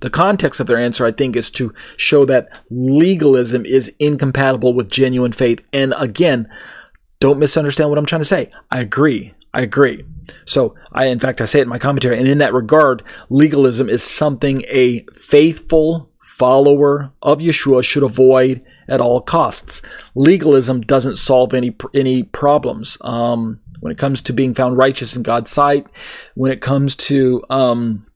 the 0.00 0.10
context 0.10 0.60
of 0.60 0.66
their 0.66 0.78
answer, 0.78 1.06
I 1.06 1.12
think, 1.12 1.36
is 1.36 1.50
to 1.52 1.72
show 1.96 2.24
that 2.26 2.60
legalism 2.70 3.64
is 3.64 3.94
incompatible 3.98 4.74
with 4.74 4.90
genuine 4.90 5.32
faith. 5.32 5.66
And 5.72 5.94
again, 5.96 6.48
don't 7.20 7.38
misunderstand 7.38 7.88
what 7.90 7.98
I'm 7.98 8.06
trying 8.06 8.22
to 8.22 8.26
say. 8.26 8.50
I 8.70 8.80
agree. 8.80 9.34
I 9.52 9.62
agree. 9.62 10.04
So, 10.44 10.74
I, 10.92 11.06
in 11.06 11.18
fact, 11.18 11.40
I 11.40 11.44
say 11.44 11.60
it 11.60 11.62
in 11.62 11.68
my 11.68 11.78
commentary. 11.78 12.18
And 12.18 12.28
in 12.28 12.38
that 12.38 12.54
regard, 12.54 13.02
legalism 13.30 13.88
is 13.88 14.02
something 14.02 14.62
a 14.68 15.04
faithful 15.14 16.10
follower 16.20 17.12
of 17.22 17.40
Yeshua 17.40 17.84
should 17.84 18.02
avoid 18.02 18.64
at 18.88 19.00
all 19.00 19.20
costs. 19.20 19.82
Legalism 20.14 20.80
doesn't 20.82 21.16
solve 21.16 21.52
any 21.52 21.76
any 21.94 22.22
problems. 22.22 22.96
Um, 23.02 23.60
when 23.80 23.92
it 23.92 23.98
comes 23.98 24.20
to 24.22 24.32
being 24.32 24.54
found 24.54 24.76
righteous 24.76 25.16
in 25.16 25.22
God's 25.22 25.50
sight, 25.50 25.86
when 26.34 26.52
it 26.52 26.60
comes 26.60 26.94
to 26.96 27.42
um, 27.50 28.06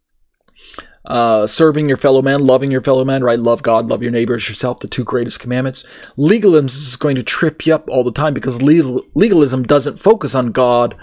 uh, 1.06 1.46
serving 1.46 1.88
your 1.88 1.96
fellow 1.96 2.22
man, 2.22 2.40
loving 2.40 2.70
your 2.70 2.80
fellow 2.80 3.04
man, 3.04 3.22
right? 3.22 3.38
Love 3.38 3.62
God, 3.62 3.86
love 3.86 4.02
your 4.02 4.12
neighbor 4.12 4.34
as 4.34 4.48
yourself, 4.48 4.80
the 4.80 4.88
two 4.88 5.04
greatest 5.04 5.40
commandments. 5.40 5.84
Legalism 6.16 6.66
is 6.66 6.96
going 6.96 7.16
to 7.16 7.22
trip 7.22 7.66
you 7.66 7.74
up 7.74 7.88
all 7.88 8.04
the 8.04 8.12
time 8.12 8.32
because 8.32 8.62
legal, 8.62 9.02
legalism 9.14 9.62
doesn't 9.64 10.00
focus 10.00 10.34
on 10.34 10.52
God 10.52 10.96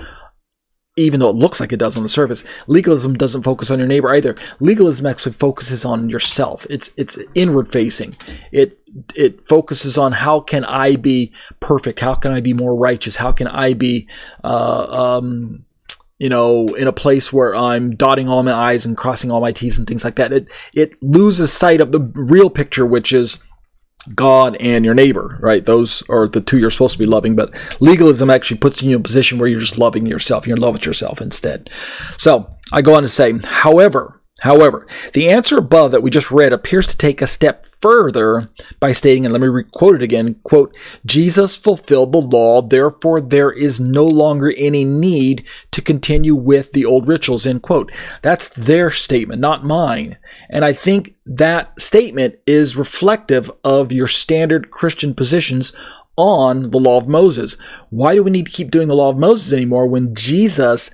even 0.98 1.20
though 1.20 1.30
it 1.30 1.36
looks 1.36 1.60
like 1.60 1.72
it 1.72 1.78
does 1.78 1.96
on 1.96 2.04
the 2.04 2.10
surface. 2.10 2.44
Legalism 2.68 3.14
doesn't 3.16 3.44
focus 3.44 3.72
on 3.72 3.80
your 3.80 3.88
neighbor 3.88 4.14
either. 4.14 4.36
Legalism 4.60 5.06
actually 5.06 5.32
focuses 5.32 5.86
on 5.86 6.10
yourself. 6.10 6.68
It's 6.70 6.92
it's 6.98 7.18
inward 7.34 7.72
facing. 7.72 8.16
It 8.52 8.82
it 9.16 9.42
focuses 9.42 9.98
on 9.98 10.12
how 10.12 10.42
can 10.42 10.66
I 10.66 10.98
be 10.98 11.32
perfect? 11.60 12.02
How 12.02 12.14
can 12.14 12.34
I 12.34 12.42
be 12.42 12.54
more 12.54 12.76
righteous? 12.76 13.16
How 13.16 13.32
can 13.32 13.48
I 13.48 13.74
be 13.74 14.08
uh, 14.44 15.18
um, 15.18 15.66
you 16.20 16.30
know, 16.30 16.68
in 16.78 16.88
a 16.88 16.94
place 16.94 17.34
where 17.34 17.56
I'm 17.56 17.96
dotting 17.96 18.30
all 18.30 18.44
my 18.44 18.54
I's 18.54 18.86
and 18.86 18.96
crossing 18.96 19.32
all 19.32 19.42
my 19.42 19.52
T's 19.52 19.80
and 19.80 19.88
things 19.88 20.04
like 20.04 20.18
that. 20.18 20.32
It 20.32 20.52
it 20.74 21.02
loses 21.02 21.52
sight 21.52 21.82
of 21.82 21.92
the 21.92 22.00
real 22.00 22.52
picture, 22.52 22.86
which 22.86 23.12
is 23.12 23.42
God 24.16 24.56
and 24.60 24.84
your 24.84 24.94
neighbor, 24.94 25.38
right? 25.42 25.66
Those 25.66 26.04
are 26.10 26.28
the 26.28 26.42
two 26.42 26.58
you're 26.58 26.70
supposed 26.70 26.94
to 26.94 27.00
be 27.00 27.06
loving, 27.06 27.36
but 27.36 27.54
legalism 27.80 28.30
actually 28.30 28.58
puts 28.58 28.82
you 28.82 28.92
in 28.92 29.02
a 29.02 29.04
position 29.04 29.38
where 29.38 29.48
you're 29.48 29.60
just 29.60 29.78
loving 29.78 30.06
yourself. 30.06 30.48
You're 30.48 30.58
in 30.58 30.62
love 30.62 30.74
with 30.74 30.86
yourself 30.86 31.22
instead. 31.22 31.70
So 32.18 32.50
I 32.72 32.82
go 32.82 32.96
on 32.96 33.04
to 33.04 33.10
say, 33.10 33.38
however, 33.44 34.21
However, 34.40 34.88
the 35.14 35.30
answer 35.30 35.58
above 35.58 35.92
that 35.92 36.02
we 36.02 36.10
just 36.10 36.32
read 36.32 36.54
appears 36.54 36.88
to 36.88 36.98
take 36.98 37.22
a 37.22 37.28
step 37.28 37.66
further 37.66 38.50
by 38.80 38.92
stating, 38.92 39.26
and 39.26 39.34
let 39.34 39.42
me 39.42 39.64
quote 39.72 39.96
it 39.96 40.02
again, 40.02 40.36
quote, 40.44 40.76
Jesus 41.06 41.56
fulfilled 41.56 42.12
the 42.12 42.22
law, 42.22 42.62
therefore 42.62 43.22
there 43.22 43.52
is 43.52 43.80
no 43.80 44.06
longer 44.06 44.54
any 44.58 44.84
need 44.86 45.46
to 45.72 45.82
continue 45.82 46.34
with 46.34 46.72
the 46.72 46.86
old 46.86 47.08
rituals, 47.08 47.46
end 47.46 47.62
quote. 47.62 47.92
That's 48.22 48.50
their 48.50 48.90
statement, 48.90 49.42
not 49.42 49.66
mine. 49.66 50.18
And 50.50 50.66
I 50.66 50.74
think 50.74 51.16
that 51.26 51.80
statement 51.80 52.40
is 52.48 52.78
reflective 52.78 53.52
of 53.64 53.92
your 53.92 54.08
standard 54.08 54.72
Christian 54.72 55.14
positions 55.14 55.72
on 56.16 56.72
the 56.72 56.80
law 56.80 56.98
of 56.98 57.08
Moses. 57.08 57.58
Why 57.90 58.16
do 58.16 58.24
we 58.24 58.32
need 58.32 58.48
to 58.48 58.52
keep 58.52 58.72
doing 58.72 58.88
the 58.88 58.96
law 58.96 59.10
of 59.10 59.18
Moses 59.18 59.54
anymore 59.54 59.88
when 59.88 60.16
Jesus 60.16 60.92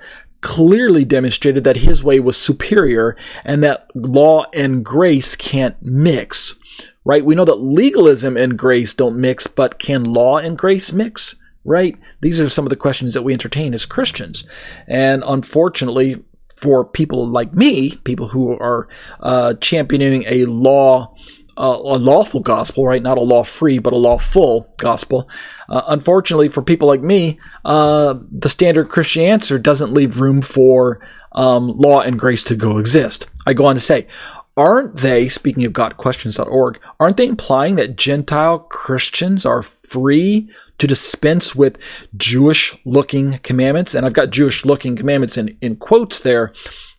clearly 0.48 1.04
demonstrated 1.04 1.66
that 1.66 1.76
his 1.76 2.06
way 2.06 2.22
was 2.22 2.38
superior 2.38 3.18
and 3.44 3.62
that 3.62 3.92
law 3.94 4.46
and 4.54 4.86
grace 4.86 5.36
can't 5.36 5.76
mix. 5.82 6.56
Right? 7.04 7.26
We 7.26 7.36
know 7.36 7.44
that 7.44 7.56
legalism 7.56 8.38
and 8.38 8.58
grace 8.58 8.94
don't 8.94 9.20
mix, 9.20 9.46
but 9.46 9.78
can 9.78 10.06
law 10.06 10.38
and 10.38 10.58
grace 10.58 10.94
mix? 10.94 11.36
Right? 11.66 11.98
These 12.22 12.40
are 12.40 12.48
some 12.48 12.66
of 12.66 12.70
the 12.70 12.78
questions 12.78 13.14
that 13.14 13.24
we 13.24 13.34
entertain 13.34 13.74
as 13.74 13.86
Christians. 13.86 14.46
And 14.88 15.22
unfortunately, 15.28 16.24
for 16.56 16.86
people 16.86 17.28
like 17.28 17.54
me, 17.54 17.98
people 18.06 18.30
who 18.30 18.58
are 18.58 18.88
uh, 19.20 19.56
championing 19.56 20.24
a 20.28 20.46
law 20.46 21.14
uh, 21.58 21.78
a 21.84 21.98
lawful 21.98 22.40
gospel, 22.40 22.86
right? 22.86 23.02
Not 23.02 23.18
a 23.18 23.22
law 23.22 23.44
free, 23.44 23.80
but 23.80 23.94
a 23.94 23.98
lawful 23.98 24.74
gospel. 24.78 25.30
Uh, 25.68 25.82
unfortunately, 25.88 26.50
for 26.50 26.62
people 26.62 26.88
like 26.88 27.02
me, 27.02 27.40
uh, 27.66 28.16
the 28.32 28.50
standard 28.50 28.90
Christian 28.90 29.24
answer 29.24 29.58
doesn't 29.58 29.94
leave 29.94 30.20
room 30.20 30.42
for 30.42 31.06
um, 31.34 31.68
law 31.68 32.02
and 32.02 32.20
grace 32.20 32.44
to 32.44 32.56
go 32.56 32.78
exist. 32.78 33.28
I 33.46 33.54
go 33.54 33.66
on 33.66 33.76
to 33.76 33.82
say, 33.82 34.08
aren't 34.56 34.98
they, 34.98 35.30
speaking 35.30 35.66
of 35.66 35.74
GotQuestions.org, 35.74 36.80
aren't 37.00 37.18
they 37.18 37.28
implying 37.28 37.76
that 37.76 37.96
Gentile 37.96 38.60
Christians 38.60 39.46
are 39.46 39.62
free 39.62 40.50
to 40.80 40.88
dispense 40.88 41.56
with 41.56 41.82
Jewish 42.18 42.76
looking 42.86 43.38
commandments? 43.40 43.94
And 43.94 44.06
I've 44.06 44.14
got 44.14 44.32
Jewish 44.32 44.66
looking 44.66 44.96
commandments 44.96 45.38
in, 45.38 45.58
in 45.62 45.76
quotes 45.76 46.20
there 46.20 46.54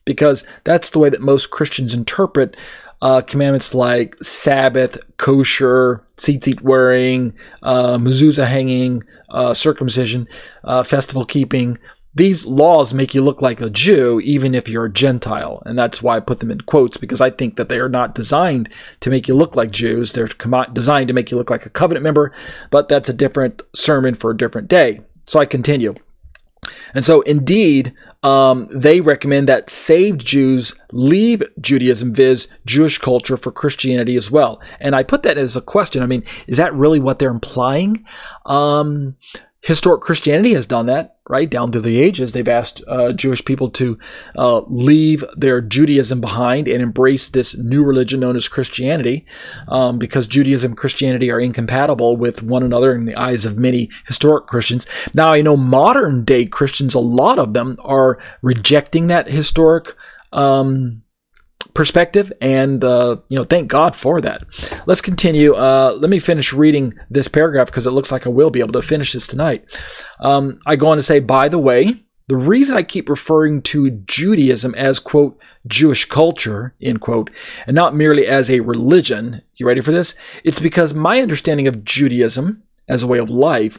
because 0.04 0.44
that's 0.64 0.90
the 0.90 0.98
way 0.98 1.10
that 1.10 1.20
most 1.20 1.50
Christians 1.50 1.92
interpret 1.92 2.56
uh, 3.00 3.20
commandments 3.20 3.74
like 3.74 4.16
Sabbath, 4.22 4.98
kosher, 5.16 6.02
tzitzit 6.16 6.62
wearing, 6.62 7.34
uh, 7.62 7.96
mezuzah 7.98 8.46
hanging, 8.46 9.04
uh, 9.30 9.54
circumcision, 9.54 10.26
uh, 10.64 10.82
festival 10.82 11.24
keeping. 11.24 11.78
These 12.14 12.46
laws 12.46 12.92
make 12.94 13.14
you 13.14 13.22
look 13.22 13.40
like 13.40 13.60
a 13.60 13.70
Jew, 13.70 14.18
even 14.20 14.54
if 14.54 14.68
you're 14.68 14.86
a 14.86 14.92
Gentile. 14.92 15.62
And 15.64 15.78
that's 15.78 16.02
why 16.02 16.16
I 16.16 16.20
put 16.20 16.40
them 16.40 16.50
in 16.50 16.62
quotes, 16.62 16.96
because 16.96 17.20
I 17.20 17.30
think 17.30 17.56
that 17.56 17.68
they 17.68 17.78
are 17.78 17.88
not 17.88 18.14
designed 18.14 18.72
to 19.00 19.10
make 19.10 19.28
you 19.28 19.36
look 19.36 19.54
like 19.54 19.70
Jews. 19.70 20.12
They're 20.12 20.26
designed 20.72 21.08
to 21.08 21.14
make 21.14 21.30
you 21.30 21.36
look 21.36 21.50
like 21.50 21.66
a 21.66 21.70
covenant 21.70 22.02
member, 22.02 22.32
but 22.70 22.88
that's 22.88 23.08
a 23.08 23.12
different 23.12 23.62
sermon 23.74 24.16
for 24.16 24.32
a 24.32 24.36
different 24.36 24.66
day. 24.66 25.00
So 25.26 25.38
I 25.38 25.44
continue. 25.44 25.94
And 26.94 27.04
so, 27.04 27.20
indeed, 27.22 27.94
um, 28.22 28.68
they 28.72 29.00
recommend 29.00 29.48
that 29.48 29.70
saved 29.70 30.24
Jews 30.24 30.74
leave 30.92 31.42
Judaism, 31.60 32.12
viz., 32.12 32.48
Jewish 32.66 32.98
culture, 32.98 33.36
for 33.36 33.52
Christianity 33.52 34.16
as 34.16 34.30
well. 34.30 34.60
And 34.80 34.94
I 34.96 35.02
put 35.02 35.22
that 35.22 35.38
as 35.38 35.56
a 35.56 35.60
question. 35.60 36.02
I 36.02 36.06
mean, 36.06 36.24
is 36.46 36.56
that 36.56 36.74
really 36.74 37.00
what 37.00 37.18
they're 37.18 37.30
implying? 37.30 38.04
Um, 38.46 39.16
historic 39.60 40.00
Christianity 40.02 40.54
has 40.54 40.66
done 40.66 40.86
that, 40.86 41.16
right? 41.28 41.50
Down 41.50 41.72
through 41.72 41.82
the 41.82 42.00
ages, 42.00 42.32
they've 42.32 42.46
asked 42.46 42.82
uh, 42.86 43.12
Jewish 43.12 43.44
people 43.44 43.68
to 43.70 43.98
uh, 44.36 44.60
leave 44.68 45.24
their 45.36 45.60
Judaism 45.60 46.20
behind 46.20 46.68
and 46.68 46.80
embrace 46.80 47.28
this 47.28 47.56
new 47.56 47.82
religion 47.82 48.20
known 48.20 48.36
as 48.36 48.48
Christianity, 48.48 49.26
um, 49.66 49.98
because 49.98 50.26
Judaism 50.26 50.72
and 50.72 50.78
Christianity 50.78 51.30
are 51.30 51.40
incompatible 51.40 52.16
with 52.16 52.42
one 52.42 52.62
another 52.62 52.94
in 52.94 53.04
the 53.04 53.16
eyes 53.16 53.44
of 53.44 53.58
many 53.58 53.90
historic 54.06 54.46
Christians. 54.46 54.86
Now, 55.12 55.32
I 55.32 55.42
know 55.42 55.56
modern 55.56 56.24
day 56.24 56.46
Christians, 56.46 56.94
a 56.94 57.00
lot 57.00 57.38
of 57.38 57.52
them 57.52 57.76
are 57.80 58.18
rejecting 58.42 59.08
that 59.08 59.28
historic. 59.28 59.94
Um, 60.32 61.02
perspective 61.74 62.32
and 62.40 62.82
uh, 62.84 63.16
you 63.28 63.36
know 63.38 63.44
thank 63.44 63.68
god 63.68 63.94
for 63.94 64.20
that. 64.20 64.42
Let's 64.86 65.00
continue. 65.00 65.54
Uh, 65.54 65.96
let 66.00 66.10
me 66.10 66.18
finish 66.18 66.52
reading 66.52 66.94
this 67.10 67.28
paragraph 67.28 67.68
because 67.68 67.86
it 67.86 67.92
looks 67.92 68.10
like 68.12 68.26
i 68.26 68.30
will 68.30 68.50
be 68.50 68.60
able 68.60 68.72
to 68.72 68.82
finish 68.82 69.12
this 69.12 69.26
tonight. 69.26 69.64
Um, 70.20 70.58
i 70.66 70.76
go 70.76 70.88
on 70.88 70.96
to 70.96 71.02
say 71.02 71.20
by 71.20 71.48
the 71.48 71.58
way 71.58 72.04
The 72.28 72.36
reason 72.36 72.76
I 72.76 72.82
keep 72.82 73.08
referring 73.08 73.62
to 73.62 73.90
Judaism 73.90 74.74
as, 74.74 75.00
quote, 75.00 75.40
Jewish 75.66 76.04
culture, 76.04 76.74
end 76.80 77.00
quote, 77.00 77.30
and 77.66 77.74
not 77.74 77.96
merely 77.96 78.26
as 78.26 78.50
a 78.50 78.60
religion, 78.60 79.40
you 79.56 79.66
ready 79.66 79.80
for 79.80 79.92
this? 79.92 80.14
It's 80.44 80.58
because 80.58 80.92
my 80.92 81.20
understanding 81.20 81.66
of 81.66 81.86
Judaism 81.86 82.62
as 82.86 83.02
a 83.02 83.06
way 83.06 83.18
of 83.18 83.30
life 83.30 83.78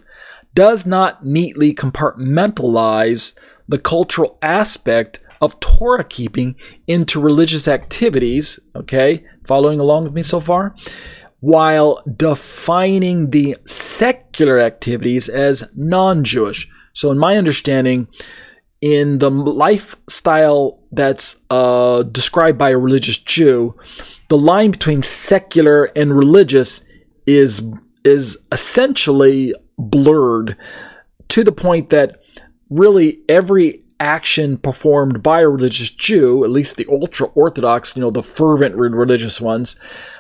does 0.56 0.88
not 0.88 1.24
neatly 1.24 1.76
compartmentalize 1.76 3.38
the 3.68 3.78
cultural 3.78 4.40
aspect 4.42 5.20
of 5.42 5.60
Torah 5.60 6.04
keeping 6.04 6.56
into 6.88 7.20
religious 7.20 7.68
activities, 7.68 8.60
okay? 8.76 9.24
Following 9.46 9.80
along 9.80 10.04
with 10.04 10.14
me 10.14 10.24
so 10.24 10.40
far? 10.40 10.76
While 11.40 12.04
defining 12.18 13.30
the 13.30 13.58
secular 13.66 14.60
activities 14.60 15.30
as 15.30 15.64
non 15.76 16.24
Jewish. 16.24 16.70
So, 16.94 17.12
in 17.12 17.18
my 17.18 17.38
understanding, 17.38 18.08
in 18.82 19.20
the 19.20 19.30
lifestyle 19.30 20.80
that's 20.92 21.36
uh, 21.50 22.04
described 22.04 22.58
by 22.58 22.72
a 22.72 22.78
religious 22.78 23.18
Jew, 23.18 23.76
the 24.30 24.38
line 24.38 24.72
between 24.72 25.02
secular 25.02 25.86
and 25.96 26.16
religious 26.16 26.84
is 27.26 27.64
is 28.04 28.38
essentially 28.52 29.54
blurred 29.78 30.58
to 31.30 31.44
the 31.44 31.52
point 31.52 31.90
that 31.90 32.22
really 32.70 33.20
every 33.28 33.84
action 34.00 34.58
performed 34.58 35.22
by 35.22 35.42
a 35.42 35.50
religious 35.50 35.90
Jew, 35.90 36.44
at 36.44 36.50
least 36.50 36.78
the 36.78 36.88
ultra 36.90 37.28
orthodox, 37.28 37.96
you 37.96 38.02
know, 38.02 38.12
the 38.12 38.24
fervent 38.24 38.76
religious 38.76 39.42
ones, 39.42 39.76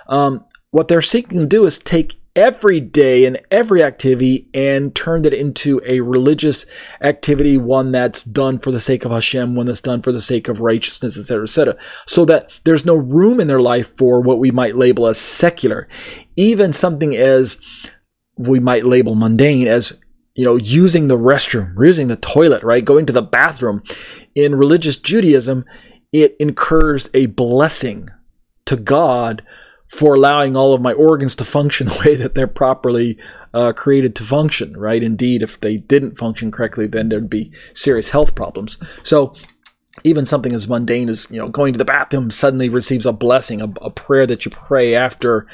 um, 0.07 0.45
what 0.71 0.87
they're 0.87 1.01
seeking 1.01 1.39
to 1.39 1.45
do 1.45 1.65
is 1.65 1.77
take 1.77 2.19
every 2.35 2.79
day 2.79 3.25
and 3.25 3.39
every 3.51 3.83
activity 3.83 4.47
and 4.53 4.95
turn 4.95 5.25
it 5.25 5.33
into 5.33 5.81
a 5.85 5.99
religious 5.99 6.65
activity, 7.01 7.57
one 7.57 7.91
that's 7.91 8.23
done 8.23 8.59
for 8.59 8.71
the 8.71 8.79
sake 8.79 9.03
of 9.03 9.11
Hashem, 9.11 9.55
one 9.55 9.65
that's 9.65 9.81
done 9.81 10.01
for 10.01 10.11
the 10.11 10.21
sake 10.21 10.47
of 10.47 10.61
righteousness, 10.61 11.17
etc., 11.17 11.43
etc. 11.43 11.77
So 12.07 12.25
that 12.25 12.51
there's 12.63 12.85
no 12.85 12.95
room 12.95 13.39
in 13.39 13.47
their 13.47 13.61
life 13.61 13.95
for 13.97 14.21
what 14.21 14.39
we 14.39 14.51
might 14.51 14.77
label 14.77 15.07
as 15.07 15.17
secular. 15.17 15.87
Even 16.35 16.71
something 16.71 17.15
as 17.15 17.59
we 18.37 18.59
might 18.59 18.85
label 18.85 19.15
mundane 19.15 19.67
as 19.67 19.99
you 20.39 20.45
know, 20.45 20.55
using 20.55 21.09
the 21.09 21.17
restroom, 21.17 21.75
using 21.77 22.07
the 22.07 22.15
toilet, 22.15 22.63
right? 22.63 22.85
Going 22.85 23.05
to 23.05 23.11
the 23.11 23.21
bathroom. 23.21 23.83
In 24.35 24.55
religious 24.55 24.95
Judaism, 24.95 25.65
it 26.13 26.37
incurs 26.39 27.09
a 27.13 27.25
blessing 27.25 28.07
to 28.63 28.77
God 28.77 29.43
for 29.89 30.15
allowing 30.15 30.55
all 30.55 30.73
of 30.73 30.79
my 30.79 30.93
organs 30.93 31.35
to 31.35 31.43
function 31.43 31.87
the 31.89 32.01
way 32.05 32.15
that 32.15 32.35
they're 32.35 32.47
properly 32.47 33.17
uh, 33.53 33.73
created 33.73 34.15
to 34.15 34.23
function, 34.23 34.77
right? 34.77 35.03
Indeed, 35.03 35.43
if 35.43 35.59
they 35.59 35.75
didn't 35.75 36.17
function 36.17 36.51
correctly, 36.51 36.87
then 36.87 37.09
there'd 37.09 37.29
be 37.29 37.51
serious 37.73 38.11
health 38.11 38.33
problems. 38.33 38.77
So, 39.03 39.35
even 40.03 40.25
something 40.25 40.53
as 40.53 40.67
mundane 40.67 41.09
as 41.09 41.29
you 41.31 41.39
know 41.39 41.49
going 41.49 41.73
to 41.73 41.77
the 41.77 41.85
bathroom 41.85 42.31
suddenly 42.31 42.69
receives 42.69 43.05
a 43.05 43.13
blessing, 43.13 43.61
a, 43.61 43.71
a 43.81 43.89
prayer 43.89 44.25
that 44.25 44.45
you 44.45 44.51
pray 44.51 44.95
after 44.95 45.47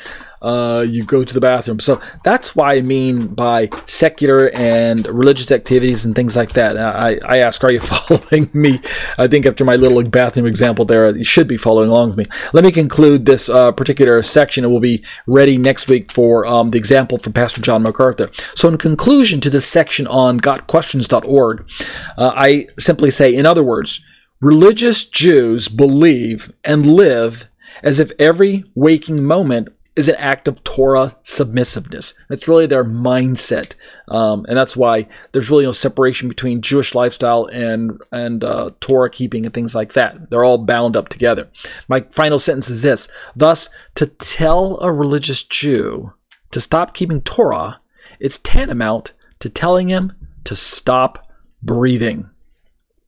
uh, 0.45 0.85
you 0.87 1.03
go 1.03 1.23
to 1.23 1.33
the 1.33 1.41
bathroom. 1.41 1.79
So 1.79 1.99
that's 2.23 2.55
why 2.55 2.75
I 2.75 2.81
mean 2.81 3.27
by 3.27 3.69
secular 3.87 4.51
and 4.53 5.05
religious 5.07 5.51
activities 5.51 6.05
and 6.05 6.15
things 6.15 6.35
like 6.35 6.53
that. 6.53 6.77
I, 6.77 7.19
I 7.25 7.39
ask, 7.39 7.63
are 7.63 7.71
you 7.71 7.79
following 7.81 8.49
me? 8.53 8.79
I 9.17 9.27
think 9.27 9.47
after 9.47 9.65
my 9.65 9.75
little 9.75 10.03
bathroom 10.03 10.45
example 10.45 10.85
there, 10.85 11.15
you 11.15 11.23
should 11.23 11.47
be 11.47 11.57
following 11.57 11.89
along 11.89 12.09
with 12.09 12.17
me. 12.17 12.25
Let 12.53 12.63
me 12.63 12.71
conclude 12.71 13.25
this 13.25 13.49
uh, 13.49 13.71
particular 13.71 14.21
section 14.21 14.63
and 14.63 14.71
we'll 14.71 14.81
be 14.81 15.03
ready 15.27 15.57
next 15.57 15.87
week 15.87 16.11
for 16.11 16.45
um, 16.45 16.69
the 16.69 16.77
example 16.77 17.17
from 17.17 17.33
Pastor 17.33 17.61
John 17.61 17.81
MacArthur. 17.81 18.29
So 18.53 18.69
in 18.69 18.77
conclusion 18.77 19.41
to 19.41 19.49
this 19.49 19.65
section 19.65 20.05
on 20.07 20.39
gotquestions.org, 20.39 21.71
uh, 22.17 22.31
I 22.35 22.67
simply 22.77 23.09
say, 23.09 23.33
in 23.33 23.47
other 23.47 23.63
words, 23.63 24.05
religious 24.41 25.07
Jews 25.07 25.67
believe 25.67 26.51
and 26.63 26.85
live 26.85 27.49
as 27.83 27.99
if 27.99 28.11
every 28.19 28.63
waking 28.73 29.23
moment 29.23 29.69
is 29.95 30.09
an 30.09 30.15
act 30.15 30.47
of 30.47 30.63
Torah 30.63 31.15
submissiveness. 31.23 32.13
That's 32.27 32.47
really 32.47 32.65
their 32.65 32.83
mindset, 32.83 33.73
um, 34.09 34.45
and 34.47 34.57
that's 34.57 34.75
why 34.75 35.07
there's 35.31 35.49
really 35.49 35.63
no 35.63 35.71
separation 35.71 36.27
between 36.27 36.61
Jewish 36.61 36.93
lifestyle 36.93 37.45
and 37.45 38.01
and 38.11 38.43
uh, 38.43 38.71
Torah 38.81 39.09
keeping 39.09 39.45
and 39.45 39.53
things 39.53 39.73
like 39.73 39.93
that. 39.93 40.29
They're 40.29 40.43
all 40.43 40.57
bound 40.57 40.97
up 40.97 41.09
together. 41.09 41.49
My 41.87 42.01
final 42.11 42.39
sentence 42.39 42.69
is 42.69 42.81
this: 42.81 43.07
Thus, 43.35 43.69
to 43.95 44.07
tell 44.07 44.79
a 44.81 44.91
religious 44.91 45.43
Jew 45.43 46.13
to 46.51 46.59
stop 46.59 46.93
keeping 46.93 47.21
Torah, 47.21 47.79
it's 48.19 48.39
tantamount 48.39 49.13
to 49.39 49.49
telling 49.49 49.87
him 49.87 50.11
to 50.43 50.55
stop 50.55 51.29
breathing. 51.63 52.29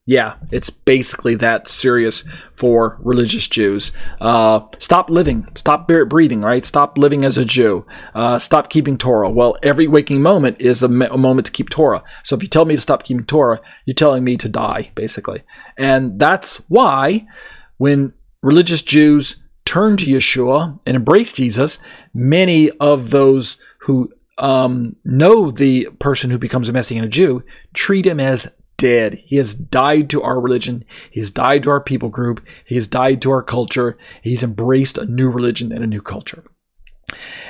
Yeah, 0.10 0.36
it's 0.54 0.70
basically 0.70 1.36
that 1.36 1.68
serious 1.68 2.24
for 2.54 2.98
religious 3.02 3.46
Jews. 3.46 3.92
Uh, 4.22 4.62
stop 4.80 5.10
living, 5.10 5.46
stop 5.56 5.86
breathing, 5.86 6.42
right? 6.42 6.64
Stop 6.64 6.98
living 6.98 7.26
as 7.26 7.38
a 7.38 7.44
Jew. 7.44 7.86
Uh, 8.16 8.40
stop 8.40 8.70
keeping 8.70 8.98
Torah. 8.98 9.30
Well, 9.30 9.58
every 9.62 9.86
waking 9.86 10.22
moment 10.22 10.62
is 10.62 10.82
a, 10.82 10.88
me- 10.88 11.08
a, 11.08 11.18
moment 11.18 11.48
to 11.48 11.52
keep 11.52 11.70
Torah. 11.70 12.06
So 12.24 12.38
if 12.38 12.42
you 12.42 12.48
tell 12.48 12.64
me 12.64 12.76
to 12.76 12.82
stop 12.82 13.04
keeping 13.04 13.26
Torah, 13.26 13.60
you're 13.86 13.96
telling 13.96 14.24
me 14.24 14.38
to 14.38 14.48
die, 14.48 14.92
basically. 14.96 15.42
And 15.78 16.18
that's 16.18 16.64
why 16.70 17.28
when 17.76 18.14
religious 18.42 18.82
Jews 18.82 19.44
turn 19.66 19.98
to 19.98 20.06
Yeshua 20.06 20.80
and 20.86 20.96
embrace 20.96 21.34
Jesus, 21.34 21.80
many 22.14 22.72
of 22.80 23.10
those 23.10 23.58
who 23.80 24.10
um, 24.38 24.96
know 25.04 25.52
the 25.52 25.90
person 26.00 26.30
who 26.30 26.38
becomes 26.38 26.70
a 26.70 26.74
Messianic 26.74 27.12
Jew 27.12 27.44
treat 27.74 28.06
him 28.06 28.22
as 28.22 28.50
dead. 28.78 29.16
He 29.16 29.36
has 29.38 29.54
died 29.54 30.10
to 30.12 30.22
our 30.22 30.40
religion. 30.40 30.84
He's 31.10 31.32
died 31.32 31.64
to 31.64 31.70
our 31.70 31.82
people 31.82 32.10
group. 32.10 32.46
He's 32.66 32.88
died 32.88 33.22
to 33.24 33.32
our 33.32 33.44
culture. 33.44 33.98
He's 34.22 34.44
embraced 34.44 34.98
a 34.98 35.06
new 35.06 35.30
religion 35.30 35.72
and 35.72 35.84
a 35.84 35.88
new 35.88 36.02
culture. 36.02 36.44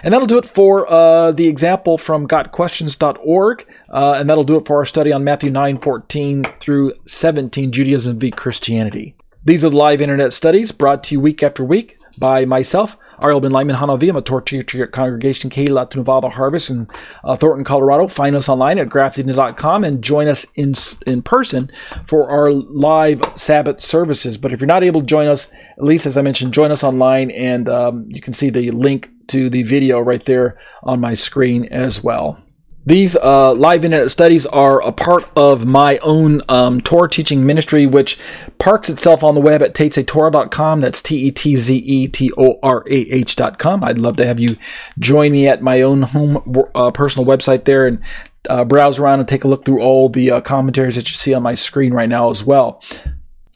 And 0.03 0.13
that'll 0.13 0.27
do 0.27 0.37
it 0.37 0.45
for 0.45 0.91
uh, 0.91 1.31
the 1.31 1.47
example 1.47 1.97
from 1.97 2.27
gotquestions.org. 2.27 3.67
Uh, 3.89 4.13
and 4.13 4.29
that'll 4.29 4.43
do 4.43 4.57
it 4.57 4.65
for 4.65 4.77
our 4.77 4.85
study 4.85 5.11
on 5.11 5.23
Matthew 5.23 5.49
9 5.49 5.77
14 5.77 6.43
through 6.43 6.93
17, 7.05 7.71
Judaism 7.71 8.19
v. 8.19 8.31
Christianity. 8.31 9.15
These 9.43 9.63
are 9.63 9.69
the 9.69 9.77
live 9.77 10.01
internet 10.01 10.33
studies 10.33 10.71
brought 10.71 11.03
to 11.05 11.15
you 11.15 11.21
week 11.21 11.41
after 11.41 11.63
week 11.63 11.97
by 12.17 12.45
myself, 12.45 12.97
Ariel 13.21 13.41
Ben 13.41 13.51
Lyman 13.51 13.75
Hanavi. 13.75 14.10
I'm 14.10 14.15
a 14.15 14.21
Torah 14.21 14.43
teacher 14.43 14.84
at 14.84 14.91
Congregation 14.91 15.49
Keilat 15.49 15.95
Nevada 15.95 16.30
Harvest 16.30 16.69
in 16.69 16.88
uh, 17.23 17.36
Thornton, 17.36 17.63
Colorado. 17.65 18.08
Find 18.08 18.36
us 18.36 18.49
online 18.49 18.80
at 18.80 18.89
grafted.com 18.89 19.84
and 19.84 20.03
join 20.03 20.27
us 20.27 20.45
in 20.56 20.73
in 21.06 21.21
person 21.21 21.71
for 22.06 22.30
our 22.30 22.51
live 22.51 23.21
Sabbath 23.36 23.82
services. 23.82 24.38
But 24.38 24.53
if 24.53 24.60
you're 24.60 24.67
not 24.67 24.84
able 24.84 25.01
to 25.01 25.08
join 25.08 25.27
us, 25.27 25.51
at 25.77 25.84
least 25.84 26.06
as 26.06 26.17
I 26.17 26.21
mentioned, 26.21 26.53
join 26.53 26.71
us 26.71 26.84
online, 26.84 27.32
and 27.32 27.67
um, 27.69 28.06
you 28.10 28.21
can 28.21 28.34
see 28.34 28.49
the 28.49 28.71
link 28.71 29.12
to 29.27 29.49
the 29.49 29.63
video 29.63 29.99
right 29.99 30.23
there 30.23 30.58
on 30.84 30.99
my 30.99 31.13
screen 31.13 31.65
as 31.65 32.03
well. 32.03 32.41
These 32.88 33.17
uh, 33.17 33.54
live 33.54 33.84
internet 33.84 34.10
studies 34.12 34.45
are 34.45 34.82
a 34.82 34.93
part 34.93 35.28
of 35.36 35.65
my 35.65 35.97
own 35.97 36.41
um, 36.47 36.80
Torah 36.80 37.10
teaching 37.10 37.45
ministry, 37.45 37.86
which 37.86 38.17
parks 38.60 38.89
itself 38.89 39.26
on 39.26 39.36
the 39.36 39.41
web 39.41 39.62
at 39.62 39.73
tetzetorah.com. 39.73 40.80
That's 40.80 41.02
T 41.02 41.26
E 41.26 41.32
T 41.32 41.58
Z 41.58 41.76
E 41.76 42.08
T 42.08 42.32
O 42.38 42.58
R 42.63 42.86
A 42.89 42.95
H.com. 42.95 43.84
I'd 43.84 43.97
love 43.97 44.15
to 44.15 44.26
have 44.26 44.39
you 44.39 44.56
join 45.00 45.34
me 45.34 45.50
at 45.50 45.62
my 45.62 45.82
own 45.82 46.04
home 46.04 46.41
uh, 46.73 46.91
personal 46.91 47.28
website 47.28 47.65
there 47.65 47.88
and 47.88 48.02
uh, 48.50 48.63
browse 48.63 49.00
around 49.00 49.19
and 49.19 49.28
take 49.28 49.43
a 49.43 49.50
look 49.50 49.65
through 49.65 49.82
all 49.82 50.08
the 50.08 50.32
uh, 50.32 50.39
commentaries 50.39 50.95
that 50.95 51.10
you 51.10 51.15
see 51.15 51.34
on 51.34 51.43
my 51.43 51.56
screen 51.56 51.93
right 51.93 52.08
now 52.08 52.30
as 52.30 52.45
well. 52.45 52.82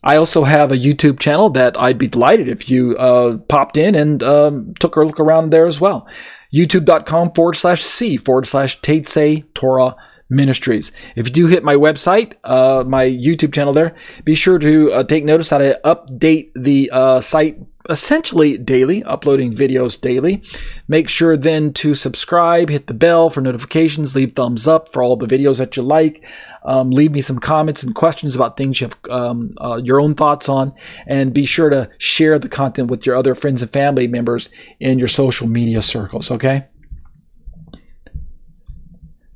I 0.04 0.18
also 0.18 0.44
have 0.44 0.74
a 0.74 0.78
YouTube 0.78 1.20
channel 1.20 1.50
that 1.52 1.80
I'd 1.80 1.98
be 1.98 2.08
delighted 2.08 2.50
if 2.50 2.70
you 2.70 2.98
uh, 2.98 3.38
popped 3.38 3.78
in 3.78 3.96
and 3.96 4.22
um, 4.24 4.74
took 4.74 4.98
a 4.98 5.04
look 5.06 5.22
around 5.22 5.52
there 5.52 5.68
as 5.68 5.80
well 5.80 6.06
youtube.com 6.54 7.32
forward 7.34 7.56
slash 7.56 7.84
C 7.84 8.18
forward 8.18 8.48
slash 8.48 8.82
Tetze 8.82 9.46
Torah 9.54 9.96
Ministries. 10.30 10.92
If 11.16 11.28
you 11.28 11.34
do 11.34 11.48
hit 11.48 11.64
my 11.64 11.76
website, 11.76 12.36
uh, 12.46 12.86
my 12.88 13.06
YouTube 13.06 13.54
channel 13.54 13.74
there, 13.74 13.94
be 14.24 14.34
sure 14.34 14.60
to 14.60 14.92
uh, 14.94 15.04
take 15.04 15.26
notice 15.26 15.50
that 15.50 15.62
I 15.62 15.76
update 15.84 16.52
the 16.56 16.90
uh, 16.92 17.20
site 17.20 17.60
essentially 17.90 18.58
daily, 18.58 19.04
uploading 19.04 19.54
videos 19.54 20.00
daily. 20.00 20.44
Make 20.88 21.10
sure 21.10 21.38
then 21.38 21.74
to 21.74 21.96
subscribe, 21.96 22.70
hit 22.70 22.88
the 22.88 22.94
bell 22.94 23.30
for 23.30 23.42
notifications, 23.42 24.16
leave 24.16 24.34
thumbs 24.34 24.68
up 24.68 24.90
for 24.90 25.04
all 25.04 25.16
the 25.16 25.28
videos 25.28 25.58
that 25.58 25.76
you 25.76 25.84
like. 25.84 26.26
Um, 26.64 26.92
leave 26.92 27.12
me 27.12 27.22
some 27.22 27.40
comments 27.40 27.84
and 27.84 27.96
questions 27.96 28.36
about 28.36 28.58
things 28.58 28.82
you 28.82 28.88
have 28.88 29.12
um, 29.12 29.56
uh, 29.60 29.80
your 29.84 30.00
own 30.00 30.14
thoughts 30.14 30.48
on, 30.48 30.74
and 31.08 31.34
be 31.34 31.46
sure 31.46 31.70
to 31.70 31.90
share 31.98 32.38
the 32.38 32.50
content 32.50 32.92
with 32.92 33.06
your 33.06 33.16
other 33.16 33.36
friends 33.36 33.62
and 33.62 33.72
family 33.72 34.08
members 34.08 34.50
in 34.80 35.00
your 35.00 35.08
social 35.08 35.48
media 35.48 35.82
circles. 35.82 36.30
Okay. 36.30 36.66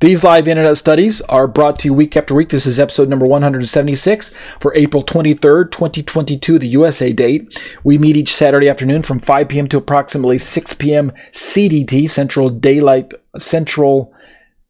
These 0.02 0.26
live 0.26 0.50
internet 0.50 0.76
studies 0.76 1.22
are 1.22 1.48
brought 1.48 1.80
to 1.80 1.88
you 1.88 1.94
week 1.94 2.18
after 2.18 2.36
week. 2.36 2.50
This 2.50 2.66
is 2.66 2.82
episode 2.82 3.08
number 3.08 3.26
176 3.26 4.38
for 4.60 4.76
April 4.76 5.02
23rd, 5.02 5.72
2022, 5.72 6.60
the 6.60 6.68
USA 6.68 7.14
date. 7.14 7.78
We 7.82 7.98
meet 7.98 8.18
each 8.18 8.34
Saturday 8.34 8.68
afternoon 8.68 9.04
from 9.04 9.22
5 9.22 9.48
p.m. 9.48 9.70
to 9.70 9.78
approximately 9.78 10.38
6 10.38 10.74
p.m. 10.74 11.14
CDT, 11.32 12.10
Central 12.10 12.50
Daylight, 12.50 13.14
Central 13.38 14.14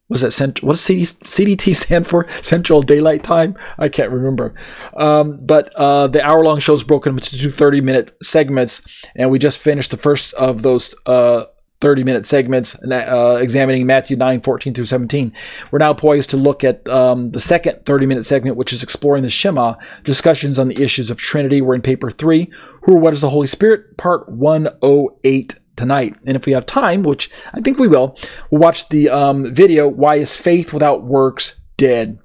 was 0.10 0.22
that 0.22 0.32
cent- 0.32 0.62
what 0.62 0.74
does 0.74 0.86
CDT 0.86 1.76
stand 1.86 2.06
for? 2.06 2.28
Central 2.44 2.84
Daylight 2.84 3.24
Time? 3.24 3.58
I 3.80 3.90
can't 3.90 4.12
remember. 4.12 4.54
Um, 4.96 5.40
but 5.42 5.74
uh, 5.76 6.06
the 6.06 6.24
hour 6.24 6.44
long 6.44 6.60
show 6.60 6.76
is 6.76 6.84
broken 6.84 7.14
into 7.14 7.36
two 7.36 7.50
30 7.50 7.82
minute 7.82 8.16
segments, 8.22 8.84
and 9.16 9.32
we 9.32 9.40
just 9.40 9.58
finished 9.58 9.90
the 9.90 9.98
first 9.98 10.36
of 10.36 10.62
those 10.62 10.94
uh, 11.08 11.46
30 11.82 12.04
minute 12.04 12.26
segments 12.26 12.76
uh, 12.84 13.38
examining 13.42 13.86
Matthew 13.86 14.18
9 14.18 14.42
14 14.42 14.74
through 14.74 14.86
17. 14.86 15.34
We're 15.72 15.80
now 15.80 15.94
poised 15.94 16.30
to 16.32 16.38
look 16.38 16.64
at 16.64 16.88
um, 16.88 17.32
the 17.32 17.40
second 17.40 17.86
30 17.86 18.06
minute 18.06 18.26
segment, 18.26 18.58
which 18.58 18.74
is 18.74 18.84
exploring 18.84 19.24
the 19.24 19.30
Shema, 19.30 19.76
discussions 20.04 20.58
on 20.58 20.68
the 20.68 20.82
issues 20.82 21.10
of 21.10 21.18
Trinity. 21.18 21.62
We're 21.62 21.76
in 21.76 21.82
paper 21.82 22.10
three, 22.12 22.50
Who 22.84 22.96
or 22.96 23.00
What 23.00 23.14
is 23.14 23.22
the 23.22 23.30
Holy 23.30 23.48
Spirit, 23.48 23.98
part 23.98 24.30
108 24.30 25.56
tonight. 25.76 26.16
And 26.26 26.36
if 26.36 26.46
we 26.46 26.54
have 26.54 26.66
time, 26.66 27.04
which 27.04 27.30
I 27.54 27.62
think 27.62 27.78
we 27.78 27.88
will, 27.88 28.18
we'll 28.50 28.62
watch 28.62 28.90
the 28.90 29.10
um, 29.10 29.54
video, 29.54 29.88
Why 29.88 30.16
is 30.16 30.38
Faith 30.38 30.74
Without 30.74 31.04
Works 31.04 31.62
Dead? 31.78 32.20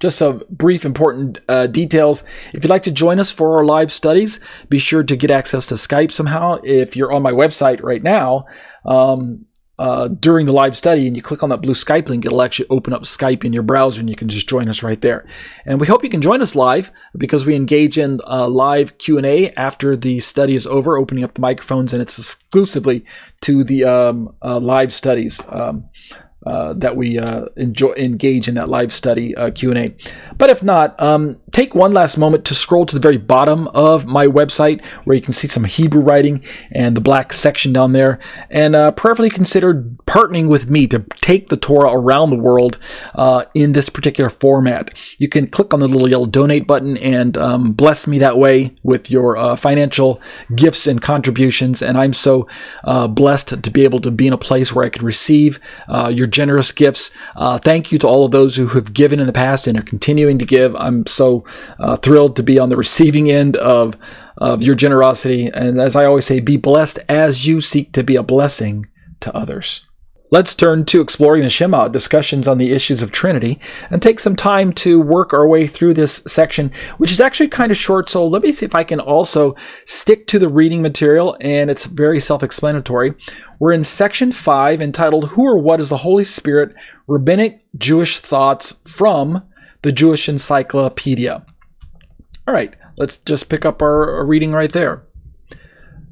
Just 0.00 0.18
some 0.18 0.42
brief 0.50 0.84
important 0.84 1.38
uh, 1.48 1.66
details. 1.66 2.24
If 2.52 2.64
you'd 2.64 2.70
like 2.70 2.82
to 2.84 2.92
join 2.92 3.18
us 3.20 3.30
for 3.30 3.58
our 3.58 3.64
live 3.64 3.90
studies, 3.92 4.40
be 4.68 4.78
sure 4.78 5.02
to 5.02 5.16
get 5.16 5.30
access 5.30 5.66
to 5.66 5.74
Skype 5.74 6.12
somehow. 6.12 6.58
If 6.62 6.96
you're 6.96 7.12
on 7.12 7.22
my 7.22 7.32
website 7.32 7.82
right 7.82 8.02
now, 8.02 8.46
um, 8.84 9.46
uh, 9.78 10.08
during 10.08 10.46
the 10.46 10.52
live 10.52 10.74
study 10.76 11.06
and 11.06 11.14
you 11.14 11.22
click 11.22 11.42
on 11.42 11.50
that 11.50 11.60
blue 11.60 11.74
Skype 11.74 12.08
link, 12.08 12.24
it'll 12.24 12.42
actually 12.42 12.68
open 12.70 12.92
up 12.92 13.02
Skype 13.02 13.44
in 13.44 13.52
your 13.52 13.62
browser 13.62 14.00
and 14.00 14.08
you 14.08 14.16
can 14.16 14.28
just 14.28 14.48
join 14.48 14.68
us 14.68 14.82
right 14.82 15.00
there. 15.00 15.26
And 15.66 15.80
we 15.80 15.86
hope 15.86 16.02
you 16.02 16.08
can 16.08 16.22
join 16.22 16.40
us 16.40 16.54
live 16.54 16.90
because 17.16 17.44
we 17.44 17.54
engage 17.54 17.98
in 17.98 18.18
uh, 18.26 18.48
live 18.48 18.96
Q&A 18.98 19.50
after 19.50 19.96
the 19.96 20.20
study 20.20 20.54
is 20.54 20.66
over, 20.66 20.96
opening 20.96 21.24
up 21.24 21.34
the 21.34 21.42
microphones 21.42 21.92
and 21.92 22.00
it's 22.00 22.18
exclusively 22.18 23.04
to 23.42 23.64
the 23.64 23.84
um, 23.84 24.34
uh, 24.42 24.58
live 24.58 24.94
studies. 24.94 25.40
Um, 25.48 25.88
that 26.74 26.96
we 26.96 27.18
uh, 27.18 27.46
enjoy 27.56 27.92
engage 27.92 28.48
in 28.48 28.54
that 28.54 28.68
live 28.68 28.92
study 28.92 29.34
uh, 29.36 29.50
Q&A. 29.50 29.94
But 30.38 30.50
if 30.50 30.62
not, 30.62 31.00
um, 31.00 31.38
take 31.56 31.74
one 31.74 31.94
last 31.94 32.18
moment 32.18 32.44
to 32.44 32.54
scroll 32.54 32.84
to 32.84 32.94
the 32.94 33.00
very 33.00 33.16
bottom 33.16 33.66
of 33.68 34.04
my 34.04 34.26
website 34.26 34.84
where 35.04 35.16
you 35.16 35.22
can 35.22 35.32
see 35.32 35.48
some 35.48 35.64
Hebrew 35.64 36.02
writing 36.02 36.44
and 36.70 36.94
the 36.94 37.00
black 37.00 37.32
section 37.32 37.72
down 37.72 37.92
there 37.92 38.18
and 38.50 38.76
uh, 38.76 38.90
prayerfully 38.90 39.30
consider 39.30 39.72
partnering 40.06 40.48
with 40.48 40.68
me 40.68 40.86
to 40.88 40.98
take 41.22 41.48
the 41.48 41.56
Torah 41.56 41.92
around 41.92 42.28
the 42.28 42.36
world 42.36 42.78
uh, 43.14 43.46
in 43.54 43.72
this 43.72 43.88
particular 43.88 44.28
format. 44.28 44.92
You 45.16 45.30
can 45.30 45.46
click 45.46 45.72
on 45.72 45.80
the 45.80 45.88
little 45.88 46.10
yellow 46.10 46.26
donate 46.26 46.66
button 46.66 46.98
and 46.98 47.38
um, 47.38 47.72
bless 47.72 48.06
me 48.06 48.18
that 48.18 48.36
way 48.36 48.74
with 48.82 49.10
your 49.10 49.38
uh, 49.38 49.56
financial 49.56 50.20
gifts 50.54 50.86
and 50.86 51.00
contributions 51.00 51.80
and 51.80 51.96
I'm 51.96 52.12
so 52.12 52.46
blessed 52.84 53.62
to 53.64 53.70
be 53.70 53.84
able 53.84 54.00
to 54.00 54.10
be 54.10 54.26
in 54.26 54.34
a 54.34 54.38
place 54.38 54.74
where 54.74 54.84
I 54.84 54.90
can 54.90 55.06
receive 55.06 55.58
your 56.10 56.26
generous 56.26 56.70
gifts. 56.70 57.16
Uh, 57.34 57.56
thank 57.56 57.90
you 57.90 57.98
to 58.00 58.06
all 58.06 58.26
of 58.26 58.30
those 58.30 58.56
who 58.56 58.66
have 58.66 58.92
given 58.92 59.20
in 59.20 59.26
the 59.26 59.32
past 59.32 59.66
and 59.66 59.78
are 59.78 59.82
continuing 59.82 60.36
to 60.36 60.44
give. 60.44 60.76
I'm 60.76 61.06
so 61.06 61.45
uh, 61.78 61.96
thrilled 61.96 62.36
to 62.36 62.42
be 62.42 62.58
on 62.58 62.68
the 62.68 62.76
receiving 62.76 63.30
end 63.30 63.56
of 63.56 63.94
of 64.38 64.62
your 64.62 64.74
generosity. 64.74 65.46
And 65.46 65.80
as 65.80 65.96
I 65.96 66.04
always 66.04 66.26
say, 66.26 66.40
be 66.40 66.56
blessed 66.56 66.98
as 67.08 67.46
you 67.46 67.60
seek 67.60 67.92
to 67.92 68.04
be 68.04 68.16
a 68.16 68.22
blessing 68.22 68.86
to 69.20 69.34
others. 69.34 69.86
Let's 70.28 70.56
turn 70.56 70.84
to 70.86 71.00
exploring 71.00 71.42
the 71.42 71.48
Shema, 71.48 71.86
discussions 71.86 72.48
on 72.48 72.58
the 72.58 72.72
issues 72.72 73.00
of 73.00 73.12
Trinity, 73.12 73.60
and 73.90 74.02
take 74.02 74.18
some 74.18 74.34
time 74.34 74.72
to 74.72 75.00
work 75.00 75.32
our 75.32 75.46
way 75.46 75.68
through 75.68 75.94
this 75.94 76.16
section, 76.26 76.72
which 76.98 77.12
is 77.12 77.20
actually 77.20 77.46
kind 77.46 77.70
of 77.70 77.76
short. 77.76 78.08
So 78.08 78.26
let 78.26 78.42
me 78.42 78.50
see 78.50 78.66
if 78.66 78.74
I 78.74 78.82
can 78.82 78.98
also 78.98 79.54
stick 79.84 80.26
to 80.26 80.40
the 80.40 80.48
reading 80.48 80.82
material, 80.82 81.36
and 81.40 81.70
it's 81.70 81.86
very 81.86 82.18
self 82.18 82.42
explanatory. 82.42 83.14
We're 83.60 83.72
in 83.72 83.84
section 83.84 84.32
five 84.32 84.82
entitled 84.82 85.30
Who 85.30 85.44
or 85.44 85.58
What 85.58 85.80
is 85.80 85.90
the 85.90 85.98
Holy 85.98 86.24
Spirit? 86.24 86.74
Rabbinic 87.06 87.64
Jewish 87.76 88.18
Thoughts 88.18 88.80
from 88.84 89.44
the 89.82 89.92
Jewish 89.92 90.28
Encyclopedia. 90.28 91.44
All 92.46 92.54
right, 92.54 92.74
let's 92.96 93.16
just 93.18 93.48
pick 93.48 93.64
up 93.64 93.82
our 93.82 94.24
reading 94.24 94.52
right 94.52 94.72
there. 94.72 95.02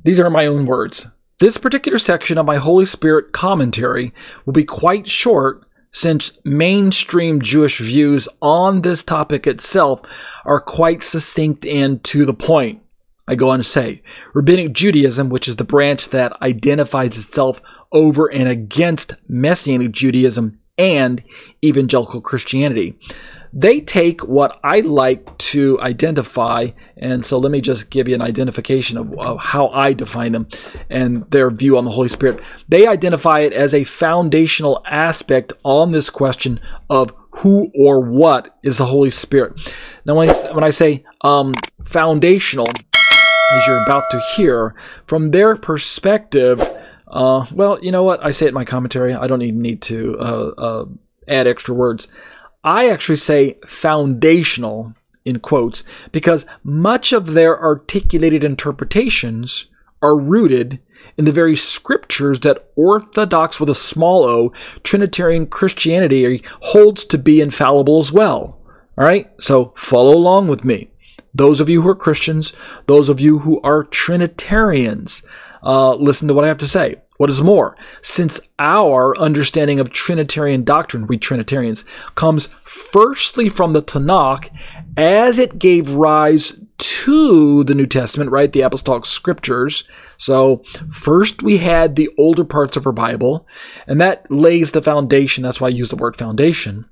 These 0.04 0.20
are 0.20 0.30
my 0.30 0.46
own 0.46 0.66
words. 0.66 1.08
This 1.40 1.56
particular 1.56 1.98
section 1.98 2.38
of 2.38 2.46
my 2.46 2.56
Holy 2.56 2.86
Spirit 2.86 3.32
commentary 3.32 4.12
will 4.44 4.52
be 4.52 4.64
quite 4.64 5.08
short 5.08 5.64
since 5.92 6.38
mainstream 6.44 7.40
Jewish 7.40 7.78
views 7.78 8.28
on 8.42 8.82
this 8.82 9.02
topic 9.02 9.46
itself 9.46 10.00
are 10.44 10.60
quite 10.60 11.02
succinct 11.02 11.64
and 11.64 12.02
to 12.04 12.24
the 12.24 12.34
point. 12.34 12.82
I 13.26 13.36
go 13.36 13.48
on 13.50 13.60
to 13.60 13.64
say, 13.64 14.02
Rabbinic 14.34 14.72
Judaism, 14.74 15.30
which 15.30 15.48
is 15.48 15.56
the 15.56 15.64
branch 15.64 16.10
that 16.10 16.40
identifies 16.42 17.16
itself 17.16 17.62
over 17.90 18.26
and 18.26 18.48
against 18.48 19.14
Messianic 19.28 19.92
Judaism 19.92 20.58
and 20.76 21.22
evangelical 21.64 22.20
Christianity, 22.20 22.98
they 23.56 23.80
take 23.80 24.26
what 24.26 24.58
I 24.64 24.80
like 24.80 25.38
to 25.38 25.80
identify, 25.80 26.70
and 26.96 27.24
so 27.24 27.38
let 27.38 27.52
me 27.52 27.60
just 27.60 27.88
give 27.88 28.08
you 28.08 28.16
an 28.16 28.20
identification 28.20 28.98
of, 28.98 29.16
of, 29.16 29.38
how 29.38 29.68
I 29.68 29.92
define 29.92 30.32
them 30.32 30.48
and 30.90 31.30
their 31.30 31.50
view 31.50 31.78
on 31.78 31.84
the 31.84 31.92
Holy 31.92 32.08
Spirit. 32.08 32.42
They 32.68 32.88
identify 32.88 33.40
it 33.40 33.52
as 33.52 33.72
a 33.72 33.84
foundational 33.84 34.82
aspect 34.86 35.52
on 35.62 35.92
this 35.92 36.10
question 36.10 36.58
of 36.90 37.14
who 37.30 37.70
or 37.78 38.00
what 38.00 38.58
is 38.64 38.78
the 38.78 38.86
Holy 38.86 39.10
Spirit. 39.10 39.72
Now, 40.04 40.16
when 40.16 40.28
I, 40.28 40.52
when 40.52 40.64
I 40.64 40.70
say 40.70 41.04
um, 41.20 41.54
foundational, 41.80 42.66
as 43.52 43.66
you're 43.68 43.82
about 43.82 44.10
to 44.10 44.20
hear, 44.34 44.74
from 45.06 45.30
their 45.30 45.54
perspective, 45.56 46.60
uh, 47.06 47.46
well, 47.52 47.78
you 47.80 47.92
know 47.92 48.02
what? 48.02 48.24
I 48.24 48.32
say 48.32 48.46
it 48.46 48.48
in 48.48 48.54
my 48.54 48.64
commentary. 48.64 49.14
I 49.14 49.28
don't 49.28 49.42
even 49.42 49.62
need 49.62 49.80
to 49.82 50.18
uh, 50.18 50.54
uh, 50.58 50.84
add 51.28 51.46
extra 51.46 51.72
words. 51.72 52.08
I 52.64 52.88
actually 52.88 53.16
say 53.16 53.58
foundational 53.66 54.94
in 55.24 55.38
quotes 55.40 55.84
because 56.12 56.46
much 56.62 57.12
of 57.12 57.32
their 57.32 57.62
articulated 57.62 58.42
interpretations 58.42 59.66
are 60.02 60.18
rooted 60.18 60.80
in 61.16 61.24
the 61.24 61.32
very 61.32 61.56
scriptures 61.56 62.40
that 62.40 62.70
Orthodox 62.74 63.60
with 63.60 63.68
a 63.68 63.74
small 63.74 64.24
o 64.24 64.52
Trinitarian 64.82 65.46
Christianity 65.46 66.42
holds 66.60 67.04
to 67.04 67.18
be 67.18 67.40
infallible 67.40 67.98
as 67.98 68.12
well. 68.12 68.58
All 68.96 69.04
right, 69.04 69.30
so 69.40 69.72
follow 69.76 70.14
along 70.14 70.48
with 70.48 70.64
me. 70.64 70.90
Those 71.34 71.60
of 71.60 71.68
you 71.68 71.82
who 71.82 71.88
are 71.88 71.96
Christians, 71.96 72.52
those 72.86 73.08
of 73.08 73.20
you 73.20 73.40
who 73.40 73.60
are 73.62 73.84
Trinitarians, 73.84 75.22
uh, 75.62 75.94
listen 75.94 76.28
to 76.28 76.34
what 76.34 76.44
I 76.44 76.48
have 76.48 76.58
to 76.58 76.66
say. 76.66 76.96
What 77.16 77.30
is 77.30 77.42
more, 77.42 77.76
since 78.02 78.40
our 78.58 79.16
understanding 79.18 79.78
of 79.78 79.90
Trinitarian 79.90 80.64
doctrine, 80.64 81.06
we 81.06 81.16
Trinitarians, 81.16 81.84
comes 82.16 82.48
firstly 82.64 83.48
from 83.48 83.72
the 83.72 83.82
Tanakh 83.82 84.50
as 84.96 85.38
it 85.38 85.60
gave 85.60 85.92
rise 85.92 86.60
to 86.76 87.62
the 87.64 87.74
New 87.74 87.86
Testament, 87.86 88.32
right? 88.32 88.52
The 88.52 88.62
apostolic 88.62 89.04
scriptures. 89.04 89.88
So 90.18 90.64
first 90.90 91.42
we 91.42 91.58
had 91.58 91.94
the 91.94 92.10
older 92.18 92.44
parts 92.44 92.76
of 92.76 92.84
our 92.84 92.92
Bible, 92.92 93.46
and 93.86 94.00
that 94.00 94.28
lays 94.28 94.72
the 94.72 94.82
foundation. 94.82 95.44
That's 95.44 95.60
why 95.60 95.68
I 95.68 95.70
use 95.70 95.90
the 95.90 95.96
word 95.96 96.16
foundation. 96.16 96.86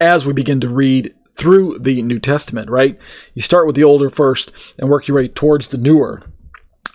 As 0.00 0.26
we 0.26 0.32
begin 0.32 0.60
to 0.60 0.68
read 0.68 1.14
through 1.36 1.78
the 1.78 2.02
New 2.02 2.18
Testament, 2.18 2.68
right? 2.68 2.98
You 3.34 3.42
start 3.42 3.66
with 3.66 3.76
the 3.76 3.84
older 3.84 4.10
first 4.10 4.50
and 4.76 4.88
work 4.88 5.06
your 5.06 5.16
way 5.16 5.28
towards 5.28 5.68
the 5.68 5.78
newer. 5.78 6.24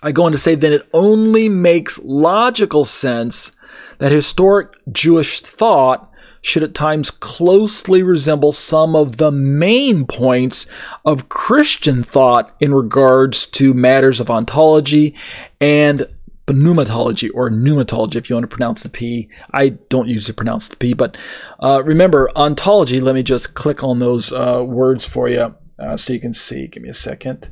I 0.04 0.12
go 0.12 0.24
on 0.24 0.32
to 0.32 0.38
say 0.38 0.54
that 0.54 0.70
it 0.72 0.86
only 0.92 1.48
makes 1.48 1.98
logical 2.00 2.84
sense 2.84 3.52
that 3.96 4.12
historic 4.12 4.68
Jewish 4.92 5.40
thought 5.40 6.12
should 6.42 6.62
at 6.62 6.74
times 6.74 7.10
closely 7.10 8.02
resemble 8.02 8.52
some 8.52 8.94
of 8.94 9.16
the 9.16 9.32
main 9.32 10.06
points 10.06 10.66
of 11.06 11.30
Christian 11.30 12.02
thought 12.02 12.54
in 12.60 12.74
regards 12.74 13.46
to 13.46 13.72
matters 13.72 14.20
of 14.20 14.30
ontology 14.30 15.14
and 15.58 16.06
pneumatology 16.46 17.30
or 17.32 17.48
pneumatology 17.48 18.16
if 18.16 18.28
you 18.28 18.36
want 18.36 18.44
to 18.44 18.54
pronounce 18.54 18.82
the 18.82 18.90
P. 18.90 19.30
I 19.54 19.70
don't 19.70 20.08
usually 20.08 20.36
pronounce 20.36 20.68
the 20.68 20.76
P, 20.76 20.92
but 20.92 21.16
uh, 21.60 21.82
remember, 21.82 22.30
ontology, 22.36 23.00
let 23.00 23.14
me 23.14 23.22
just 23.22 23.54
click 23.54 23.82
on 23.82 24.00
those 24.00 24.30
uh, 24.32 24.62
words 24.62 25.08
for 25.08 25.30
you 25.30 25.54
uh, 25.78 25.96
so 25.96 26.12
you 26.12 26.20
can 26.20 26.34
see. 26.34 26.66
Give 26.66 26.82
me 26.82 26.90
a 26.90 26.94
second. 26.94 27.50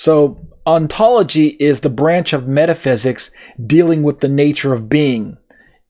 So, 0.00 0.38
ontology 0.66 1.48
is 1.60 1.80
the 1.80 1.90
branch 1.90 2.32
of 2.32 2.48
metaphysics 2.48 3.30
dealing 3.66 4.02
with 4.02 4.20
the 4.20 4.30
nature 4.30 4.72
of 4.72 4.88
being. 4.88 5.36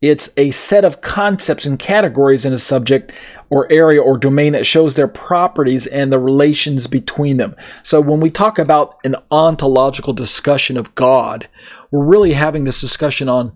It's 0.02 0.30
a 0.36 0.50
set 0.50 0.84
of 0.84 1.00
concepts 1.00 1.64
and 1.64 1.78
categories 1.78 2.44
in 2.44 2.52
a 2.52 2.58
subject 2.58 3.12
or 3.50 3.70
area 3.70 4.02
or 4.02 4.18
domain 4.18 4.52
that 4.54 4.66
shows 4.66 4.96
their 4.96 5.06
properties 5.06 5.86
and 5.86 6.12
the 6.12 6.18
relations 6.18 6.88
between 6.88 7.36
them. 7.36 7.54
So 7.84 8.00
when 8.00 8.18
we 8.18 8.30
talk 8.30 8.58
about 8.58 8.96
an 9.04 9.14
ontological 9.30 10.12
discussion 10.12 10.76
of 10.76 10.92
God, 10.96 11.48
we're 11.92 12.04
really 12.04 12.32
having 12.32 12.64
this 12.64 12.80
discussion 12.80 13.28
on 13.28 13.52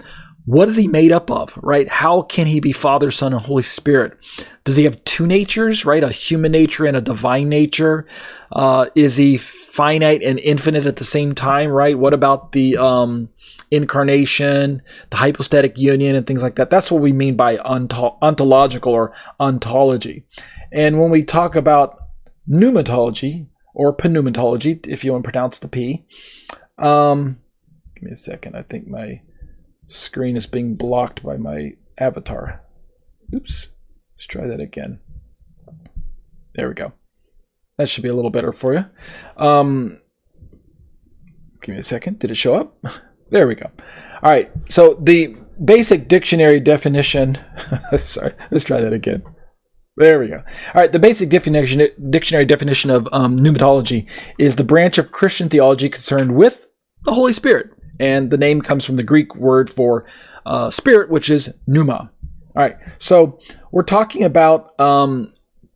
what 0.46 0.68
is 0.68 0.76
he 0.76 0.88
made 0.88 1.10
up 1.10 1.30
of, 1.30 1.58
right? 1.62 1.88
How 1.88 2.22
can 2.22 2.46
he 2.46 2.60
be 2.60 2.72
Father, 2.72 3.10
Son, 3.10 3.32
and 3.32 3.42
Holy 3.42 3.62
Spirit? 3.62 4.18
Does 4.64 4.76
he 4.76 4.84
have 4.84 5.02
two 5.04 5.26
natures, 5.26 5.84
right? 5.84 6.04
A 6.04 6.10
human 6.10 6.52
nature 6.52 6.84
and 6.84 6.96
a 6.96 7.00
divine 7.00 7.48
nature? 7.48 8.06
Uh, 8.52 8.86
is 8.94 9.16
he 9.16 9.38
finite 9.38 10.22
and 10.22 10.38
infinite 10.40 10.86
at 10.86 10.96
the 10.96 11.04
same 11.04 11.34
time, 11.34 11.70
right? 11.70 11.98
What 11.98 12.12
about 12.12 12.52
the 12.52 12.76
um, 12.76 13.30
incarnation, 13.70 14.82
the 15.10 15.16
hypostatic 15.16 15.78
union, 15.78 16.16
and 16.16 16.26
things 16.26 16.42
like 16.42 16.56
that. 16.56 16.70
That's 16.70 16.90
what 16.90 17.02
we 17.02 17.12
mean 17.12 17.36
by 17.36 17.58
onto- 17.58 18.16
ontological 18.22 18.92
or 18.92 19.12
ontology. 19.40 20.24
And 20.72 21.00
when 21.00 21.10
we 21.10 21.24
talk 21.24 21.56
about 21.56 21.98
pneumatology 22.48 23.46
or 23.74 23.96
pneumatology, 23.96 24.86
if 24.86 25.04
you 25.04 25.12
want 25.12 25.24
to 25.24 25.30
pronounce 25.30 25.58
the 25.58 25.68
P, 25.68 26.04
um, 26.78 27.38
give 27.94 28.04
me 28.04 28.12
a 28.12 28.16
second. 28.16 28.56
I 28.56 28.62
think 28.62 28.86
my 28.86 29.20
screen 29.86 30.36
is 30.36 30.46
being 30.46 30.76
blocked 30.76 31.22
by 31.22 31.36
my 31.36 31.72
avatar. 31.98 32.62
Oops. 33.34 33.68
Let's 34.16 34.26
try 34.26 34.46
that 34.46 34.60
again. 34.60 35.00
There 36.54 36.68
we 36.68 36.74
go. 36.74 36.92
That 37.78 37.88
should 37.88 38.02
be 38.02 38.08
a 38.08 38.14
little 38.14 38.30
better 38.30 38.52
for 38.52 38.74
you. 38.74 38.84
Um, 39.36 40.00
give 41.62 41.74
me 41.74 41.80
a 41.80 41.82
second. 41.82 42.20
Did 42.20 42.30
it 42.30 42.36
show 42.36 42.54
up? 42.54 42.76
There 43.30 43.48
we 43.48 43.56
go. 43.56 43.70
All 44.22 44.30
right. 44.30 44.52
So 44.68 44.94
the 44.94 45.34
basic 45.64 46.06
dictionary 46.06 46.60
definition. 46.60 47.38
sorry. 47.96 48.34
Let's 48.50 48.62
try 48.62 48.80
that 48.80 48.92
again. 48.92 49.24
There 49.96 50.20
we 50.20 50.28
go. 50.28 50.36
All 50.36 50.80
right. 50.80 50.92
The 50.92 51.00
basic 51.00 51.30
definition, 51.30 51.88
dictionary 52.10 52.44
definition 52.44 52.90
of 52.90 53.08
um, 53.10 53.36
pneumatology 53.36 54.08
is 54.38 54.54
the 54.54 54.62
branch 54.62 54.98
of 54.98 55.10
Christian 55.10 55.48
theology 55.48 55.88
concerned 55.88 56.36
with 56.36 56.68
the 57.04 57.14
Holy 57.14 57.32
Spirit, 57.32 57.70
and 57.98 58.30
the 58.30 58.38
name 58.38 58.60
comes 58.60 58.84
from 58.84 58.96
the 58.96 59.02
Greek 59.02 59.34
word 59.36 59.70
for 59.70 60.06
uh, 60.46 60.70
spirit, 60.70 61.10
which 61.10 61.30
is 61.30 61.52
pneuma. 61.66 62.10
All 62.56 62.62
right. 62.62 62.76
So 62.98 63.38
we're 63.70 63.82
talking 63.82 64.24
about 64.24 64.78
um, 64.80 65.28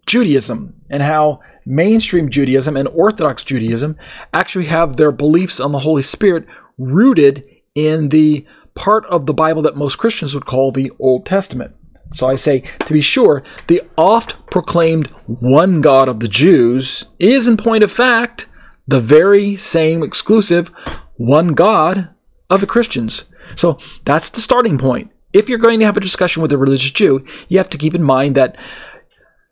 Judaism 0.07 0.75
and 0.91 1.03
how 1.03 1.41
mainstream 1.67 2.31
Judaism 2.31 2.77
and 2.77 2.89
Orthodox 2.89 3.43
Judaism 3.43 3.97
actually 4.33 4.67
have 4.67 4.97
their 4.97 5.13
beliefs 5.13 5.61
on 5.61 5.73
the 5.73 5.81
Holy 5.81 6.03
Spirit 6.03 6.47
rooted 6.79 7.45
in 7.75 8.09
the 8.09 8.47
part 8.75 9.05
of 9.07 9.27
the 9.27 9.35
Bible 9.35 9.63
that 9.63 9.77
most 9.77 9.97
Christians 9.97 10.35
would 10.35 10.47
call 10.47 10.71
the 10.71 10.93
Old 10.99 11.27
Testament. 11.27 11.75
So 12.13 12.29
I 12.29 12.37
say, 12.37 12.61
to 12.61 12.93
be 12.93 13.01
sure, 13.01 13.43
the 13.67 13.83
oft 13.99 14.47
proclaimed 14.51 15.09
one 15.27 15.81
God 15.81 16.09
of 16.09 16.21
the 16.21 16.29
Jews 16.29 17.05
is, 17.19 17.47
in 17.47 17.57
point 17.57 17.85
of 17.85 17.93
fact, 17.93 18.47
the 18.87 19.01
very 19.01 19.57
same 19.57 20.03
exclusive 20.03 20.73
one 21.19 21.49
God 21.49 22.09
of 22.49 22.63
the 22.63 22.67
Christians. 22.67 23.25
So 23.55 23.79
that's 24.05 24.31
the 24.31 24.41
starting 24.41 24.79
point. 24.79 25.13
If 25.35 25.49
you're 25.49 25.59
going 25.59 25.79
to 25.81 25.85
have 25.85 25.99
a 25.99 26.01
discussion 26.01 26.41
with 26.43 26.53
a 26.53 26.57
religious 26.57 26.91
Jew, 26.91 27.25
you 27.49 27.59
have 27.59 27.69
to 27.71 27.79
keep 27.79 27.95
in 27.95 28.03
mind 28.03 28.35
that 28.37 28.57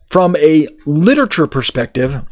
from 0.09 0.35
a 0.37 0.69
literature 0.87 1.47
perspective, 1.47 2.23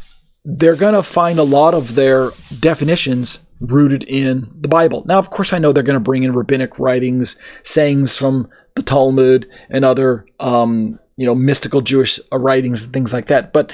they're 0.43 0.75
going 0.75 0.95
to 0.95 1.03
find 1.03 1.37
a 1.37 1.43
lot 1.43 1.73
of 1.73 1.95
their 1.95 2.31
definitions 2.59 3.39
rooted 3.59 4.03
in 4.03 4.49
the 4.55 4.67
Bible. 4.67 5.03
Now, 5.05 5.19
of 5.19 5.29
course, 5.29 5.53
I 5.53 5.59
know 5.59 5.71
they're 5.71 5.83
going 5.83 5.95
to 5.95 5.99
bring 5.99 6.23
in 6.23 6.33
rabbinic 6.33 6.79
writings, 6.79 7.37
sayings 7.63 8.17
from 8.17 8.49
the 8.75 8.81
Talmud, 8.81 9.49
and 9.69 9.85
other, 9.85 10.25
um, 10.39 10.99
you 11.17 11.25
know, 11.25 11.35
mystical 11.35 11.81
Jewish 11.81 12.19
writings 12.31 12.83
and 12.83 12.93
things 12.93 13.13
like 13.13 13.27
that. 13.27 13.53
But 13.53 13.71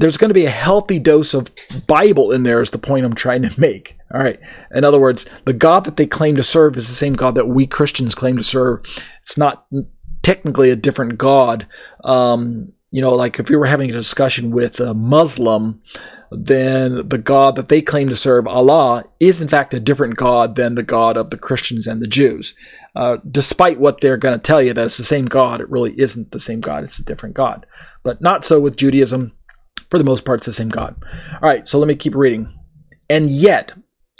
there's 0.00 0.16
going 0.16 0.30
to 0.30 0.34
be 0.34 0.46
a 0.46 0.50
healthy 0.50 0.98
dose 0.98 1.34
of 1.34 1.50
Bible 1.86 2.32
in 2.32 2.42
there, 2.42 2.60
is 2.60 2.70
the 2.70 2.78
point 2.78 3.04
I'm 3.04 3.14
trying 3.14 3.42
to 3.42 3.60
make. 3.60 3.96
All 4.12 4.20
right. 4.20 4.40
In 4.74 4.84
other 4.84 4.98
words, 4.98 5.26
the 5.44 5.52
God 5.52 5.84
that 5.84 5.96
they 5.96 6.06
claim 6.06 6.36
to 6.36 6.42
serve 6.42 6.76
is 6.76 6.88
the 6.88 6.94
same 6.94 7.12
God 7.12 7.34
that 7.34 7.48
we 7.48 7.66
Christians 7.66 8.14
claim 8.14 8.36
to 8.36 8.42
serve. 8.42 8.80
It's 9.22 9.36
not 9.36 9.66
technically 10.22 10.70
a 10.70 10.76
different 10.76 11.18
God. 11.18 11.66
Um, 12.02 12.72
you 12.90 13.00
know, 13.00 13.14
like 13.14 13.38
if 13.38 13.48
we 13.48 13.56
were 13.56 13.66
having 13.66 13.90
a 13.90 13.94
discussion 13.94 14.50
with 14.50 14.80
a 14.80 14.94
Muslim, 14.94 15.80
then 16.32 17.08
the 17.08 17.18
God 17.18 17.56
that 17.56 17.68
they 17.68 17.82
claim 17.82 18.08
to 18.08 18.16
serve, 18.16 18.46
Allah, 18.46 19.04
is 19.20 19.40
in 19.40 19.48
fact 19.48 19.74
a 19.74 19.80
different 19.80 20.16
God 20.16 20.56
than 20.56 20.74
the 20.74 20.82
God 20.82 21.16
of 21.16 21.30
the 21.30 21.38
Christians 21.38 21.86
and 21.86 22.00
the 22.00 22.08
Jews. 22.08 22.54
Uh, 22.96 23.18
despite 23.30 23.78
what 23.78 24.00
they're 24.00 24.16
going 24.16 24.34
to 24.34 24.42
tell 24.42 24.62
you 24.62 24.72
that 24.72 24.86
it's 24.86 24.96
the 24.96 25.04
same 25.04 25.26
God, 25.26 25.60
it 25.60 25.70
really 25.70 25.94
isn't 26.00 26.32
the 26.32 26.40
same 26.40 26.60
God, 26.60 26.82
it's 26.82 26.98
a 26.98 27.04
different 27.04 27.34
God. 27.34 27.66
But 28.02 28.20
not 28.20 28.44
so 28.44 28.60
with 28.60 28.76
Judaism. 28.76 29.32
For 29.90 29.98
the 29.98 30.04
most 30.04 30.24
part, 30.24 30.38
it's 30.38 30.46
the 30.46 30.52
same 30.52 30.68
God. 30.68 30.96
All 31.32 31.48
right, 31.48 31.68
so 31.68 31.78
let 31.78 31.88
me 31.88 31.96
keep 31.96 32.14
reading. 32.14 32.56
And 33.08 33.28
yet, 33.28 33.72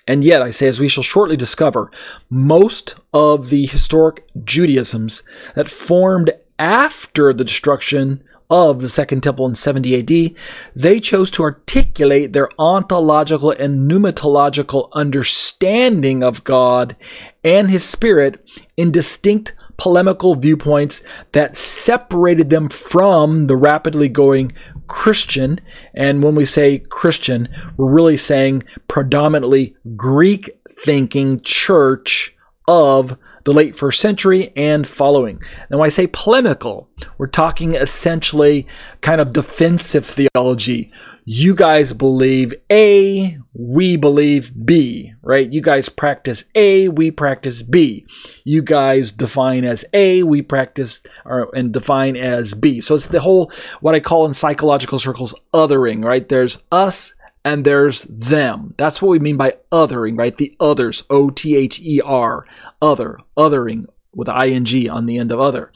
and 0.06 0.24
yet, 0.24 0.42
I 0.42 0.50
say, 0.50 0.66
as 0.66 0.80
we 0.80 0.88
shall 0.88 1.04
shortly 1.04 1.36
discover, 1.36 1.90
most 2.28 2.96
of 3.14 3.50
the 3.50 3.66
historic 3.66 4.26
Judaisms 4.44 5.22
that 5.54 5.68
formed 5.68 6.32
after 6.58 7.32
the 7.32 7.44
destruction 7.44 8.24
of 8.50 8.82
the 8.82 8.88
Second 8.88 9.22
Temple 9.22 9.46
in 9.46 9.54
70 9.54 10.00
AD, 10.00 10.34
they 10.74 10.98
chose 10.98 11.30
to 11.30 11.44
articulate 11.44 12.32
their 12.32 12.48
ontological 12.58 13.52
and 13.52 13.88
pneumatological 13.88 14.90
understanding 14.92 16.24
of 16.24 16.42
God 16.42 16.96
and 17.44 17.70
His 17.70 17.84
Spirit 17.84 18.44
in 18.76 18.90
distinct 18.90 19.54
polemical 19.76 20.34
viewpoints 20.34 21.02
that 21.32 21.56
separated 21.56 22.50
them 22.50 22.68
from 22.68 23.46
the 23.46 23.56
rapidly 23.56 24.08
going 24.08 24.52
Christian. 24.90 25.60
And 25.94 26.22
when 26.22 26.34
we 26.34 26.44
say 26.44 26.80
Christian, 26.80 27.48
we're 27.76 27.90
really 27.90 28.16
saying 28.16 28.64
predominantly 28.88 29.76
Greek 29.96 30.50
thinking 30.84 31.40
church 31.40 32.36
of 32.66 33.16
the 33.44 33.52
late 33.52 33.76
first 33.76 34.00
century 34.00 34.52
and 34.56 34.86
following. 34.86 35.40
Now, 35.70 35.78
when 35.78 35.86
I 35.86 35.90
say 35.90 36.08
polemical, 36.08 36.88
we're 37.16 37.28
talking 37.28 37.74
essentially 37.74 38.66
kind 39.00 39.20
of 39.20 39.32
defensive 39.32 40.04
theology. 40.04 40.92
You 41.24 41.54
guys 41.54 41.92
believe 41.92 42.54
A, 42.70 43.38
we 43.52 43.96
believe 43.96 44.52
B, 44.64 45.12
right? 45.22 45.52
You 45.52 45.60
guys 45.60 45.88
practice 45.88 46.44
A, 46.54 46.88
we 46.88 47.10
practice 47.10 47.62
B. 47.62 48.06
You 48.44 48.62
guys 48.62 49.10
define 49.12 49.64
as 49.64 49.84
A, 49.92 50.22
we 50.22 50.42
practice 50.42 51.02
or, 51.24 51.54
and 51.54 51.72
define 51.72 52.16
as 52.16 52.54
B. 52.54 52.80
So 52.80 52.94
it's 52.94 53.08
the 53.08 53.20
whole, 53.20 53.50
what 53.80 53.94
I 53.94 54.00
call 54.00 54.26
in 54.26 54.34
psychological 54.34 54.98
circles, 54.98 55.34
othering, 55.52 56.04
right? 56.04 56.28
There's 56.28 56.58
us 56.72 57.14
and 57.44 57.64
there's 57.64 58.02
them. 58.04 58.74
That's 58.76 59.00
what 59.00 59.10
we 59.10 59.18
mean 59.18 59.36
by 59.36 59.56
othering, 59.72 60.18
right? 60.18 60.36
The 60.36 60.56
others, 60.60 61.02
O 61.10 61.30
T 61.30 61.56
H 61.56 61.80
E 61.80 62.00
R, 62.04 62.46
other, 62.82 63.18
othering 63.36 63.86
with 64.14 64.28
ing 64.28 64.90
on 64.90 65.06
the 65.06 65.18
end 65.18 65.32
of 65.32 65.40
other. 65.40 65.72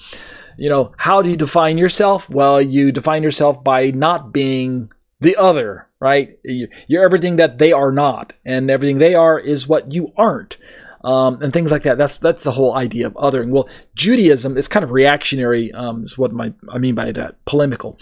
You 0.56 0.68
know, 0.68 0.92
how 0.96 1.22
do 1.22 1.30
you 1.30 1.36
define 1.36 1.78
yourself? 1.78 2.30
Well, 2.30 2.60
you 2.60 2.92
define 2.92 3.22
yourself 3.22 3.62
by 3.64 3.90
not 3.90 4.32
being 4.32 4.90
the 5.20 5.36
other, 5.36 5.88
right? 6.00 6.38
You're 6.42 7.04
everything 7.04 7.36
that 7.36 7.58
they 7.58 7.72
are 7.72 7.92
not, 7.92 8.32
and 8.44 8.70
everything 8.70 8.98
they 8.98 9.14
are 9.14 9.38
is 9.38 9.68
what 9.68 9.92
you 9.92 10.12
aren't. 10.16 10.58
Um, 11.02 11.42
and 11.42 11.52
things 11.52 11.70
like 11.70 11.82
that. 11.82 11.98
That's 11.98 12.16
that's 12.16 12.44
the 12.44 12.52
whole 12.52 12.74
idea 12.74 13.06
of 13.06 13.14
othering. 13.14 13.50
Well, 13.50 13.68
Judaism 13.94 14.56
is 14.56 14.68
kind 14.68 14.82
of 14.82 14.90
reactionary. 14.90 15.70
Um, 15.72 16.04
is 16.04 16.16
what 16.16 16.32
my, 16.32 16.52
I 16.70 16.78
mean 16.78 16.94
by 16.94 17.12
that. 17.12 17.44
Polemical. 17.44 17.98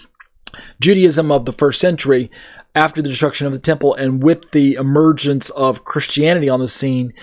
Judaism 0.79 1.31
of 1.31 1.45
the 1.45 1.51
first 1.51 1.81
century 1.81 2.31
after 2.75 3.01
the 3.01 3.09
destruction 3.09 3.47
of 3.47 3.53
the 3.53 3.59
temple 3.59 3.93
and 3.95 4.23
with 4.23 4.51
the 4.51 4.75
emergence 4.75 5.49
of 5.51 5.83
Christianity 5.83 6.47
on 6.47 6.59
the 6.59 6.67
scene, 6.67 7.13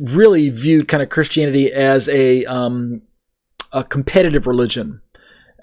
really 0.00 0.48
viewed 0.48 0.88
kind 0.88 1.02
of 1.02 1.08
Christianity 1.08 1.72
as 1.72 2.08
a 2.08 2.44
um, 2.46 3.02
a 3.72 3.84
competitive 3.84 4.46
religion, 4.46 5.00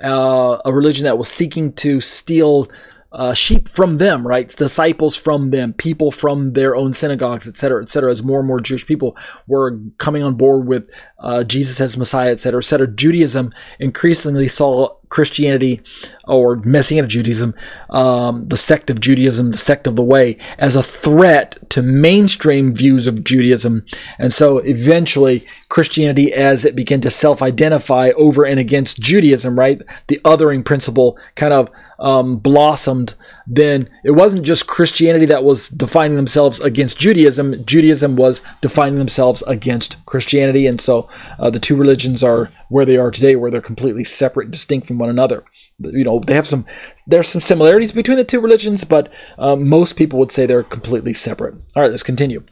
uh, 0.04 0.60
a 0.66 0.74
religion 0.74 1.04
that 1.04 1.18
was 1.18 1.30
seeking 1.30 1.74
to 1.74 2.00
steal 2.00 2.68
uh, 3.14 3.34
sheep 3.34 3.70
from 3.70 4.00
them, 4.00 4.28
right? 4.28 4.50
Disciples 4.50 5.16
from 5.16 5.52
them, 5.52 5.74
people 5.74 6.12
from 6.12 6.54
their 6.54 6.76
own 6.76 6.94
synagogues, 6.94 7.48
etc., 7.48 7.84
etc. 7.84 8.12
As 8.12 8.24
more 8.24 8.40
and 8.40 8.48
more 8.48 8.60
Jewish 8.60 8.88
people 8.88 9.16
were 9.48 9.80
coming 10.00 10.24
on 10.24 10.34
board 10.34 10.68
with 10.68 10.90
uh, 11.20 11.44
Jesus 11.44 11.80
as 11.80 11.96
Messiah, 11.96 12.32
etc., 12.32 12.58
etc. 12.58 12.88
Judaism 12.88 13.54
increasingly 13.80 14.48
saw 14.48 14.96
Christianity 15.14 15.80
or 16.24 16.56
Messianic 16.56 17.08
Judaism, 17.08 17.54
um, 17.92 18.46
the 18.46 18.58
sect 18.58 18.90
of 18.90 19.00
Judaism, 19.00 19.52
the 19.52 19.60
sect 19.60 19.86
of 19.86 19.96
the 19.96 20.04
way, 20.04 20.40
as 20.58 20.76
a 20.76 20.82
threat 20.82 21.70
to 21.70 21.84
mainstream 21.84 22.74
views 22.74 23.06
of 23.06 23.24
Judaism. 23.24 23.86
And 24.18 24.34
so 24.34 24.58
eventually, 24.58 25.46
Christianity, 25.70 26.34
as 26.34 26.66
it 26.66 26.76
began 26.76 27.00
to 27.02 27.12
self 27.12 27.44
identify 27.44 28.10
over 28.16 28.44
and 28.44 28.60
against 28.60 29.02
Judaism, 29.02 29.58
right? 29.58 29.80
The 30.08 30.20
othering 30.24 30.66
principle 30.66 31.20
kind 31.36 31.54
of 31.54 31.70
um, 32.00 32.38
blossomed. 32.38 33.14
Then 33.46 33.90
it 34.04 34.12
wasn't 34.12 34.46
just 34.46 34.68
Christianity 34.68 35.26
that 35.28 35.44
was 35.44 35.70
defining 35.70 36.18
themselves 36.18 36.60
against 36.60 37.00
Judaism, 37.00 37.64
Judaism 37.66 38.16
was 38.16 38.42
defining 38.62 39.00
themselves 39.00 39.44
against 39.44 40.04
Christianity. 40.06 40.68
And 40.68 40.82
so 40.82 41.08
uh, 41.40 41.50
the 41.50 41.60
two 41.60 41.76
religions 41.76 42.24
are 42.24 42.50
where 42.74 42.86
they 42.86 42.98
are 42.98 43.12
today, 43.12 43.36
where 43.36 43.52
they're 43.52 43.62
completely 43.62 44.04
separate 44.04 44.46
and 44.46 44.52
distinct 44.52 44.88
from 44.88 44.98
one 44.98 45.08
another. 45.08 45.46
You 45.78 46.04
know, 46.04 46.20
they 46.20 46.34
have 46.34 46.48
some, 46.48 46.66
there's 47.06 47.28
some 47.28 47.40
similarities 47.40 47.92
between 47.92 48.18
the 48.18 48.24
two 48.24 48.42
religions, 48.42 48.84
but 48.84 49.14
uh, 49.38 49.56
most 49.56 49.94
people 49.94 50.18
would 50.18 50.32
say 50.32 50.48
they're 50.48 50.64
completely 50.64 51.14
separate. 51.14 51.54
All 51.76 51.84
right, 51.84 51.92
let's 51.92 52.02
continue. 52.02 52.44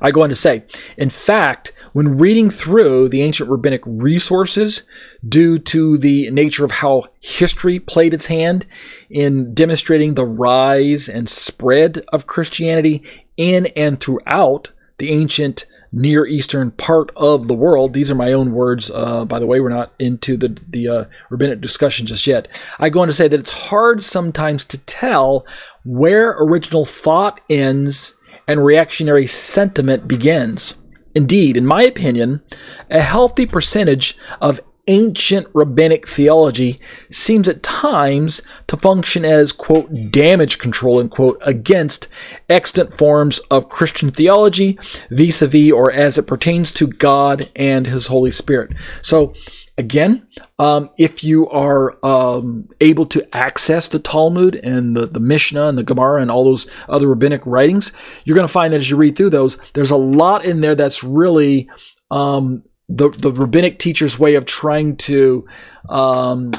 I 0.00 0.12
go 0.12 0.22
on 0.22 0.30
to 0.30 0.34
say, 0.34 0.64
in 0.96 1.10
fact, 1.10 1.74
when 1.92 2.16
reading 2.16 2.48
through 2.48 3.10
the 3.10 3.20
ancient 3.20 3.50
rabbinic 3.50 3.82
resources, 3.84 4.82
due 5.28 5.58
to 5.58 5.98
the 5.98 6.30
nature 6.30 6.64
of 6.64 6.70
how 6.70 7.04
history 7.20 7.78
played 7.78 8.14
its 8.14 8.28
hand 8.28 8.66
in 9.10 9.52
demonstrating 9.52 10.14
the 10.14 10.24
rise 10.24 11.06
and 11.06 11.28
spread 11.28 12.02
of 12.14 12.26
Christianity 12.26 13.04
in 13.36 13.66
and 13.76 14.00
throughout 14.00 14.72
the 14.96 15.10
ancient 15.10 15.66
Near 15.96 16.26
Eastern 16.26 16.72
part 16.72 17.10
of 17.16 17.46
the 17.46 17.54
world. 17.54 17.92
These 17.92 18.10
are 18.10 18.16
my 18.16 18.32
own 18.32 18.52
words, 18.52 18.90
uh, 18.90 19.24
by 19.24 19.38
the 19.38 19.46
way. 19.46 19.60
We're 19.60 19.68
not 19.68 19.92
into 19.98 20.36
the 20.36 20.48
the 20.68 20.88
uh, 20.88 21.04
rabbinic 21.30 21.60
discussion 21.60 22.04
just 22.06 22.26
yet. 22.26 22.60
I 22.80 22.90
go 22.90 23.00
on 23.00 23.06
to 23.06 23.12
say 23.12 23.28
that 23.28 23.38
it's 23.38 23.68
hard 23.68 24.02
sometimes 24.02 24.64
to 24.66 24.78
tell 24.86 25.46
where 25.84 26.32
original 26.32 26.84
thought 26.84 27.40
ends 27.48 28.14
and 28.48 28.64
reactionary 28.64 29.26
sentiment 29.26 30.08
begins. 30.08 30.74
Indeed, 31.14 31.56
in 31.56 31.64
my 31.64 31.82
opinion, 31.84 32.42
a 32.90 33.00
healthy 33.00 33.46
percentage 33.46 34.18
of 34.40 34.60
ancient 34.86 35.46
rabbinic 35.54 36.06
theology 36.06 36.78
seems 37.10 37.48
at 37.48 37.62
times 37.62 38.42
to 38.66 38.76
function 38.76 39.24
as, 39.24 39.52
quote, 39.52 40.10
damage 40.10 40.58
control, 40.58 41.00
unquote, 41.00 41.40
against 41.42 42.08
extant 42.48 42.92
forms 42.92 43.38
of 43.50 43.68
Christian 43.68 44.10
theology 44.10 44.78
vis 45.10 45.42
a 45.42 45.46
vis 45.46 45.72
or 45.72 45.90
as 45.92 46.18
it 46.18 46.26
pertains 46.26 46.72
to 46.72 46.86
God 46.86 47.50
and 47.56 47.86
His 47.86 48.08
Holy 48.08 48.30
Spirit. 48.30 48.72
So, 49.02 49.34
again, 49.76 50.26
um, 50.58 50.90
if 50.98 51.24
you 51.24 51.48
are 51.48 51.98
um, 52.04 52.68
able 52.80 53.06
to 53.06 53.36
access 53.36 53.88
the 53.88 53.98
Talmud 53.98 54.54
and 54.56 54.96
the, 54.96 55.06
the 55.06 55.20
Mishnah 55.20 55.66
and 55.66 55.78
the 55.78 55.82
Gemara 55.82 56.22
and 56.22 56.30
all 56.30 56.44
those 56.44 56.66
other 56.88 57.08
rabbinic 57.08 57.44
writings, 57.44 57.92
you're 58.24 58.36
going 58.36 58.46
to 58.46 58.52
find 58.52 58.72
that 58.72 58.78
as 58.78 58.90
you 58.90 58.96
read 58.96 59.16
through 59.16 59.30
those, 59.30 59.58
there's 59.72 59.90
a 59.90 59.96
lot 59.96 60.44
in 60.44 60.60
there 60.60 60.74
that's 60.74 61.02
really 61.02 61.68
um, 62.10 62.62
the 62.88 63.08
the 63.10 63.32
rabbinic 63.32 63.78
teacher's 63.78 64.18
way 64.18 64.34
of 64.34 64.44
trying 64.44 64.96
to 64.96 65.46
um, 65.88 66.52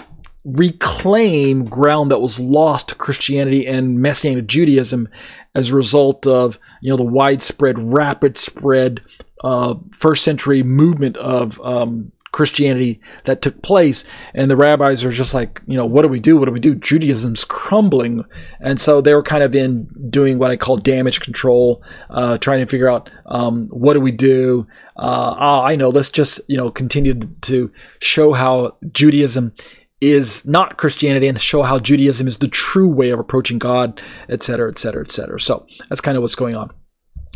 reclaim 0.43 1.65
ground 1.65 2.11
that 2.11 2.21
was 2.21 2.39
lost 2.39 2.89
to 2.89 2.95
Christianity 2.95 3.65
and 3.67 3.99
Messianic 3.99 4.47
Judaism 4.47 5.09
as 5.53 5.71
a 5.71 5.75
result 5.75 6.27
of 6.27 6.59
you 6.81 6.89
know 6.89 6.97
the 6.97 7.03
widespread, 7.03 7.79
rapid 7.79 8.37
spread 8.37 9.01
uh, 9.43 9.75
first 9.91 10.23
century 10.23 10.63
movement 10.63 11.17
of 11.17 11.59
um, 11.61 12.11
Christianity 12.35 12.99
that 13.23 13.41
took 13.41 13.61
place. 13.61 14.03
And 14.33 14.51
the 14.51 14.57
rabbis 14.57 15.05
are 15.05 15.11
just 15.11 15.33
like, 15.33 15.61
you 15.67 15.77
know, 15.77 15.85
what 15.85 16.01
do 16.01 16.09
we 16.09 16.19
do? 16.19 16.37
What 16.37 16.45
do 16.45 16.51
we 16.51 16.59
do? 16.59 16.75
Judaism's 16.75 17.45
crumbling. 17.45 18.25
And 18.59 18.79
so 18.79 18.99
they 18.99 19.13
were 19.15 19.23
kind 19.23 19.41
of 19.41 19.55
in 19.55 19.87
doing 20.09 20.37
what 20.37 20.51
I 20.51 20.57
call 20.57 20.75
damage 20.75 21.21
control, 21.21 21.81
uh, 22.09 22.37
trying 22.37 22.59
to 22.59 22.65
figure 22.65 22.89
out 22.89 23.09
um, 23.25 23.69
what 23.69 23.93
do 23.93 24.01
we 24.01 24.11
do? 24.11 24.67
Uh, 24.97 25.33
oh, 25.39 25.61
I 25.61 25.77
know, 25.77 25.87
let's 25.87 26.09
just, 26.09 26.41
you 26.49 26.57
know, 26.57 26.69
continue 26.69 27.13
to 27.13 27.71
show 28.01 28.33
how 28.33 28.77
Judaism 28.91 29.53
is 30.01 30.45
not 30.45 30.77
Christianity 30.77 31.29
and 31.29 31.39
show 31.39 31.63
how 31.63 31.79
Judaism 31.79 32.27
is 32.27 32.39
the 32.39 32.49
true 32.49 32.91
way 32.91 33.11
of 33.11 33.19
approaching 33.19 33.59
God, 33.59 34.01
etc., 34.27 34.69
etc., 34.69 35.03
etc. 35.03 35.39
So 35.39 35.65
that's 35.87 36.01
kind 36.01 36.17
of 36.17 36.21
what's 36.21 36.35
going 36.35 36.57
on. 36.57 36.69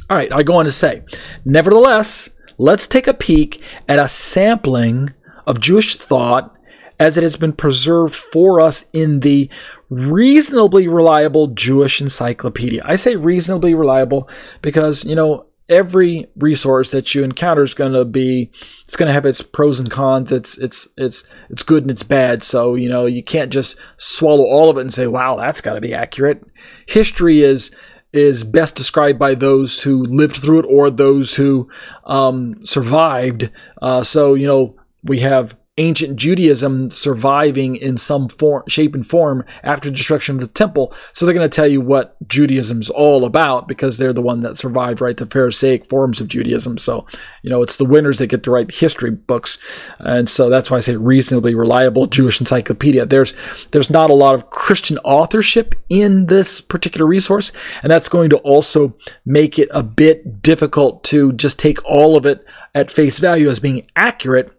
All 0.10 0.18
right, 0.18 0.32
I 0.34 0.44
go 0.44 0.56
on 0.56 0.66
to 0.66 0.72
say, 0.72 1.04
nevertheless, 1.46 2.30
let's 2.60 2.86
take 2.86 3.08
a 3.08 3.14
peek 3.14 3.62
at 3.88 3.98
a 3.98 4.08
sampling 4.08 5.14
of 5.48 5.60
Jewish 5.60 5.96
thought 5.96 6.56
as 7.00 7.18
it 7.18 7.24
has 7.24 7.38
been 7.38 7.54
preserved 7.54 8.14
for 8.14 8.62
us 8.62 8.86
in 8.92 9.22
the 9.22 9.50
reasonably 9.90 10.88
reliable 10.88 11.48
Jewish 11.48 12.02
encyclopedia. 12.02 12.84
I 12.86 12.98
say 12.98 13.16
reasonably 13.16 13.74
reliable 13.74 14.30
because, 14.62 15.06
you 15.06 15.16
know, 15.16 15.46
every 15.70 16.28
resource 16.36 16.92
that 16.92 17.14
you 17.14 17.24
encounter 17.24 17.64
is 17.64 17.76
going 17.76 17.94
to 17.94 18.04
be 18.04 18.52
it's 18.86 18.98
going 18.98 19.08
to 19.08 19.14
have 19.14 19.26
its 19.26 19.42
pros 19.42 19.80
and 19.80 19.90
cons. 19.90 20.32
It's 20.32 20.58
it's 20.58 20.88
it's 20.98 21.24
it's 21.50 21.64
good 21.64 21.84
and 21.84 21.92
it's 21.92 22.04
bad. 22.04 22.44
So 22.44 22.76
you 22.76 22.90
know 22.90 23.06
you 23.06 23.24
can't 23.24 23.52
just 23.52 23.78
swallow 23.98 24.46
all 24.46 24.70
of 24.70 24.78
it 24.78 24.82
and 24.82 24.94
say 24.94 25.08
wow 25.08 25.38
that's 25.38 25.62
got 25.62 25.76
to 25.76 25.82
be 25.82 25.94
accurate. 25.94 26.44
History 26.88 27.42
is 27.42 27.72
is 28.12 28.44
best 28.44 28.76
described 28.76 29.20
by 29.20 29.36
those 29.36 29.84
who 29.84 30.04
lived 30.06 30.36
through 30.36 30.60
it 30.60 30.66
or 30.66 30.90
those 30.90 31.36
who 31.36 31.70
um, 32.06 32.64
survived. 32.66 33.52
Uh, 33.82 34.02
so, 34.02 34.34
you 34.34 34.48
know, 34.48 34.76
we 35.04 35.20
have 35.20 35.56
ancient 35.80 36.18
Judaism 36.18 36.90
surviving 36.90 37.78
in 37.78 37.98
some 37.98 38.28
form, 38.28 38.64
shape 38.68 38.94
and 38.94 39.08
form 39.08 39.46
after 39.64 39.90
destruction 39.90 40.36
of 40.36 40.42
the 40.42 40.48
temple. 40.48 40.94
So 41.14 41.26
they're 41.26 41.34
going 41.34 41.50
to 41.50 41.56
tell 41.56 41.68
you 41.68 41.82
what 41.82 42.16
Judaism's 42.28 42.90
all 42.90 43.26
about 43.26 43.68
because 43.68 43.98
they're 43.98 44.14
the 44.14 44.22
one 44.22 44.42
that 44.42 44.58
survived, 44.58 45.02
right? 45.02 45.16
The 45.16 45.26
Pharisaic 45.26 45.86
forms 45.86 46.20
of 46.20 46.28
Judaism. 46.28 46.78
So, 46.78 47.08
you 47.42 47.50
know, 47.50 47.64
it's 47.64 47.78
the 47.78 47.86
winners 47.86 48.20
that 48.20 48.28
get 48.28 48.44
to 48.44 48.52
write 48.52 48.72
history 48.72 49.12
books. 49.12 49.58
And 50.00 50.30
so 50.30 50.50
that's 50.50 50.70
why 50.70 50.78
I 50.78 50.82
say 50.82 50.98
reasonably 50.98 51.56
reliable 51.56 52.06
Jewish 52.06 52.40
encyclopedia. 52.42 53.06
There's, 53.06 53.34
there's 53.72 53.90
not 53.90 54.10
a 54.10 54.14
lot 54.14 54.36
of 54.36 54.50
Christian 54.50 54.98
authorship 55.00 55.76
in 55.88 56.26
this 56.26 56.60
particular 56.60 57.08
resource. 57.08 57.54
And 57.82 57.90
that's 57.90 58.10
going 58.10 58.30
to 58.32 58.38
also 58.40 58.96
make 59.26 59.58
it 59.58 59.70
a 59.72 59.82
bit 59.82 60.42
difficult 60.42 61.06
to 61.06 61.32
just 61.34 61.58
take 61.58 61.84
all 61.86 62.18
of 62.18 62.26
it 62.26 62.46
at 62.76 62.92
face 62.92 63.20
value 63.20 63.50
as 63.50 63.60
being 63.60 63.88
accurate 63.96 64.59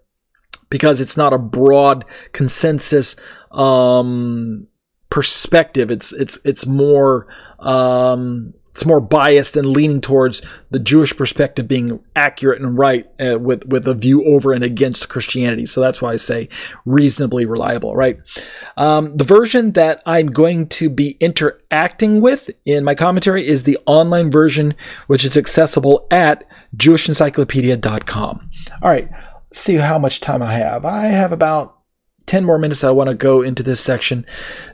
because 0.70 1.00
it's 1.00 1.16
not 1.16 1.32
a 1.32 1.38
broad 1.38 2.04
consensus 2.32 3.16
um, 3.50 4.66
perspective. 5.10 5.90
It's 5.90 6.12
it's 6.12 6.38
it's 6.44 6.64
more 6.64 7.26
um, 7.58 8.54
it's 8.68 8.86
more 8.86 9.00
biased 9.00 9.56
and 9.56 9.66
leaning 9.66 10.00
towards 10.00 10.42
the 10.70 10.78
Jewish 10.78 11.14
perspective 11.16 11.66
being 11.66 12.00
accurate 12.14 12.62
and 12.62 12.78
right 12.78 13.06
uh, 13.20 13.38
with 13.38 13.66
with 13.66 13.86
a 13.86 13.94
view 13.94 14.24
over 14.24 14.52
and 14.52 14.62
against 14.62 15.08
Christianity. 15.08 15.66
So 15.66 15.80
that's 15.80 16.00
why 16.00 16.12
I 16.12 16.16
say 16.16 16.48
reasonably 16.86 17.44
reliable. 17.44 17.96
Right. 17.96 18.18
Um, 18.76 19.16
the 19.16 19.24
version 19.24 19.72
that 19.72 20.02
I'm 20.06 20.28
going 20.28 20.68
to 20.68 20.88
be 20.88 21.16
interacting 21.20 22.20
with 22.20 22.48
in 22.64 22.84
my 22.84 22.94
commentary 22.94 23.46
is 23.46 23.64
the 23.64 23.78
online 23.86 24.30
version, 24.30 24.74
which 25.08 25.24
is 25.24 25.36
accessible 25.36 26.06
at 26.12 26.44
JewishEncyclopedia.com. 26.76 28.50
All 28.82 28.88
right 28.88 29.10
see 29.52 29.76
how 29.76 29.98
much 29.98 30.20
time 30.20 30.42
I 30.42 30.52
have. 30.52 30.84
I 30.84 31.06
have 31.06 31.32
about 31.32 31.78
10 32.26 32.44
more 32.44 32.58
minutes 32.58 32.84
I 32.84 32.90
want 32.90 33.08
to 33.08 33.14
go 33.14 33.42
into 33.42 33.62
this 33.62 33.80
section. 33.80 34.24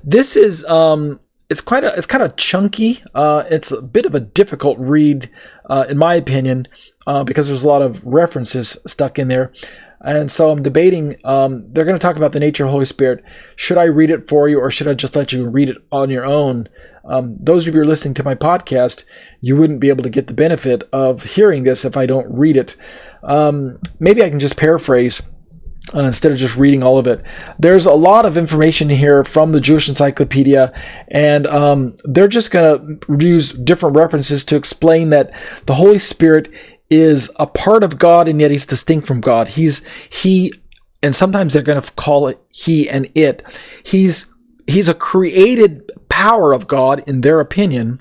This 0.05 0.37
is 0.37 0.64
um 0.66 1.20
it's 1.49 1.61
quite 1.61 1.85
a 1.85 1.95
it's 1.97 2.07
kind 2.07 2.24
of 2.24 2.37
chunky. 2.37 2.99
Uh, 3.14 3.45
it's 3.51 3.70
a 3.70 3.81
bit 3.81 4.07
of 4.07 4.14
a 4.14 4.20
difficult 4.20 4.79
read, 4.79 5.31
uh, 5.70 5.87
in 5.89 5.97
my 5.97 6.14
opinion, 6.14 6.66
uh, 7.07 7.22
because 7.22 7.47
there's 7.47 7.62
a 7.62 7.68
lot 7.68 7.83
of 7.83 8.05
references 8.05 8.77
stuck 8.87 9.18
in 9.18 9.29
there. 9.29 9.53
And 10.05 10.31
so 10.31 10.51
I'm 10.51 10.63
debating. 10.63 11.17
Um, 11.25 11.73
they're 11.73 11.85
going 11.85 11.97
to 11.97 12.03
talk 12.03 12.17
about 12.17 12.33
the 12.33 12.41
nature 12.41 12.65
of 12.65 12.69
the 12.69 12.73
Holy 12.73 12.85
Spirit. 12.85 13.25
Should 13.57 13.79
I 13.79 13.85
read 13.85 14.11
it 14.11 14.29
for 14.29 14.49
you, 14.49 14.61
or 14.61 14.71
should 14.71 14.89
I 14.89 14.95
just 14.95 15.17
let 15.17 15.33
you 15.33 15.49
read 15.49 15.71
it 15.71 15.79
on 15.91 16.11
your 16.11 16.25
own? 16.25 16.69
Um, 17.05 17.37
those 17.41 17.67
of 17.67 17.75
you 17.75 17.81
who 17.81 17.85
are 17.85 17.89
listening 17.89 18.15
to 18.15 18.25
my 18.25 18.35
podcast, 18.35 19.05
you 19.41 19.57
wouldn't 19.57 19.81
be 19.81 19.89
able 19.89 20.03
to 20.03 20.11
get 20.11 20.27
the 20.27 20.35
benefit 20.35 20.85
of 20.93 21.23
hearing 21.23 21.65
this 21.65 21.85
if 21.85 21.97
I 21.97 22.07
don't 22.07 22.27
read 22.31 22.57
it. 22.57 22.77
Um, 23.23 23.79
maybe 23.99 24.23
I 24.23 24.31
can 24.31 24.39
just 24.39 24.57
paraphrase. 24.57 25.23
Uh, 25.95 26.01
instead 26.01 26.33
of 26.33 26.39
just 26.39 26.57
reading 26.57 26.83
all 26.83 26.99
of 26.99 27.07
it. 27.07 27.25
There's 27.61 27.87
a 27.87 27.93
lot 27.93 28.25
of 28.25 28.37
information 28.37 28.89
here 28.89 29.23
from 29.23 29.53
the 29.53 29.61
Jewish 29.61 29.89
Encyclopedia, 29.89 30.73
and 31.13 31.47
um, 31.47 31.95
they're 32.03 32.27
just 32.27 32.51
going 32.51 32.99
to 32.99 33.25
use 33.25 33.51
different 33.53 33.95
references 33.95 34.43
to 34.47 34.57
explain 34.57 35.11
that 35.11 35.33
the 35.67 35.75
Holy 35.75 36.01
Spirit 36.01 36.53
is 36.91 37.30
a 37.37 37.47
part 37.47 37.82
of 37.82 37.99
God 37.99 38.28
and 38.28 38.41
yet 38.41 38.51
he's 38.51 38.66
distinct 38.66 39.07
from 39.07 39.20
God. 39.20 39.49
He's 39.49 39.87
he 40.09 40.53
and 41.03 41.14
sometimes 41.14 41.53
they're 41.53 41.62
going 41.62 41.80
to 41.80 41.93
call 41.93 42.28
it 42.28 42.41
he 42.51 42.89
and 42.89 43.09
it. 43.14 43.43
He's 43.84 44.32
he's 44.66 44.89
a 44.89 44.95
created 44.95 45.91
power 46.09 46.53
of 46.53 46.66
God 46.66 47.05
in 47.07 47.20
their 47.20 47.41
opinion, 47.41 48.01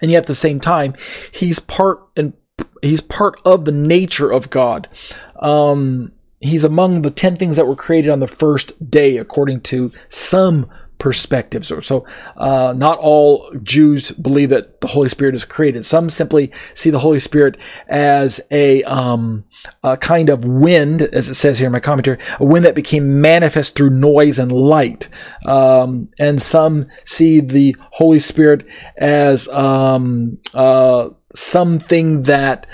and 0.00 0.10
yet 0.10 0.22
at 0.22 0.26
the 0.26 0.34
same 0.34 0.60
time, 0.60 0.94
he's 1.30 1.58
part 1.58 2.00
and 2.16 2.32
he's 2.82 3.00
part 3.00 3.40
of 3.44 3.64
the 3.64 3.72
nature 3.72 4.30
of 4.30 4.50
God. 4.50 4.88
Um, 5.40 6.12
he's 6.40 6.64
among 6.64 7.02
the 7.02 7.10
10 7.10 7.36
things 7.36 7.56
that 7.56 7.66
were 7.66 7.76
created 7.76 8.10
on 8.10 8.20
the 8.20 8.26
first 8.26 8.90
day 8.90 9.16
according 9.16 9.60
to 9.62 9.92
some 10.08 10.68
perspectives. 10.98 11.68
So, 11.86 12.06
uh, 12.36 12.74
not 12.76 12.98
all 12.98 13.52
Jews 13.62 14.10
believe 14.12 14.50
that 14.50 14.80
the 14.80 14.86
Holy 14.88 15.08
Spirit 15.08 15.34
is 15.34 15.44
created. 15.44 15.84
Some 15.84 16.10
simply 16.10 16.52
see 16.74 16.90
the 16.90 16.98
Holy 16.98 17.18
Spirit 17.18 17.56
as 17.88 18.40
a, 18.50 18.82
um, 18.84 19.44
a 19.82 19.96
kind 19.96 20.28
of 20.28 20.44
wind, 20.44 21.02
as 21.02 21.28
it 21.28 21.34
says 21.34 21.58
here 21.58 21.66
in 21.66 21.72
my 21.72 21.80
commentary, 21.80 22.18
a 22.38 22.44
wind 22.44 22.64
that 22.64 22.74
became 22.74 23.20
manifest 23.20 23.76
through 23.76 23.90
noise 23.90 24.38
and 24.38 24.52
light. 24.52 25.08
Um, 25.46 26.08
and 26.18 26.40
some 26.40 26.86
see 27.04 27.40
the 27.40 27.76
Holy 27.92 28.20
Spirit 28.20 28.66
as 28.96 29.48
um, 29.48 30.38
uh, 30.54 31.10
something 31.34 32.22
that 32.22 32.66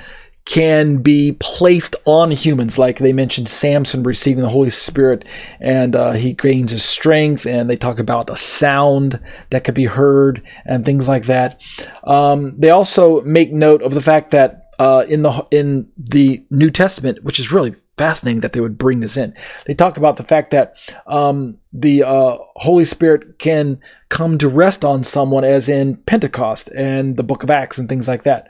can 0.44 0.98
be 0.98 1.32
placed 1.38 1.94
on 2.06 2.30
humans. 2.30 2.78
Like 2.78 2.98
they 2.98 3.12
mentioned 3.12 3.48
Samson 3.48 4.02
receiving 4.02 4.42
the 4.42 4.48
Holy 4.48 4.70
Spirit 4.70 5.24
and 5.60 5.94
uh, 5.94 6.12
he 6.12 6.32
gains 6.32 6.72
his 6.72 6.84
strength, 6.84 7.46
and 7.46 7.70
they 7.70 7.76
talk 7.76 7.98
about 7.98 8.30
a 8.30 8.36
sound 8.36 9.20
that 9.50 9.64
could 9.64 9.74
be 9.74 9.84
heard 9.84 10.42
and 10.64 10.84
things 10.84 11.08
like 11.08 11.26
that. 11.26 11.62
Um, 12.04 12.54
they 12.58 12.70
also 12.70 13.20
make 13.22 13.52
note 13.52 13.82
of 13.82 13.94
the 13.94 14.00
fact 14.00 14.32
that 14.32 14.70
uh, 14.78 15.04
in 15.08 15.22
the 15.22 15.46
in 15.50 15.90
the 15.96 16.44
New 16.50 16.70
Testament, 16.70 17.22
which 17.22 17.38
is 17.38 17.52
really 17.52 17.74
fascinating 17.98 18.40
that 18.40 18.54
they 18.54 18.60
would 18.60 18.78
bring 18.78 19.00
this 19.00 19.18
in. 19.18 19.34
They 19.66 19.74
talk 19.74 19.98
about 19.98 20.16
the 20.16 20.22
fact 20.22 20.52
that 20.52 20.78
um, 21.06 21.58
the 21.70 22.02
uh, 22.02 22.38
Holy 22.56 22.86
Spirit 22.86 23.38
can 23.38 23.78
come 24.08 24.38
to 24.38 24.48
rest 24.48 24.86
on 24.86 25.02
someone, 25.02 25.44
as 25.44 25.68
in 25.68 25.96
Pentecost 25.96 26.70
and 26.74 27.16
the 27.16 27.22
Book 27.22 27.42
of 27.42 27.50
Acts 27.50 27.76
and 27.76 27.90
things 27.90 28.08
like 28.08 28.22
that. 28.22 28.48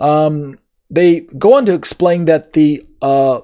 Um, 0.00 0.58
they 0.90 1.20
go 1.20 1.54
on 1.54 1.66
to 1.66 1.74
explain 1.74 2.26
that 2.26 2.52
the 2.52 2.86
uh, 3.02 3.40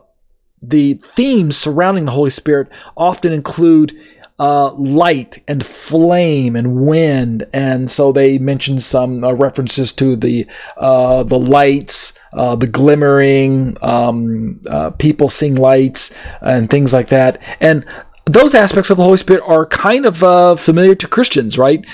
the 0.60 0.94
themes 0.94 1.56
surrounding 1.56 2.04
the 2.04 2.12
Holy 2.12 2.30
Spirit 2.30 2.68
often 2.96 3.32
include 3.32 3.98
uh, 4.38 4.72
light 4.72 5.42
and 5.46 5.64
flame 5.64 6.56
and 6.56 6.84
wind, 6.86 7.46
and 7.52 7.90
so 7.90 8.12
they 8.12 8.38
mention 8.38 8.80
some 8.80 9.22
uh, 9.22 9.32
references 9.32 9.92
to 9.92 10.16
the 10.16 10.46
uh, 10.76 11.22
the 11.22 11.38
lights, 11.38 12.18
uh, 12.32 12.56
the 12.56 12.66
glimmering, 12.66 13.76
um, 13.82 14.60
uh, 14.68 14.90
people 14.90 15.28
seeing 15.28 15.54
lights, 15.54 16.14
and 16.40 16.70
things 16.70 16.92
like 16.92 17.08
that. 17.08 17.40
And 17.60 17.84
those 18.24 18.54
aspects 18.54 18.90
of 18.90 18.96
the 18.96 19.02
Holy 19.02 19.16
Spirit 19.16 19.42
are 19.46 19.66
kind 19.66 20.06
of 20.06 20.58
familiar 20.58 20.94
to 20.94 21.08
Christians, 21.08 21.58
right? 21.58 21.84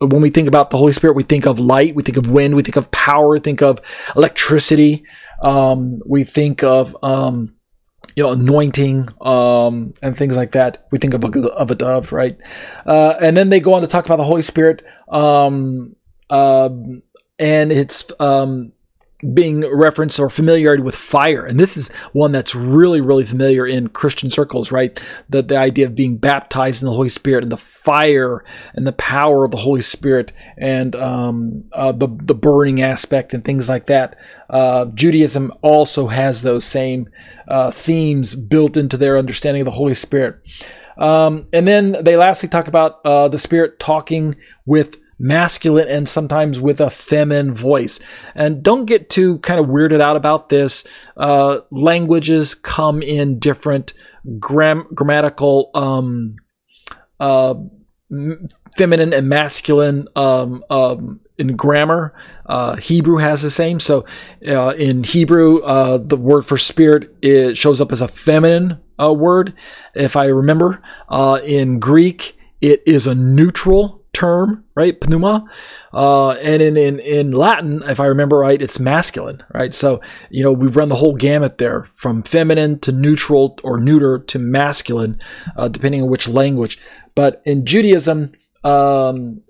When 0.00 0.22
we 0.22 0.30
think 0.30 0.48
about 0.48 0.70
the 0.70 0.78
Holy 0.78 0.92
Spirit, 0.92 1.14
we 1.14 1.24
think 1.24 1.46
of 1.46 1.58
light, 1.58 1.94
we 1.94 2.02
think 2.02 2.16
of 2.16 2.30
wind, 2.30 2.54
we 2.54 2.62
think 2.62 2.76
of 2.76 2.90
power, 2.90 3.38
think 3.38 3.60
of 3.60 3.80
electricity, 4.16 5.04
um, 5.42 6.00
we 6.06 6.24
think 6.24 6.62
of 6.64 6.96
um, 7.02 7.54
you 8.16 8.22
know, 8.22 8.32
anointing 8.32 9.08
um, 9.20 9.92
and 10.02 10.16
things 10.16 10.36
like 10.36 10.52
that. 10.52 10.86
We 10.90 10.98
think 10.98 11.14
of 11.14 11.24
a, 11.24 11.48
of 11.50 11.70
a 11.70 11.74
dove, 11.74 12.12
right? 12.12 12.40
Uh, 12.86 13.14
and 13.20 13.36
then 13.36 13.50
they 13.50 13.60
go 13.60 13.74
on 13.74 13.82
to 13.82 13.86
talk 13.86 14.06
about 14.06 14.16
the 14.16 14.24
Holy 14.24 14.42
Spirit, 14.42 14.84
um, 15.08 15.94
uh, 16.30 16.70
and 17.38 17.72
it's 17.72 18.10
um, 18.20 18.72
being 19.34 19.60
referenced 19.72 20.18
or 20.18 20.30
familiarity 20.30 20.82
with 20.82 20.94
fire. 20.94 21.44
And 21.44 21.58
this 21.58 21.76
is 21.76 21.92
one 22.12 22.32
that's 22.32 22.54
really, 22.54 23.00
really 23.00 23.24
familiar 23.24 23.66
in 23.66 23.88
Christian 23.88 24.30
circles, 24.30 24.72
right? 24.72 25.02
The, 25.28 25.42
the 25.42 25.56
idea 25.56 25.86
of 25.86 25.94
being 25.94 26.16
baptized 26.16 26.82
in 26.82 26.86
the 26.86 26.94
Holy 26.94 27.08
Spirit 27.08 27.42
and 27.42 27.52
the 27.52 27.56
fire 27.56 28.44
and 28.74 28.86
the 28.86 28.92
power 28.92 29.44
of 29.44 29.50
the 29.50 29.56
Holy 29.58 29.82
Spirit 29.82 30.32
and 30.56 30.96
um, 30.96 31.64
uh, 31.72 31.92
the, 31.92 32.08
the 32.22 32.34
burning 32.34 32.80
aspect 32.82 33.34
and 33.34 33.44
things 33.44 33.68
like 33.68 33.86
that. 33.86 34.16
Uh, 34.48 34.86
Judaism 34.86 35.52
also 35.62 36.06
has 36.08 36.42
those 36.42 36.64
same 36.64 37.08
uh, 37.48 37.70
themes 37.70 38.34
built 38.34 38.76
into 38.76 38.96
their 38.96 39.18
understanding 39.18 39.60
of 39.62 39.66
the 39.66 39.70
Holy 39.72 39.94
Spirit. 39.94 40.40
Um, 40.98 41.46
and 41.52 41.66
then 41.66 41.96
they 42.02 42.16
lastly 42.16 42.48
talk 42.48 42.68
about 42.68 43.04
uh, 43.04 43.28
the 43.28 43.38
Spirit 43.38 43.80
talking 43.80 44.36
with 44.66 44.96
masculine 45.20 45.86
and 45.86 46.08
sometimes 46.08 46.60
with 46.60 46.80
a 46.80 46.90
feminine 46.90 47.52
voice. 47.52 48.00
And 48.34 48.62
don't 48.62 48.86
get 48.86 49.10
too 49.10 49.38
kind 49.40 49.60
of 49.60 49.66
weirded 49.66 50.00
out 50.00 50.16
about 50.16 50.48
this. 50.48 50.82
Uh, 51.16 51.58
languages 51.70 52.54
come 52.54 53.02
in 53.02 53.38
different 53.38 53.92
gram- 54.38 54.88
grammatical, 54.94 55.70
um, 55.74 56.36
uh, 57.20 57.54
feminine 58.76 59.12
and 59.12 59.28
masculine 59.28 60.08
um, 60.16 60.64
um, 60.70 61.20
in 61.36 61.54
grammar. 61.54 62.14
Uh, 62.46 62.76
Hebrew 62.76 63.18
has 63.18 63.42
the 63.42 63.50
same. 63.50 63.78
So 63.78 64.06
uh, 64.46 64.70
in 64.70 65.04
Hebrew, 65.04 65.60
uh, 65.60 65.98
the 65.98 66.16
word 66.16 66.46
for 66.46 66.56
spirit 66.56 67.14
it 67.22 67.56
shows 67.56 67.80
up 67.80 67.92
as 67.92 68.00
a 68.00 68.08
feminine 68.08 68.80
uh, 68.98 69.12
word, 69.12 69.54
if 69.94 70.16
I 70.16 70.26
remember. 70.26 70.82
Uh, 71.08 71.40
in 71.44 71.78
Greek, 71.78 72.38
it 72.60 72.82
is 72.86 73.06
a 73.06 73.14
neutral 73.14 73.99
term, 74.12 74.64
right? 74.74 75.00
Pneuma. 75.08 75.44
Uh, 75.92 76.30
and 76.32 76.62
in, 76.62 76.76
in, 76.76 76.98
in 77.00 77.32
Latin, 77.32 77.82
if 77.84 78.00
I 78.00 78.06
remember 78.06 78.38
right, 78.38 78.60
it's 78.60 78.80
masculine, 78.80 79.42
right? 79.54 79.72
So, 79.72 80.00
you 80.30 80.42
know, 80.42 80.52
we've 80.52 80.76
run 80.76 80.88
the 80.88 80.96
whole 80.96 81.14
gamut 81.14 81.58
there 81.58 81.84
from 81.94 82.22
feminine 82.22 82.78
to 82.80 82.92
neutral 82.92 83.58
or 83.62 83.78
neuter 83.78 84.18
to 84.18 84.38
masculine, 84.38 85.20
uh, 85.56 85.68
depending 85.68 86.02
on 86.02 86.08
which 86.08 86.28
language. 86.28 86.78
But 87.14 87.42
in 87.44 87.64
Judaism, 87.64 88.32
um, 88.64 89.42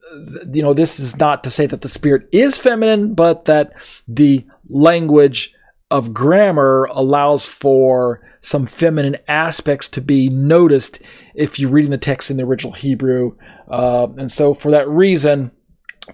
you 0.53 0.63
know, 0.63 0.75
this 0.75 1.01
is 1.01 1.17
not 1.19 1.45
to 1.45 1.51
say 1.51 1.67
that 1.67 1.81
the 1.83 1.89
spirit 1.89 2.29
is 2.33 2.59
feminine, 2.59 3.15
but 3.15 3.47
that 3.47 3.73
the 4.07 4.45
language 4.69 5.55
of 5.91 6.14
grammar 6.14 6.84
allows 6.91 7.47
for 7.47 8.20
some 8.41 8.66
feminine 8.66 9.16
aspects 9.28 9.88
to 9.88 10.01
be 10.01 10.28
noticed 10.28 11.03
if 11.34 11.59
you're 11.59 11.70
reading 11.70 11.91
the 11.91 11.99
text 11.99 12.30
in 12.30 12.36
the 12.36 12.45
original 12.45 12.72
Hebrew. 12.72 13.36
Uh, 13.68 14.09
and 14.16 14.30
so, 14.30 14.55
for 14.55 14.70
that 14.70 14.88
reason, 14.88 15.51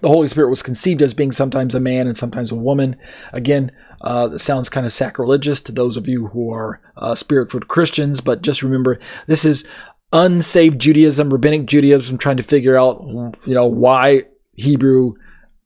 the 0.01 0.09
Holy 0.09 0.27
Spirit 0.27 0.49
was 0.49 0.63
conceived 0.63 1.01
as 1.01 1.13
being 1.13 1.31
sometimes 1.31 1.73
a 1.73 1.79
man 1.79 2.07
and 2.07 2.17
sometimes 2.17 2.51
a 2.51 2.55
woman. 2.55 2.95
Again, 3.33 3.71
uh, 4.01 4.29
it 4.33 4.39
sounds 4.39 4.69
kind 4.69 4.85
of 4.85 4.91
sacrilegious 4.91 5.61
to 5.61 5.71
those 5.71 5.97
of 5.97 6.07
you 6.07 6.27
who 6.27 6.51
are 6.51 6.81
uh, 6.97 7.15
spirit-filled 7.15 7.67
Christians, 7.67 8.21
but 8.21 8.41
just 8.41 8.63
remember 8.63 8.99
this 9.25 9.45
is 9.45 9.67
unsaved 10.13 10.79
Judaism, 10.79 11.31
rabbinic 11.31 11.65
Judaism, 11.65 12.17
trying 12.17 12.37
to 12.37 12.43
figure 12.43 12.77
out, 12.77 13.03
you 13.45 13.53
know, 13.53 13.65
why 13.67 14.23
Hebrew 14.53 15.13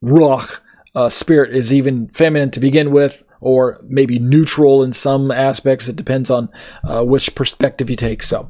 ruach 0.04 0.60
uh, 0.96 1.10
spirit 1.10 1.56
is 1.56 1.74
even 1.74 2.08
feminine 2.10 2.52
to 2.52 2.60
begin 2.60 2.92
with 2.92 3.24
or 3.42 3.82
maybe 3.84 4.20
neutral 4.20 4.84
in 4.84 4.94
some 4.94 5.32
aspects. 5.32 5.88
It 5.88 5.96
depends 5.96 6.30
on 6.30 6.50
uh, 6.84 7.04
which 7.04 7.36
perspective 7.36 7.90
you 7.90 7.96
take. 7.96 8.24
So, 8.24 8.50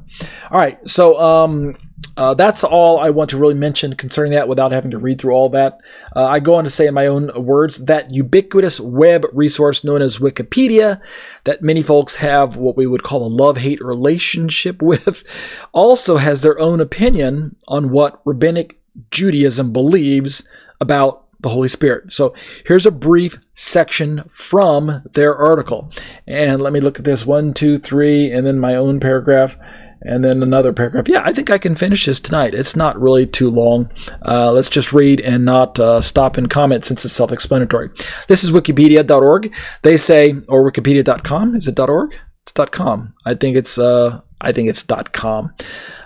all 0.50 0.58
right. 0.58 0.78
So, 0.88 1.18
um, 1.20 1.76
uh, 2.16 2.34
that's 2.34 2.62
all 2.62 2.98
I 2.98 3.10
want 3.10 3.30
to 3.30 3.38
really 3.38 3.54
mention 3.54 3.94
concerning 3.94 4.32
that 4.32 4.48
without 4.48 4.72
having 4.72 4.90
to 4.90 4.98
read 4.98 5.20
through 5.20 5.32
all 5.32 5.48
that. 5.50 5.78
Uh, 6.14 6.26
I 6.26 6.40
go 6.40 6.56
on 6.56 6.64
to 6.64 6.70
say 6.70 6.86
in 6.86 6.94
my 6.94 7.06
own 7.06 7.30
words 7.34 7.78
that 7.78 8.12
ubiquitous 8.12 8.80
web 8.80 9.24
resource 9.32 9.82
known 9.82 10.02
as 10.02 10.18
Wikipedia, 10.18 11.00
that 11.44 11.62
many 11.62 11.82
folks 11.82 12.16
have 12.16 12.56
what 12.56 12.76
we 12.76 12.86
would 12.86 13.02
call 13.02 13.26
a 13.26 13.28
love 13.28 13.58
hate 13.58 13.82
relationship 13.82 14.82
with, 14.82 15.24
also 15.72 16.18
has 16.18 16.42
their 16.42 16.58
own 16.58 16.80
opinion 16.80 17.56
on 17.66 17.90
what 17.90 18.20
rabbinic 18.26 18.78
Judaism 19.10 19.72
believes 19.72 20.46
about 20.80 21.24
the 21.40 21.48
Holy 21.48 21.68
Spirit. 21.68 22.12
So 22.12 22.34
here's 22.66 22.86
a 22.86 22.90
brief 22.90 23.38
section 23.54 24.24
from 24.28 25.02
their 25.12 25.36
article. 25.36 25.90
And 26.26 26.60
let 26.62 26.72
me 26.72 26.80
look 26.80 26.98
at 26.98 27.04
this 27.04 27.26
one, 27.26 27.54
two, 27.54 27.78
three, 27.78 28.30
and 28.30 28.46
then 28.46 28.58
my 28.58 28.74
own 28.74 29.00
paragraph, 29.00 29.56
and 30.00 30.24
then 30.24 30.42
another 30.42 30.72
paragraph. 30.72 31.08
Yeah, 31.08 31.22
I 31.24 31.32
think 31.32 31.50
I 31.50 31.58
can 31.58 31.74
finish 31.74 32.06
this 32.06 32.20
tonight. 32.20 32.54
It's 32.54 32.76
not 32.76 33.00
really 33.00 33.26
too 33.26 33.50
long. 33.50 33.90
Uh, 34.26 34.52
let's 34.52 34.70
just 34.70 34.92
read 34.92 35.20
and 35.20 35.44
not 35.44 35.78
uh, 35.78 36.00
stop 36.00 36.36
and 36.36 36.50
comment 36.50 36.84
since 36.84 37.04
it's 37.04 37.14
self 37.14 37.32
explanatory. 37.32 37.90
This 38.28 38.42
is 38.42 38.50
wikipedia.org. 38.50 39.52
They 39.82 39.96
say, 39.96 40.34
or 40.48 40.70
wikipedia.com. 40.70 41.54
Is 41.54 41.68
it 41.68 41.78
.org? 41.78 42.14
It's 42.42 42.52
.com. 42.70 43.14
I 43.24 43.34
think 43.34 43.56
it's, 43.56 43.78
uh, 43.78 44.20
I 44.42 44.52
think 44.52 44.68
it's 44.68 44.82
.com. 45.12 45.54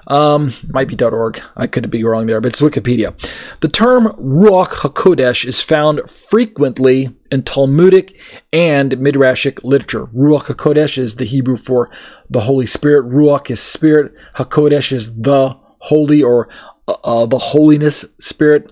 Um, 0.09 0.53
might 0.69 0.87
be 0.87 1.05
.org. 1.05 1.41
I 1.57 1.67
could 1.67 1.91
be 1.91 2.05
wrong 2.05 2.27
there, 2.27 2.41
but 2.41 2.53
it's 2.53 2.61
Wikipedia. 2.61 3.13
The 3.61 3.69
term 3.69 4.07
Ruach 4.19 4.69
HaKodesh 4.69 5.45
is 5.45 5.61
found 5.61 6.09
frequently 6.09 7.17
in 7.33 7.43
Talmudic 7.43 8.21
and 8.53 8.93
Midrashic 8.93 9.65
literature. 9.65 10.07
Ruach 10.07 10.55
HaKodesh 10.55 10.99
is 10.99 11.17
the 11.17 11.25
Hebrew 11.25 11.57
for 11.57 11.91
the 12.31 12.41
Holy 12.41 12.67
Spirit. 12.67 13.07
Ruach 13.07 13.51
is 13.51 13.61
spirit. 13.61 14.15
HaKodesh 14.37 14.93
is 14.93 15.17
the 15.17 15.57
holy 15.79 16.23
or 16.23 16.49
uh, 16.89 16.97
uh 17.05 17.27
the 17.27 17.39
holiness 17.39 18.05
spirit. 18.21 18.71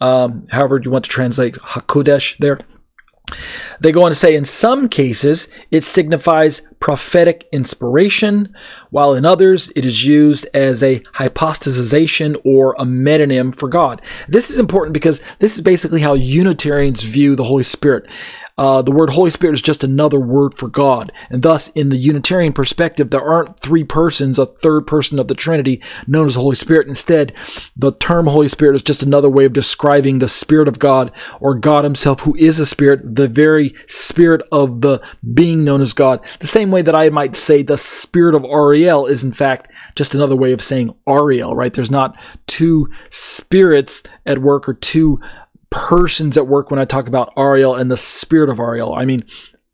Um, 0.00 0.44
however, 0.50 0.80
you 0.82 0.90
want 0.90 1.04
to 1.04 1.10
translate 1.10 1.54
HaKodesh 1.54 2.38
there. 2.38 2.58
They 3.80 3.92
go 3.92 4.04
on 4.04 4.10
to 4.10 4.14
say 4.14 4.36
in 4.36 4.44
some 4.44 4.88
cases 4.88 5.48
it 5.70 5.84
signifies 5.84 6.62
prophetic 6.80 7.48
inspiration, 7.52 8.54
while 8.90 9.14
in 9.14 9.24
others 9.24 9.72
it 9.74 9.84
is 9.84 10.06
used 10.06 10.46
as 10.54 10.82
a 10.82 11.00
hypostasization 11.14 12.40
or 12.44 12.74
a 12.78 12.84
metonym 12.84 13.54
for 13.54 13.68
God. 13.68 14.02
This 14.28 14.50
is 14.50 14.58
important 14.58 14.94
because 14.94 15.20
this 15.38 15.56
is 15.56 15.60
basically 15.60 16.00
how 16.00 16.14
Unitarians 16.14 17.02
view 17.02 17.36
the 17.36 17.44
Holy 17.44 17.62
Spirit. 17.62 18.08
Uh, 18.58 18.80
the 18.80 18.92
word 18.92 19.10
Holy 19.10 19.30
Spirit 19.30 19.54
is 19.54 19.62
just 19.62 19.84
another 19.84 20.18
word 20.18 20.56
for 20.56 20.68
God. 20.68 21.12
And 21.28 21.42
thus, 21.42 21.68
in 21.68 21.90
the 21.90 21.96
Unitarian 21.96 22.52
perspective, 22.52 23.10
there 23.10 23.22
aren't 23.22 23.60
three 23.60 23.84
persons, 23.84 24.38
a 24.38 24.46
third 24.46 24.86
person 24.86 25.18
of 25.18 25.28
the 25.28 25.34
Trinity 25.34 25.82
known 26.06 26.26
as 26.26 26.34
the 26.34 26.40
Holy 26.40 26.56
Spirit. 26.56 26.88
Instead, 26.88 27.34
the 27.76 27.92
term 27.92 28.26
Holy 28.26 28.48
Spirit 28.48 28.76
is 28.76 28.82
just 28.82 29.02
another 29.02 29.28
way 29.28 29.44
of 29.44 29.52
describing 29.52 30.18
the 30.18 30.28
Spirit 30.28 30.68
of 30.68 30.78
God 30.78 31.12
or 31.40 31.54
God 31.54 31.84
Himself, 31.84 32.20
who 32.20 32.34
is 32.36 32.58
a 32.58 32.66
Spirit, 32.66 33.16
the 33.16 33.28
very 33.28 33.74
Spirit 33.86 34.42
of 34.50 34.80
the 34.80 35.06
being 35.34 35.64
known 35.64 35.82
as 35.82 35.92
God. 35.92 36.24
The 36.40 36.46
same 36.46 36.70
way 36.70 36.82
that 36.82 36.94
I 36.94 37.10
might 37.10 37.36
say 37.36 37.62
the 37.62 37.76
Spirit 37.76 38.34
of 38.34 38.44
Ariel 38.44 39.06
is, 39.06 39.22
in 39.22 39.32
fact, 39.32 39.70
just 39.94 40.14
another 40.14 40.36
way 40.36 40.52
of 40.52 40.62
saying 40.62 40.96
Ariel, 41.06 41.54
right? 41.54 41.74
There's 41.74 41.90
not 41.90 42.18
two 42.46 42.88
spirits 43.10 44.02
at 44.24 44.38
work 44.38 44.66
or 44.66 44.72
two 44.72 45.20
persons 45.70 46.36
at 46.36 46.46
work 46.46 46.70
when 46.70 46.80
I 46.80 46.84
talk 46.84 47.08
about 47.08 47.32
Ariel 47.36 47.74
and 47.74 47.90
the 47.90 47.96
spirit 47.96 48.50
of 48.50 48.58
Ariel. 48.58 48.94
I 48.94 49.04
mean, 49.04 49.24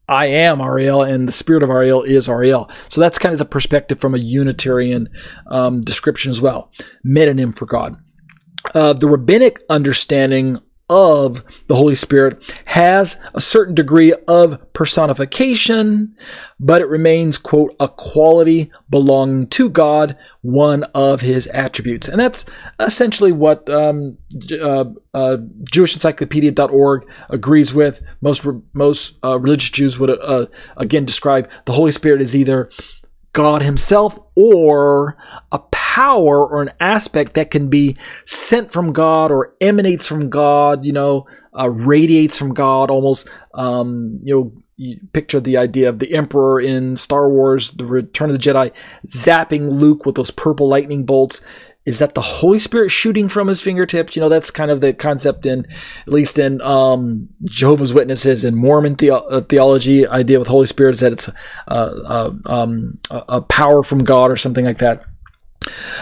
I 0.09 0.26
am 0.26 0.61
Ariel 0.61 1.03
and 1.03 1.28
the 1.28 1.32
spirit 1.32 1.62
of 1.62 1.70
Ariel 1.70 2.03
is 2.03 2.28
Ariel. 2.28 2.70
So 2.88 3.01
that's 3.01 3.18
kind 3.18 3.32
of 3.32 3.38
the 3.38 3.45
perspective 3.45 4.01
from 4.01 4.14
a 4.14 4.18
Unitarian 4.18 5.09
um, 5.47 5.80
description 5.80 6.30
as 6.30 6.40
well. 6.43 6.70
Metonym 7.07 7.57
for 7.57 7.66
God. 7.66 7.97
Uh, 8.74 8.93
the 8.93 9.09
rabbinic 9.09 9.61
understanding 9.68 10.59
of 10.89 11.45
the 11.68 11.76
Holy 11.76 11.95
Spirit 11.95 12.43
has 12.66 13.18
a 13.35 13.41
certain 13.41 13.74
degree 13.74 14.12
of 14.28 14.72
personification, 14.72 16.14
but 16.61 16.83
it 16.83 16.87
remains, 16.87 17.39
quote, 17.39 17.74
a 17.80 17.89
quality 17.89 18.70
belonging 18.91 19.47
to 19.49 19.70
God, 19.70 20.16
one 20.43 20.85
of 20.95 21.20
his 21.20 21.47
attributes. 21.49 22.09
And 22.09 22.20
that's 22.20 22.45
essentially 22.78 23.33
what 23.33 23.70
um, 23.70 24.18
uh, 24.53 24.85
uh, 25.14 25.37
JewishEncyclopedia.org 25.70 27.11
agrees 27.30 27.72
with. 27.72 28.03
Most, 28.20 28.47
most 28.72 29.14
uh, 29.24 29.39
religious 29.39 29.70
Jews 29.70 29.99
would, 29.99 30.11
uh, 30.11 30.47
again, 30.76 31.05
describe 31.05 31.49
the 31.64 31.72
Holy 31.72 31.93
Spirit 31.93 32.20
as 32.20 32.37
either 32.37 32.70
God 33.33 33.62
Himself 33.62 34.18
or 34.35 35.16
a 35.51 35.59
power 35.70 36.47
or 36.47 36.62
an 36.62 36.72
aspect 36.80 37.35
that 37.35 37.51
can 37.51 37.68
be 37.68 37.97
sent 38.24 38.72
from 38.72 38.93
God 38.93 39.30
or 39.30 39.53
emanates 39.61 40.07
from 40.07 40.30
God, 40.30 40.85
you 40.85 40.93
know, 40.93 41.26
uh, 41.59 41.70
radiates 41.70 42.39
from 42.39 42.55
God 42.55 42.91
almost. 42.91 43.28
Um, 43.55 44.20
you 44.22 44.35
know, 44.35 44.62
you 44.76 44.99
picture 45.12 45.41
the 45.41 45.59
idea 45.59 45.89
of 45.89 45.99
the 45.99 46.14
Emperor 46.14 46.61
in 46.61 46.97
Star 46.97 47.28
Wars, 47.28 47.72
The 47.72 47.85
Return 47.85 48.30
of 48.30 48.41
the 48.41 48.43
Jedi, 48.43 48.72
zapping 49.07 49.68
Luke 49.68 50.07
with 50.07 50.14
those 50.14 50.30
purple 50.30 50.68
lightning 50.68 51.05
bolts 51.05 51.43
is 51.85 51.99
that 51.99 52.14
the 52.14 52.20
Holy 52.20 52.59
Spirit 52.59 52.91
shooting 52.91 53.28
from 53.28 53.49
his 53.49 53.61
fingertips? 53.61 54.14
You 54.14 54.20
know, 54.20 54.28
that's 54.28 54.51
kind 54.51 54.70
of 54.70 54.80
the 54.80 54.93
concept 54.93 55.47
in, 55.47 55.66
at 56.07 56.12
least 56.12 56.39
in 56.39 56.61
um, 56.61 57.28
Jehovah's 57.45 57.93
Witnesses 57.93 58.45
and 58.45 58.57
Mormon 58.57 58.95
the- 58.95 59.11
uh, 59.11 59.41
theology. 59.41 60.07
Idea 60.07 60.39
with 60.39 60.49
Holy 60.49 60.66
Spirit 60.66 60.95
is 60.95 61.01
that 61.01 61.12
it's 61.12 61.28
uh, 61.66 61.70
uh, 61.70 62.33
um, 62.47 62.99
a 63.11 63.41
power 63.41 63.83
from 63.83 63.99
God 63.99 64.30
or 64.30 64.37
something 64.37 64.64
like 64.64 64.78
that. 64.78 65.05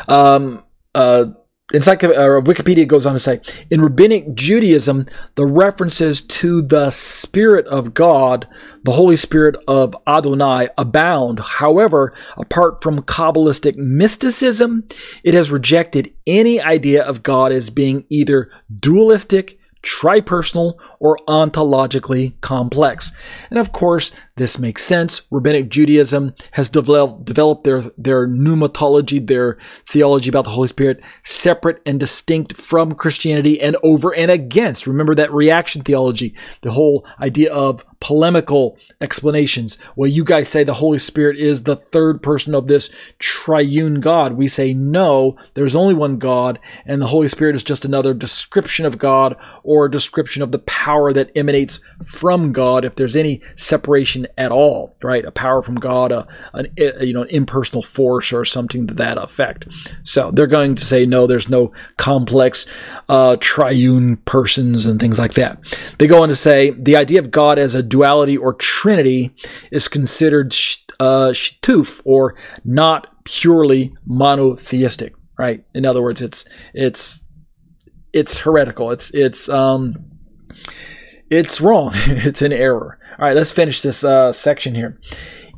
Um, 0.06 0.64
uh, 0.94 1.26
Encycl- 1.72 2.16
uh, 2.16 2.40
Wikipedia 2.42 2.86
goes 2.86 3.06
on 3.06 3.12
to 3.12 3.18
say, 3.20 3.40
in 3.70 3.80
rabbinic 3.80 4.34
Judaism, 4.34 5.06
the 5.36 5.46
references 5.46 6.20
to 6.20 6.62
the 6.62 6.90
Spirit 6.90 7.66
of 7.66 7.94
God, 7.94 8.48
the 8.82 8.92
Holy 8.92 9.16
Spirit 9.16 9.56
of 9.68 9.94
Adonai, 10.06 10.68
abound. 10.76 11.40
However, 11.40 12.12
apart 12.36 12.82
from 12.82 13.02
Kabbalistic 13.02 13.76
mysticism, 13.76 14.88
it 15.22 15.34
has 15.34 15.52
rejected 15.52 16.12
any 16.26 16.60
idea 16.60 17.04
of 17.04 17.22
God 17.22 17.52
as 17.52 17.70
being 17.70 18.04
either 18.08 18.50
dualistic 18.80 19.58
tripersonal, 19.82 20.74
or 21.00 21.16
ontologically 21.26 22.38
complex. 22.42 23.10
And 23.48 23.58
of 23.58 23.72
course, 23.72 24.12
this 24.36 24.58
makes 24.58 24.84
sense. 24.84 25.22
Rabbinic 25.30 25.70
Judaism 25.70 26.34
has 26.52 26.68
developed, 26.68 27.24
developed 27.24 27.64
their, 27.64 27.82
their 27.98 28.28
pneumatology, 28.28 29.26
their 29.26 29.58
theology 29.62 30.28
about 30.28 30.44
the 30.44 30.50
Holy 30.50 30.68
Spirit, 30.68 31.02
separate 31.22 31.82
and 31.84 31.98
distinct 31.98 32.52
from 32.52 32.94
Christianity 32.94 33.60
and 33.60 33.76
over 33.82 34.14
and 34.14 34.30
against. 34.30 34.86
Remember 34.86 35.14
that 35.14 35.32
reaction 35.32 35.82
theology, 35.82 36.34
the 36.60 36.72
whole 36.72 37.06
idea 37.20 37.52
of 37.52 37.84
polemical 38.00 38.78
explanations. 39.02 39.76
Well, 39.94 40.08
you 40.08 40.24
guys 40.24 40.48
say 40.48 40.64
the 40.64 40.72
Holy 40.74 40.98
Spirit 40.98 41.38
is 41.38 41.62
the 41.62 41.76
third 41.76 42.22
person 42.22 42.54
of 42.54 42.66
this 42.66 42.90
triune 43.18 44.00
God. 44.00 44.32
We 44.32 44.48
say 44.48 44.72
no, 44.72 45.36
there's 45.52 45.74
only 45.74 45.94
one 45.94 46.18
God, 46.18 46.58
and 46.86 47.00
the 47.00 47.06
Holy 47.06 47.28
Spirit 47.28 47.56
is 47.56 47.62
just 47.62 47.84
another 47.84 48.14
description 48.14 48.86
of 48.86 48.98
God 48.98 49.36
or 49.62 49.84
a 49.84 49.90
description 49.90 50.42
of 50.42 50.50
the 50.50 50.58
power 50.60 50.89
that 51.12 51.30
emanates 51.36 51.80
from 52.04 52.52
God, 52.52 52.84
if 52.84 52.94
there's 52.94 53.16
any 53.16 53.42
separation 53.56 54.26
at 54.36 54.52
all, 54.52 54.96
right? 55.02 55.24
A 55.24 55.30
power 55.30 55.62
from 55.62 55.76
God, 55.76 56.12
a, 56.12 56.26
an 56.54 56.68
you 56.76 57.12
know 57.12 57.22
an 57.22 57.28
impersonal 57.28 57.82
force 57.82 58.32
or 58.32 58.44
something 58.44 58.86
to 58.86 58.94
that 58.94 59.18
effect. 59.18 59.66
So 60.04 60.30
they're 60.30 60.46
going 60.46 60.74
to 60.76 60.84
say 60.84 61.04
no, 61.04 61.26
there's 61.26 61.48
no 61.48 61.72
complex 61.96 62.66
uh, 63.08 63.36
triune 63.40 64.16
persons 64.18 64.86
and 64.86 64.98
things 64.98 65.18
like 65.18 65.34
that. 65.34 65.58
They 65.98 66.06
go 66.06 66.22
on 66.22 66.28
to 66.28 66.36
say 66.36 66.70
the 66.70 66.96
idea 66.96 67.20
of 67.20 67.30
God 67.30 67.58
as 67.58 67.74
a 67.74 67.82
duality 67.82 68.36
or 68.36 68.54
trinity 68.54 69.34
is 69.70 69.88
considered 69.88 70.52
uh, 70.98 71.32
shtuf 71.32 72.02
or 72.04 72.36
not 72.64 73.24
purely 73.24 73.92
monotheistic, 74.06 75.14
right? 75.38 75.64
In 75.74 75.86
other 75.86 76.02
words, 76.02 76.20
it's 76.20 76.44
it's 76.74 77.24
it's 78.12 78.38
heretical. 78.40 78.90
It's 78.90 79.10
it's 79.14 79.48
um 79.48 80.09
it's 81.30 81.60
wrong. 81.60 81.92
it's 81.94 82.42
an 82.42 82.52
error. 82.52 82.98
All 83.18 83.26
right, 83.26 83.36
let's 83.36 83.52
finish 83.52 83.80
this 83.80 84.04
uh, 84.04 84.32
section 84.32 84.74
here. 84.74 84.98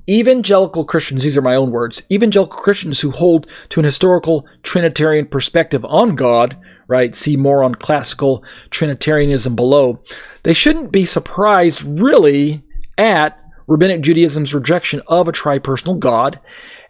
Evangelical 0.08 0.84
Christians, 0.84 1.22
these 1.22 1.36
are 1.36 1.42
my 1.42 1.54
own 1.54 1.70
words, 1.70 2.02
evangelical 2.10 2.58
Christians 2.58 3.00
who 3.00 3.12
hold 3.12 3.46
to 3.68 3.80
an 3.80 3.84
historical 3.84 4.46
Trinitarian 4.64 5.26
perspective 5.26 5.84
on 5.84 6.16
God, 6.16 6.58
right? 6.88 7.14
See 7.14 7.36
more 7.36 7.62
on 7.62 7.76
classical 7.76 8.44
Trinitarianism 8.70 9.54
below. 9.54 10.02
They 10.42 10.54
shouldn't 10.54 10.90
be 10.90 11.04
surprised, 11.04 12.00
really, 12.00 12.64
at 12.98 13.38
Rabbinic 13.68 14.02
Judaism's 14.02 14.52
rejection 14.52 15.02
of 15.06 15.28
a 15.28 15.32
tripersonal 15.32 16.00
God, 16.00 16.40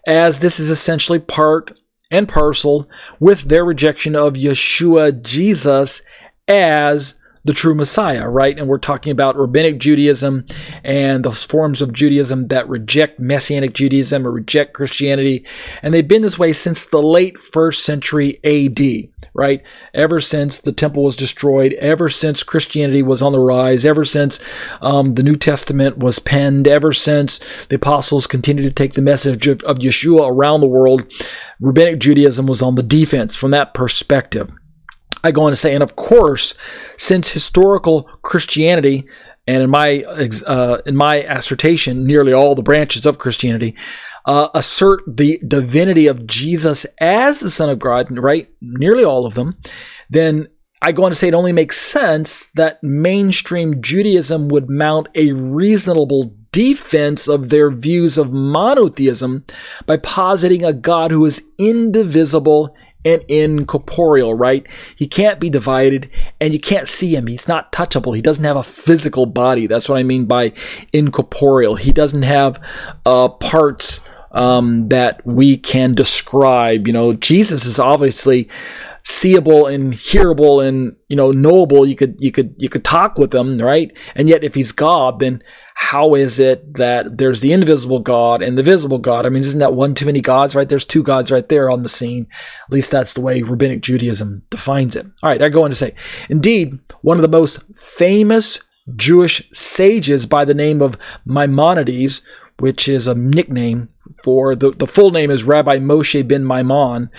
as 0.07 0.39
this 0.39 0.59
is 0.59 0.71
essentially 0.71 1.19
part 1.19 1.79
and 2.09 2.27
parcel 2.27 2.89
with 3.19 3.43
their 3.43 3.63
rejection 3.63 4.15
of 4.15 4.33
Yeshua 4.33 5.21
Jesus 5.21 6.01
as 6.47 7.19
the 7.45 7.53
true 7.53 7.75
Messiah, 7.75 8.27
right? 8.27 8.57
And 8.57 8.67
we're 8.67 8.77
talking 8.77 9.11
about 9.11 9.35
rabbinic 9.35 9.79
Judaism 9.79 10.45
and 10.83 11.25
those 11.25 11.43
forms 11.43 11.81
of 11.81 11.91
Judaism 11.91 12.47
that 12.47 12.69
reject 12.69 13.19
Messianic 13.19 13.73
Judaism 13.73 14.25
or 14.25 14.31
reject 14.31 14.73
Christianity. 14.73 15.45
And 15.81 15.93
they've 15.93 16.07
been 16.07 16.21
this 16.21 16.39
way 16.39 16.53
since 16.53 16.85
the 16.85 17.01
late 17.01 17.37
first 17.37 17.83
century 17.83 18.39
AD, 18.45 19.29
right? 19.33 19.61
Ever 19.93 20.21
since 20.21 20.61
the 20.61 20.71
temple 20.71 21.03
was 21.03 21.17
destroyed, 21.17 21.73
ever 21.73 22.07
since 22.07 22.43
Christianity 22.43 23.03
was 23.03 23.21
on 23.21 23.33
the 23.33 23.39
rise, 23.39 23.85
ever 23.85 24.05
since 24.05 24.39
um, 24.81 25.15
the 25.15 25.23
New 25.23 25.35
Testament 25.35 25.97
was 25.97 26.19
penned, 26.19 26.67
ever 26.67 26.93
since 26.93 27.65
the 27.65 27.75
apostles 27.75 28.25
continued 28.25 28.63
to 28.63 28.71
take 28.71 28.93
the 28.93 29.01
message 29.01 29.47
of, 29.47 29.61
of 29.63 29.79
Yeshua 29.79 30.29
around 30.29 30.61
the 30.61 30.67
world, 30.67 31.11
rabbinic 31.59 31.99
Judaism 31.99 32.45
was 32.45 32.61
on 32.61 32.75
the 32.75 32.83
defense 32.83 33.35
from 33.35 33.51
that 33.51 33.73
perspective. 33.73 34.49
I 35.23 35.31
go 35.31 35.43
on 35.43 35.51
to 35.51 35.55
say, 35.55 35.73
and 35.73 35.83
of 35.83 35.95
course, 35.95 36.53
since 36.97 37.31
historical 37.31 38.03
Christianity, 38.21 39.07
and 39.47 39.63
in 39.63 39.69
my 39.69 40.03
uh, 40.03 40.81
in 40.85 40.95
my 40.95 41.17
assertion, 41.17 42.05
nearly 42.05 42.33
all 42.33 42.55
the 42.55 42.63
branches 42.63 43.05
of 43.05 43.19
Christianity 43.19 43.75
uh, 44.25 44.49
assert 44.53 45.01
the 45.07 45.39
divinity 45.45 46.07
of 46.07 46.25
Jesus 46.25 46.85
as 46.99 47.39
the 47.39 47.49
Son 47.49 47.69
of 47.69 47.79
God, 47.79 48.17
right? 48.17 48.49
Nearly 48.61 49.03
all 49.03 49.25
of 49.25 49.33
them. 49.33 49.57
Then 50.09 50.47
I 50.81 50.91
go 50.91 51.05
on 51.05 51.11
to 51.11 51.15
say 51.15 51.29
it 51.29 51.33
only 51.33 51.53
makes 51.53 51.77
sense 51.77 52.51
that 52.51 52.83
mainstream 52.83 53.81
Judaism 53.81 54.49
would 54.49 54.69
mount 54.69 55.07
a 55.15 55.31
reasonable 55.31 56.35
defense 56.51 57.27
of 57.27 57.49
their 57.49 57.71
views 57.71 58.17
of 58.17 58.31
monotheism 58.31 59.45
by 59.85 59.97
positing 59.97 60.63
a 60.63 60.73
God 60.73 61.11
who 61.11 61.25
is 61.25 61.43
indivisible 61.57 62.75
and 63.05 63.23
incorporeal, 63.27 64.33
right? 64.33 64.65
He 64.95 65.07
can't 65.07 65.39
be 65.39 65.49
divided 65.49 66.09
and 66.39 66.53
you 66.53 66.59
can't 66.59 66.87
see 66.87 67.15
him. 67.15 67.27
He's 67.27 67.47
not 67.47 67.71
touchable. 67.71 68.15
He 68.15 68.21
doesn't 68.21 68.43
have 68.43 68.57
a 68.57 68.63
physical 68.63 69.25
body. 69.25 69.67
That's 69.67 69.89
what 69.89 69.97
I 69.97 70.03
mean 70.03 70.25
by 70.25 70.53
incorporeal. 70.91 71.75
He 71.75 71.91
doesn't 71.91 72.23
have 72.23 72.63
uh, 73.05 73.29
parts 73.29 74.01
um, 74.31 74.89
that 74.89 75.25
we 75.25 75.57
can 75.57 75.93
describe. 75.93 76.87
You 76.87 76.93
know, 76.93 77.13
Jesus 77.13 77.65
is 77.65 77.79
obviously 77.79 78.49
seeable 79.05 79.67
and 79.67 79.93
hearable 79.93 80.65
and 80.65 80.95
you 81.09 81.15
know 81.17 81.29
knowable 81.31 81.85
you 81.85 81.93
could 81.93 82.15
you 82.21 82.31
could 82.31 82.55
you 82.57 82.69
could 82.69 82.85
talk 82.85 83.17
with 83.17 83.35
him 83.35 83.57
right 83.57 83.91
and 84.15 84.29
yet 84.29 84.45
if 84.45 84.55
he's 84.55 84.71
god 84.71 85.19
then 85.19 85.43
how 85.75 86.15
is 86.15 86.39
it 86.39 86.75
that 86.75 87.17
there's 87.17 87.41
the 87.41 87.51
invisible 87.51 87.99
God 87.99 88.41
and 88.41 88.57
the 88.57 88.63
visible 88.63 88.99
God? 88.99 89.25
I 89.25 89.29
mean, 89.29 89.41
isn't 89.41 89.59
that 89.59 89.73
one 89.73 89.93
too 89.93 90.05
many 90.05 90.21
gods, 90.21 90.55
right? 90.55 90.67
There's 90.67 90.85
two 90.85 91.03
gods 91.03 91.31
right 91.31 91.47
there 91.49 91.69
on 91.69 91.83
the 91.83 91.89
scene. 91.89 92.27
At 92.65 92.71
least 92.71 92.91
that's 92.91 93.13
the 93.13 93.21
way 93.21 93.41
rabbinic 93.41 93.81
Judaism 93.81 94.43
defines 94.49 94.95
it. 94.95 95.05
All 95.21 95.29
right, 95.29 95.41
I 95.41 95.49
go 95.49 95.63
on 95.63 95.71
to 95.71 95.75
say, 95.75 95.95
indeed, 96.29 96.79
one 97.01 97.17
of 97.17 97.21
the 97.21 97.27
most 97.27 97.61
famous 97.75 98.59
Jewish 98.95 99.49
sages 99.53 100.25
by 100.25 100.45
the 100.45 100.53
name 100.53 100.81
of 100.81 100.97
Maimonides, 101.25 102.21
which 102.59 102.87
is 102.87 103.07
a 103.07 103.15
nickname 103.15 103.89
for 104.23 104.55
the, 104.55 104.71
the 104.71 104.87
full 104.87 105.11
name 105.11 105.31
is 105.31 105.43
Rabbi 105.43 105.77
Moshe 105.77 106.27
ben 106.27 106.45
Maimon, 106.45 107.09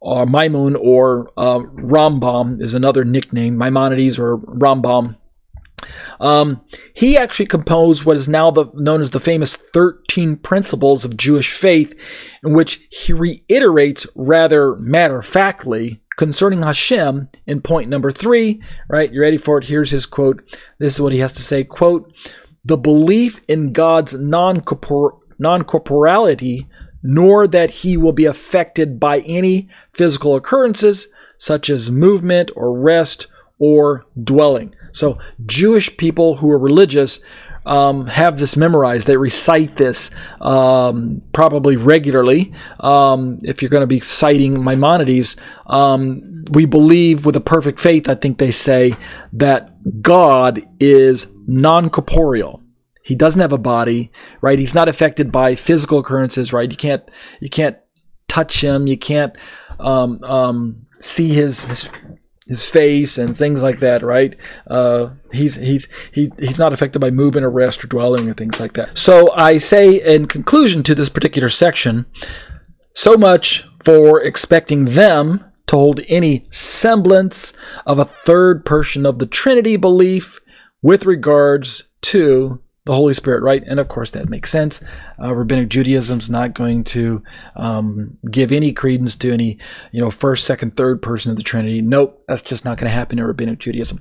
or 0.00 0.26
Maimon, 0.26 0.76
or 0.76 1.30
uh, 1.36 1.60
Rambam 1.60 2.60
is 2.60 2.74
another 2.74 3.04
nickname, 3.04 3.56
Maimonides 3.56 4.18
or 4.18 4.38
Rambam. 4.38 5.16
Um, 6.20 6.62
he 6.94 7.16
actually 7.16 7.46
composed 7.46 8.04
what 8.04 8.16
is 8.16 8.28
now 8.28 8.50
the, 8.50 8.66
known 8.74 9.00
as 9.00 9.10
the 9.10 9.20
famous 9.20 9.54
13 9.56 10.36
Principles 10.36 11.04
of 11.04 11.16
Jewish 11.16 11.52
Faith, 11.52 11.98
in 12.44 12.54
which 12.54 12.86
he 12.90 13.12
reiterates 13.12 14.06
rather 14.14 14.76
matter 14.76 15.18
of 15.18 15.26
factly 15.26 16.00
concerning 16.16 16.62
Hashem 16.62 17.28
in 17.46 17.60
point 17.60 17.88
number 17.88 18.12
three. 18.12 18.62
Right, 18.88 19.12
you 19.12 19.20
ready 19.20 19.38
for 19.38 19.58
it? 19.58 19.66
Here's 19.66 19.90
his 19.90 20.06
quote. 20.06 20.44
This 20.78 20.94
is 20.94 21.00
what 21.00 21.12
he 21.12 21.18
has 21.18 21.32
to 21.34 21.42
say: 21.42 21.64
"Quote: 21.64 22.14
The 22.64 22.76
belief 22.76 23.40
in 23.48 23.72
God's 23.72 24.14
non-corporality, 24.14 26.68
nor 27.02 27.48
that 27.48 27.70
He 27.70 27.96
will 27.96 28.12
be 28.12 28.26
affected 28.26 29.00
by 29.00 29.20
any 29.20 29.68
physical 29.92 30.36
occurrences." 30.36 31.08
Such 31.38 31.70
as 31.70 31.90
movement 31.90 32.50
or 32.54 32.78
rest 32.78 33.26
or 33.62 34.04
dwelling. 34.24 34.74
So 34.90 35.20
Jewish 35.46 35.96
people 35.96 36.34
who 36.34 36.50
are 36.50 36.58
religious 36.58 37.20
um, 37.64 38.08
have 38.08 38.40
this 38.40 38.56
memorized. 38.56 39.06
They 39.06 39.16
recite 39.16 39.76
this 39.76 40.10
um, 40.40 41.22
probably 41.32 41.76
regularly. 41.76 42.52
Um, 42.80 43.38
if 43.44 43.62
you're 43.62 43.68
going 43.68 43.82
to 43.82 43.86
be 43.86 44.00
citing 44.00 44.64
Maimonides, 44.64 45.36
um, 45.66 46.42
we 46.50 46.66
believe 46.66 47.24
with 47.24 47.36
a 47.36 47.40
perfect 47.40 47.78
faith, 47.78 48.08
I 48.08 48.16
think 48.16 48.38
they 48.38 48.50
say 48.50 48.96
that 49.34 50.02
God 50.02 50.66
is 50.80 51.28
non 51.46 51.88
corporeal. 51.88 52.60
He 53.04 53.14
doesn't 53.14 53.40
have 53.40 53.52
a 53.52 53.58
body, 53.58 54.10
right? 54.40 54.58
He's 54.58 54.74
not 54.74 54.88
affected 54.88 55.30
by 55.30 55.54
physical 55.54 56.00
occurrences, 56.00 56.52
right? 56.52 56.68
You 56.68 56.76
can't, 56.76 57.08
you 57.38 57.48
can't 57.48 57.76
touch 58.26 58.60
him. 58.60 58.88
You 58.88 58.98
can't 58.98 59.36
um, 59.78 60.18
um, 60.24 60.86
see 61.00 61.28
his, 61.28 61.62
his 61.62 61.92
his 62.48 62.68
face 62.68 63.18
and 63.18 63.36
things 63.36 63.62
like 63.62 63.78
that, 63.78 64.02
right? 64.02 64.36
Uh, 64.66 65.10
he's 65.32 65.56
he's 65.56 65.88
he, 66.12 66.30
he's 66.38 66.58
not 66.58 66.72
affected 66.72 66.98
by 66.98 67.10
movement 67.10 67.44
or 67.44 67.50
rest 67.50 67.84
or 67.84 67.86
dwelling 67.86 68.28
or 68.28 68.34
things 68.34 68.58
like 68.58 68.72
that. 68.74 68.98
So 68.98 69.32
I 69.32 69.58
say 69.58 69.96
in 69.96 70.26
conclusion 70.26 70.82
to 70.84 70.94
this 70.94 71.08
particular 71.08 71.48
section, 71.48 72.06
so 72.94 73.16
much 73.16 73.68
for 73.84 74.20
expecting 74.20 74.86
them 74.86 75.44
to 75.66 75.76
hold 75.76 76.00
any 76.08 76.46
semblance 76.50 77.52
of 77.86 77.98
a 77.98 78.04
third 78.04 78.64
person 78.64 79.06
of 79.06 79.18
the 79.18 79.26
Trinity 79.26 79.76
belief 79.76 80.40
with 80.82 81.06
regards 81.06 81.88
to 82.02 82.60
the 82.84 82.94
Holy 82.94 83.14
Spirit, 83.14 83.42
right? 83.42 83.62
And 83.66 83.78
of 83.78 83.88
course, 83.88 84.10
that 84.10 84.28
makes 84.28 84.50
sense. 84.50 84.82
Uh, 85.20 85.34
Rabbinic 85.34 85.68
Judaism's 85.68 86.28
not 86.28 86.52
going 86.54 86.82
to 86.84 87.22
um, 87.54 88.18
give 88.30 88.50
any 88.50 88.72
credence 88.72 89.14
to 89.16 89.32
any, 89.32 89.58
you 89.92 90.00
know, 90.00 90.10
first, 90.10 90.44
second, 90.44 90.76
third 90.76 91.00
person 91.00 91.30
of 91.30 91.36
the 91.36 91.44
Trinity. 91.44 91.80
Nope, 91.80 92.24
that's 92.26 92.42
just 92.42 92.64
not 92.64 92.78
going 92.78 92.90
to 92.90 92.94
happen 92.94 93.18
in 93.18 93.24
Rabbinic 93.24 93.60
Judaism. 93.60 94.00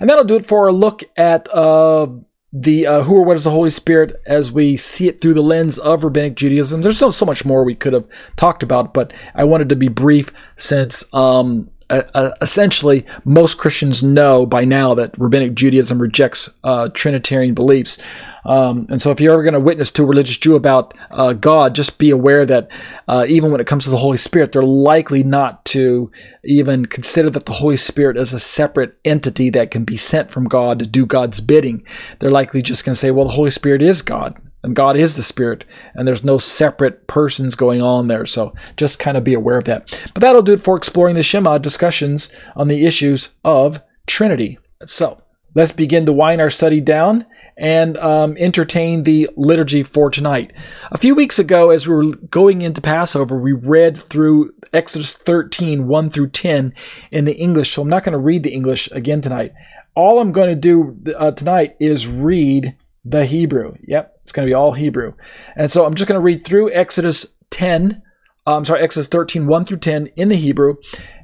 And 0.00 0.10
that'll 0.10 0.24
do 0.24 0.36
it 0.36 0.46
for 0.46 0.68
a 0.68 0.72
look 0.72 1.02
at 1.16 1.48
uh, 1.54 2.08
the 2.52 2.86
uh, 2.86 3.02
who 3.02 3.16
or 3.16 3.24
what 3.24 3.36
is 3.36 3.44
the 3.44 3.50
Holy 3.50 3.70
Spirit 3.70 4.14
as 4.26 4.52
we 4.52 4.76
see 4.76 5.08
it 5.08 5.20
through 5.20 5.34
the 5.34 5.42
lens 5.42 5.78
of 5.78 6.04
Rabbinic 6.04 6.34
Judaism. 6.34 6.82
There's 6.82 6.98
so 6.98 7.10
so 7.10 7.24
much 7.24 7.44
more 7.44 7.64
we 7.64 7.74
could 7.74 7.92
have 7.92 8.08
talked 8.36 8.62
about, 8.62 8.92
but 8.92 9.12
I 9.34 9.44
wanted 9.44 9.68
to 9.70 9.76
be 9.76 9.88
brief 9.88 10.32
since 10.56 11.04
um, 11.14 11.70
uh, 11.90 12.30
essentially, 12.40 13.04
most 13.24 13.58
Christians 13.58 14.02
know 14.02 14.46
by 14.46 14.64
now 14.64 14.94
that 14.94 15.16
Rabbinic 15.18 15.54
Judaism 15.54 16.00
rejects 16.00 16.48
uh, 16.62 16.88
Trinitarian 16.94 17.54
beliefs. 17.54 18.02
Um, 18.44 18.86
and 18.90 19.02
so, 19.02 19.10
if 19.10 19.20
you're 19.20 19.32
ever 19.32 19.42
going 19.42 19.54
to 19.54 19.60
witness 19.60 19.90
to 19.92 20.04
a 20.04 20.06
religious 20.06 20.38
Jew 20.38 20.54
about 20.54 20.96
uh, 21.10 21.32
God, 21.32 21.74
just 21.74 21.98
be 21.98 22.10
aware 22.10 22.46
that 22.46 22.70
uh, 23.08 23.26
even 23.28 23.50
when 23.50 23.60
it 23.60 23.66
comes 23.66 23.84
to 23.84 23.90
the 23.90 23.96
Holy 23.96 24.16
Spirit, 24.16 24.52
they're 24.52 24.62
likely 24.62 25.22
not 25.22 25.64
to 25.66 26.10
even 26.44 26.86
consider 26.86 27.28
that 27.30 27.46
the 27.46 27.52
Holy 27.52 27.76
Spirit 27.76 28.16
is 28.16 28.32
a 28.32 28.38
separate 28.38 28.96
entity 29.04 29.50
that 29.50 29.70
can 29.70 29.84
be 29.84 29.96
sent 29.96 30.30
from 30.30 30.48
God 30.48 30.78
to 30.78 30.86
do 30.86 31.04
God's 31.04 31.40
bidding. 31.40 31.82
They're 32.18 32.30
likely 32.30 32.62
just 32.62 32.84
going 32.84 32.94
to 32.94 32.98
say, 32.98 33.10
well, 33.10 33.26
the 33.26 33.34
Holy 33.34 33.50
Spirit 33.50 33.82
is 33.82 34.02
God 34.02 34.40
and 34.62 34.76
God 34.76 34.96
is 34.96 35.16
the 35.16 35.22
Spirit, 35.22 35.64
and 35.94 36.06
there's 36.06 36.24
no 36.24 36.38
separate 36.38 37.06
persons 37.06 37.54
going 37.54 37.82
on 37.82 38.08
there. 38.08 38.26
So 38.26 38.54
just 38.76 38.98
kind 38.98 39.16
of 39.16 39.24
be 39.24 39.34
aware 39.34 39.58
of 39.58 39.64
that. 39.64 40.08
But 40.14 40.20
that'll 40.20 40.42
do 40.42 40.54
it 40.54 40.62
for 40.62 40.76
exploring 40.76 41.14
the 41.14 41.22
Shema 41.22 41.58
discussions 41.58 42.30
on 42.56 42.68
the 42.68 42.86
issues 42.86 43.34
of 43.44 43.82
Trinity. 44.06 44.58
So 44.86 45.22
let's 45.54 45.72
begin 45.72 46.06
to 46.06 46.12
wind 46.12 46.40
our 46.40 46.50
study 46.50 46.80
down 46.80 47.26
and 47.56 47.98
um, 47.98 48.36
entertain 48.38 49.02
the 49.02 49.28
liturgy 49.36 49.82
for 49.82 50.10
tonight. 50.10 50.52
A 50.90 50.98
few 50.98 51.14
weeks 51.14 51.38
ago, 51.38 51.70
as 51.70 51.86
we 51.86 51.94
were 51.94 52.16
going 52.30 52.62
into 52.62 52.80
Passover, 52.80 53.38
we 53.38 53.52
read 53.52 53.98
through 53.98 54.54
Exodus 54.72 55.12
13, 55.12 55.86
1 55.86 56.10
through 56.10 56.30
10 56.30 56.74
in 57.10 57.24
the 57.26 57.36
English. 57.36 57.72
So 57.72 57.82
I'm 57.82 57.88
not 57.88 58.02
going 58.02 58.14
to 58.14 58.18
read 58.18 58.42
the 58.42 58.52
English 58.54 58.90
again 58.92 59.20
tonight. 59.20 59.52
All 59.94 60.20
I'm 60.20 60.32
going 60.32 60.48
to 60.48 60.54
do 60.54 60.96
uh, 61.14 61.32
tonight 61.32 61.76
is 61.78 62.06
read 62.06 62.76
the 63.04 63.24
Hebrew. 63.24 63.74
Yep, 63.86 64.20
it's 64.22 64.32
going 64.32 64.46
to 64.46 64.50
be 64.50 64.54
all 64.54 64.72
Hebrew. 64.72 65.14
And 65.56 65.70
so 65.70 65.86
I'm 65.86 65.94
just 65.94 66.08
going 66.08 66.18
to 66.18 66.24
read 66.24 66.44
through 66.44 66.72
Exodus 66.72 67.34
10, 67.50 68.02
uh, 68.46 68.56
I'm 68.56 68.64
sorry, 68.64 68.82
Exodus 68.82 69.08
13, 69.08 69.46
1 69.46 69.64
through 69.64 69.78
10 69.78 70.06
in 70.16 70.28
the 70.28 70.36
Hebrew. 70.36 70.76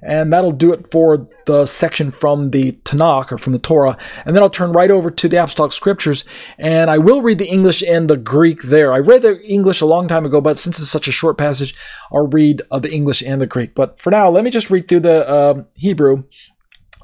And 0.02 0.32
that'll 0.32 0.50
do 0.52 0.72
it 0.72 0.86
for 0.92 1.28
the 1.46 1.66
section 1.66 2.10
from 2.10 2.50
the 2.50 2.72
Tanakh 2.84 3.32
or 3.32 3.38
from 3.38 3.52
the 3.52 3.58
Torah. 3.58 3.96
And 4.24 4.36
then 4.36 4.42
I'll 4.42 4.50
turn 4.50 4.72
right 4.72 4.90
over 4.90 5.10
to 5.10 5.28
the 5.28 5.42
Apostolic 5.42 5.72
Scriptures. 5.72 6.24
And 6.58 6.90
I 6.90 6.98
will 6.98 7.22
read 7.22 7.38
the 7.38 7.48
English 7.48 7.82
and 7.82 8.08
the 8.08 8.16
Greek 8.16 8.62
there. 8.62 8.92
I 8.92 8.98
read 8.98 9.22
the 9.22 9.40
English 9.42 9.80
a 9.80 9.86
long 9.86 10.08
time 10.08 10.26
ago, 10.26 10.40
but 10.40 10.58
since 10.58 10.78
it's 10.78 10.90
such 10.90 11.08
a 11.08 11.12
short 11.12 11.38
passage, 11.38 11.74
I'll 12.12 12.28
read 12.28 12.62
uh, 12.70 12.78
the 12.78 12.92
English 12.92 13.22
and 13.22 13.40
the 13.40 13.46
Greek. 13.46 13.74
But 13.74 13.98
for 13.98 14.10
now, 14.10 14.28
let 14.28 14.44
me 14.44 14.50
just 14.50 14.70
read 14.70 14.86
through 14.86 15.00
the 15.00 15.26
uh, 15.28 15.64
Hebrew. 15.74 16.24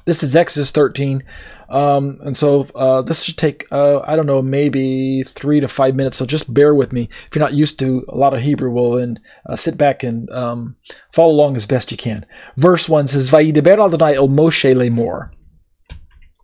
This 0.05 0.21
is 0.21 0.35
Exodus 0.35 0.71
13. 0.71 1.23
Um, 1.69 2.19
and 2.23 2.35
so 2.35 2.65
uh, 2.75 3.01
this 3.01 3.23
should 3.23 3.37
take, 3.37 3.65
uh, 3.71 4.01
I 4.01 4.15
don't 4.15 4.25
know, 4.25 4.41
maybe 4.41 5.23
three 5.23 5.59
to 5.61 5.67
five 5.67 5.95
minutes. 5.95 6.17
So 6.17 6.25
just 6.25 6.53
bear 6.53 6.75
with 6.75 6.91
me. 6.91 7.09
If 7.27 7.35
you're 7.35 7.43
not 7.43 7.53
used 7.53 7.79
to 7.79 8.05
a 8.09 8.17
lot 8.17 8.33
of 8.33 8.41
Hebrew, 8.41 8.71
well, 8.71 8.91
then 8.91 9.19
uh, 9.47 9.55
sit 9.55 9.77
back 9.77 10.03
and 10.03 10.29
um, 10.31 10.75
follow 11.11 11.33
along 11.33 11.55
as 11.55 11.65
best 11.65 11.91
you 11.91 11.97
can. 11.97 12.25
Verse 12.57 12.89
1 12.89 13.07
says, 13.07 13.31
Vayideber 13.31 13.83
Adonai 13.83 14.15
el 14.15 14.27
Moshe 14.27 14.75
lemor. 14.75 15.31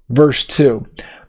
Verse 0.10 0.46
2. 0.46 0.86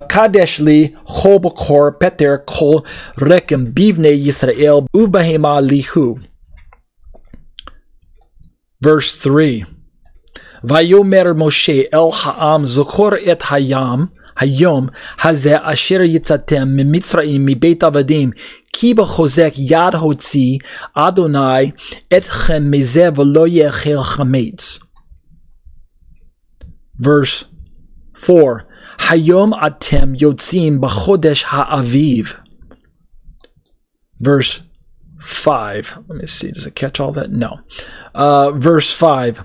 Kadesh 0.08 0.58
li 0.60 0.96
chobokor 1.06 1.98
peter 2.00 2.38
kol 2.38 2.82
rekem 3.16 3.72
bivne 3.72 4.16
Yisrael 4.16 4.86
ubahema 4.94 5.60
lihu. 5.60 6.24
Verse 8.80 9.16
3. 9.18 9.66
ויאמר 10.64 11.32
משה 11.36 11.82
אל 11.94 12.10
העם 12.24 12.66
זכור 12.66 13.10
את 13.32 13.42
הים, 13.50 14.06
היום 14.38 14.86
הזה 15.22 15.56
אשר 15.62 16.00
יצאתם 16.02 16.68
ממצרים 16.68 17.46
מבית 17.46 17.84
עבדים 17.84 18.30
כי 18.72 18.94
בחוזק 18.94 19.52
יד 19.56 19.94
הוציא 19.94 20.58
אדוני 20.94 21.70
אתכם 22.16 22.70
מזה 22.70 23.08
ולא 23.16 23.48
יאכל 23.48 24.02
חמץ. 24.02 24.78
Verse 27.02 27.44
4 28.30 28.70
היום 29.10 29.52
אתם 29.66 30.12
יוצאים 30.14 30.80
בחודש 30.80 31.44
האביב. 31.48 32.32
Verse 34.22 34.60
5. 35.20 35.96
Let 36.08 36.16
me 36.16 36.26
see. 36.26 36.52
Does 36.52 36.66
it 36.66 36.74
catch 36.74 37.00
all 37.00 37.12
that? 37.12 37.30
No. 37.30 37.60
Uh, 38.14 38.52
verse 38.52 38.92
5. 38.92 39.40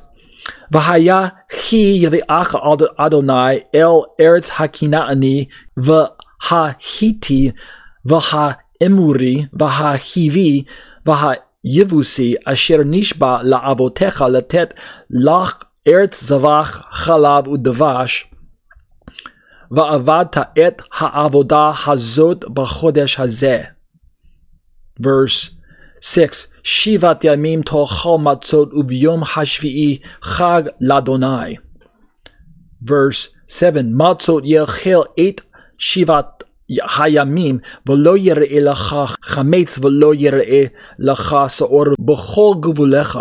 והיה 0.72 1.28
כי 1.50 1.98
יביאך 2.02 2.56
אדוני 2.98 3.56
אל 3.76 3.96
ארץ 4.22 4.52
הכנעני 4.60 5.46
וההיטי 5.78 7.52
והאמורי 8.06 9.46
והחיבי 9.54 10.64
והיבוסי 11.06 12.36
אשר 12.46 12.78
נשבע 12.86 13.44
לאבותיך 13.44 14.22
לתת 14.22 14.74
לך 15.10 15.64
ארץ 15.88 16.24
זבח 16.24 16.82
חלב 16.92 17.48
ודבש 17.48 18.32
ועבדת 19.72 20.38
את 20.38 20.82
העבודה 21.00 21.72
הזאת 21.88 22.46
בחודש 22.50 23.20
הזה. 23.20 23.64
Verse 25.02 25.52
6 26.02 26.48
שיבת 26.68 27.24
ימים 27.24 27.62
תאכל 27.62 28.18
מצות 28.20 28.74
וביום 28.74 29.22
השביעי 29.38 29.98
חג 30.22 30.64
לאדוני. 30.82 31.56
Verse 32.84 33.30
7 33.48 33.82
מצות 33.84 34.44
יאכל 34.46 35.02
את 35.20 35.42
שיבת 35.78 36.44
הימים 36.98 37.60
ולא 37.90 38.18
יראה 38.18 38.60
לך 38.60 38.96
חמץ 39.24 39.80
ולא 39.82 40.16
יראה 40.16 40.66
לך 41.00 41.36
שעור 41.48 41.86
בכל 42.00 42.54
גבוליך. 42.60 43.20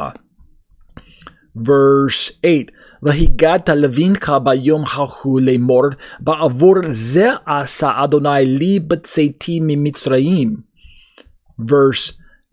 Verse 1.59 2.33
8 2.47 2.55
והגדת 3.03 3.69
לבינך 3.69 4.33
ביום 4.45 4.85
ההוא 4.93 5.41
לאמור 5.41 5.83
בעבור 6.21 6.75
זה 6.91 7.31
עשה 7.47 7.91
אדוני 8.05 8.47
לי 8.47 8.81
בצאתי 8.81 9.61
ממצרים. 9.63 10.57
Verse 11.61 12.24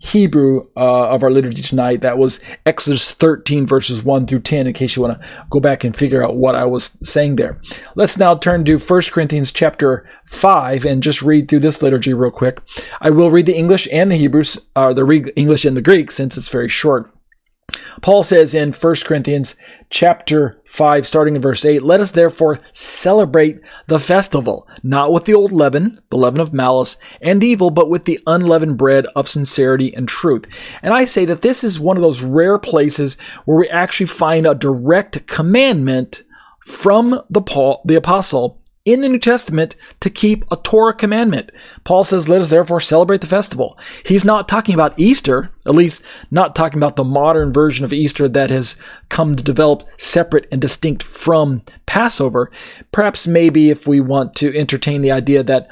Hebrew 0.00 0.66
uh, 0.76 1.10
of 1.10 1.22
our 1.22 1.30
liturgy 1.30 1.62
tonight. 1.62 2.00
That 2.00 2.18
was 2.18 2.40
Exodus 2.64 3.12
13, 3.12 3.66
verses 3.66 4.02
1 4.02 4.26
through 4.26 4.40
10, 4.40 4.66
in 4.66 4.72
case 4.72 4.96
you 4.96 5.02
want 5.02 5.20
to 5.20 5.28
go 5.50 5.60
back 5.60 5.84
and 5.84 5.94
figure 5.94 6.24
out 6.24 6.36
what 6.36 6.54
I 6.54 6.64
was 6.64 6.98
saying 7.02 7.36
there. 7.36 7.60
Let's 7.94 8.16
now 8.16 8.34
turn 8.34 8.64
to 8.64 8.78
1 8.78 9.02
Corinthians 9.10 9.52
chapter 9.52 10.08
5 10.24 10.86
and 10.86 11.02
just 11.02 11.22
read 11.22 11.48
through 11.48 11.60
this 11.60 11.82
liturgy 11.82 12.14
real 12.14 12.30
quick. 12.30 12.60
I 13.00 13.10
will 13.10 13.30
read 13.30 13.46
the 13.46 13.56
English 13.56 13.86
and 13.92 14.10
the 14.10 14.16
Hebrews, 14.16 14.58
or 14.74 14.90
uh, 14.90 14.92
the 14.94 15.32
English 15.36 15.66
and 15.66 15.76
the 15.76 15.82
Greek, 15.82 16.10
since 16.10 16.36
it's 16.36 16.48
very 16.48 16.68
short. 16.68 17.12
Paul 18.00 18.22
says 18.22 18.54
in 18.54 18.72
1 18.72 18.94
Corinthians 19.04 19.56
chapter 19.90 20.60
5 20.64 21.06
starting 21.06 21.36
in 21.36 21.42
verse 21.42 21.64
8, 21.64 21.82
let 21.82 22.00
us 22.00 22.12
therefore 22.12 22.60
celebrate 22.72 23.60
the 23.86 23.98
festival, 23.98 24.66
not 24.82 25.12
with 25.12 25.24
the 25.24 25.34
old 25.34 25.52
leaven, 25.52 26.00
the 26.10 26.16
leaven 26.16 26.40
of 26.40 26.52
malice 26.52 26.96
and 27.20 27.42
evil, 27.44 27.70
but 27.70 27.90
with 27.90 28.04
the 28.04 28.20
unleavened 28.26 28.78
bread 28.78 29.06
of 29.14 29.28
sincerity 29.28 29.94
and 29.94 30.08
truth. 30.08 30.46
And 30.82 30.94
I 30.94 31.04
say 31.04 31.24
that 31.26 31.42
this 31.42 31.64
is 31.64 31.80
one 31.80 31.96
of 31.96 32.02
those 32.02 32.22
rare 32.22 32.58
places 32.58 33.16
where 33.44 33.58
we 33.58 33.68
actually 33.68 34.06
find 34.06 34.46
a 34.46 34.54
direct 34.54 35.26
commandment 35.26 36.22
from 36.60 37.20
the 37.28 37.42
Paul, 37.42 37.82
the 37.84 37.96
apostle 37.96 38.59
in 38.84 39.02
the 39.02 39.08
New 39.08 39.18
Testament 39.18 39.76
to 40.00 40.08
keep 40.08 40.44
a 40.50 40.56
Torah 40.56 40.94
commandment. 40.94 41.50
Paul 41.84 42.04
says, 42.04 42.28
Let 42.28 42.40
us 42.40 42.50
therefore 42.50 42.80
celebrate 42.80 43.20
the 43.20 43.26
festival. 43.26 43.78
He's 44.04 44.24
not 44.24 44.48
talking 44.48 44.74
about 44.74 44.98
Easter, 44.98 45.52
at 45.66 45.74
least 45.74 46.02
not 46.30 46.54
talking 46.54 46.78
about 46.78 46.96
the 46.96 47.04
modern 47.04 47.52
version 47.52 47.84
of 47.84 47.92
Easter 47.92 48.26
that 48.28 48.50
has 48.50 48.76
come 49.08 49.36
to 49.36 49.44
develop 49.44 49.82
separate 49.98 50.48
and 50.50 50.60
distinct 50.60 51.02
from 51.02 51.62
Passover. 51.86 52.50
Perhaps, 52.90 53.26
maybe, 53.26 53.70
if 53.70 53.86
we 53.86 54.00
want 54.00 54.34
to 54.36 54.56
entertain 54.56 55.02
the 55.02 55.12
idea 55.12 55.42
that 55.42 55.68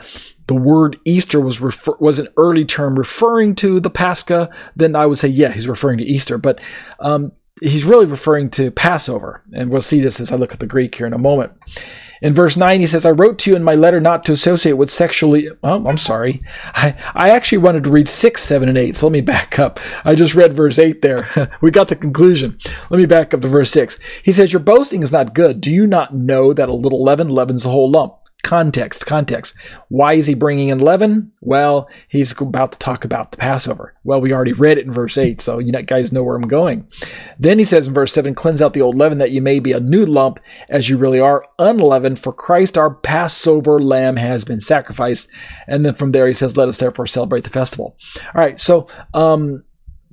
the 0.46 0.54
word 0.54 0.98
Easter 1.04 1.40
was 1.40 1.60
refer- 1.60 1.96
was 2.00 2.18
an 2.18 2.28
early 2.36 2.64
term 2.64 2.98
referring 2.98 3.54
to 3.56 3.80
the 3.80 3.90
Pascha, 3.90 4.50
then 4.76 4.96
I 4.96 5.06
would 5.06 5.18
say, 5.18 5.28
yeah, 5.28 5.52
he's 5.52 5.68
referring 5.68 5.98
to 5.98 6.04
Easter. 6.04 6.36
But 6.36 6.60
um, 7.00 7.32
he's 7.60 7.84
really 7.84 8.06
referring 8.06 8.50
to 8.50 8.70
Passover. 8.70 9.42
And 9.54 9.70
we'll 9.70 9.80
see 9.80 10.00
this 10.00 10.20
as 10.20 10.32
I 10.32 10.36
look 10.36 10.52
at 10.52 10.58
the 10.58 10.66
Greek 10.66 10.94
here 10.94 11.06
in 11.06 11.12
a 11.12 11.18
moment. 11.18 11.52
In 12.20 12.34
verse 12.34 12.56
9, 12.56 12.80
he 12.80 12.86
says, 12.86 13.06
I 13.06 13.10
wrote 13.10 13.38
to 13.40 13.50
you 13.50 13.56
in 13.56 13.62
my 13.62 13.74
letter 13.74 14.00
not 14.00 14.24
to 14.24 14.32
associate 14.32 14.74
with 14.74 14.90
sexually. 14.90 15.48
Oh, 15.62 15.86
I'm 15.86 15.98
sorry. 15.98 16.42
I, 16.66 16.96
I 17.14 17.30
actually 17.30 17.58
wanted 17.58 17.84
to 17.84 17.90
read 17.90 18.08
6, 18.08 18.42
7, 18.42 18.68
and 18.68 18.78
8, 18.78 18.96
so 18.96 19.06
let 19.06 19.12
me 19.12 19.20
back 19.20 19.58
up. 19.58 19.78
I 20.04 20.14
just 20.14 20.34
read 20.34 20.54
verse 20.54 20.78
8 20.78 21.02
there. 21.02 21.28
we 21.60 21.70
got 21.70 21.88
the 21.88 21.96
conclusion. 21.96 22.58
Let 22.90 22.98
me 22.98 23.06
back 23.06 23.32
up 23.34 23.42
to 23.42 23.48
verse 23.48 23.70
6. 23.70 23.98
He 24.22 24.32
says, 24.32 24.52
Your 24.52 24.60
boasting 24.60 25.02
is 25.02 25.12
not 25.12 25.34
good. 25.34 25.60
Do 25.60 25.72
you 25.72 25.86
not 25.86 26.14
know 26.14 26.52
that 26.52 26.68
a 26.68 26.74
little 26.74 27.02
leaven 27.02 27.28
leavens 27.28 27.62
the 27.62 27.70
whole 27.70 27.90
lump? 27.90 28.14
Context, 28.44 29.04
context. 29.04 29.54
Why 29.88 30.14
is 30.14 30.26
he 30.26 30.34
bringing 30.34 30.68
in 30.68 30.78
leaven? 30.78 31.32
Well, 31.40 31.90
he's 32.08 32.40
about 32.40 32.72
to 32.72 32.78
talk 32.78 33.04
about 33.04 33.32
the 33.32 33.36
Passover. 33.36 33.94
Well, 34.04 34.20
we 34.20 34.32
already 34.32 34.52
read 34.52 34.78
it 34.78 34.86
in 34.86 34.92
verse 34.92 35.18
8, 35.18 35.40
so 35.40 35.58
you 35.58 35.72
guys 35.72 36.12
know 36.12 36.22
where 36.22 36.36
I'm 36.36 36.46
going. 36.46 36.86
Then 37.38 37.58
he 37.58 37.64
says 37.64 37.88
in 37.88 37.94
verse 37.94 38.12
7 38.12 38.34
Cleanse 38.34 38.62
out 38.62 38.74
the 38.74 38.80
old 38.80 38.96
leaven 38.96 39.18
that 39.18 39.32
you 39.32 39.42
may 39.42 39.58
be 39.58 39.72
a 39.72 39.80
new 39.80 40.06
lump 40.06 40.38
as 40.70 40.88
you 40.88 40.96
really 40.96 41.18
are, 41.18 41.44
unleavened, 41.58 42.20
for 42.20 42.32
Christ 42.32 42.78
our 42.78 42.94
Passover 42.94 43.80
lamb 43.80 44.16
has 44.16 44.44
been 44.44 44.60
sacrificed. 44.60 45.28
And 45.66 45.84
then 45.84 45.94
from 45.94 46.12
there 46.12 46.28
he 46.28 46.32
says, 46.32 46.56
Let 46.56 46.68
us 46.68 46.78
therefore 46.78 47.06
celebrate 47.06 47.44
the 47.44 47.50
festival. 47.50 47.96
All 48.18 48.40
right, 48.40 48.60
so 48.60 48.86
um, 49.14 49.64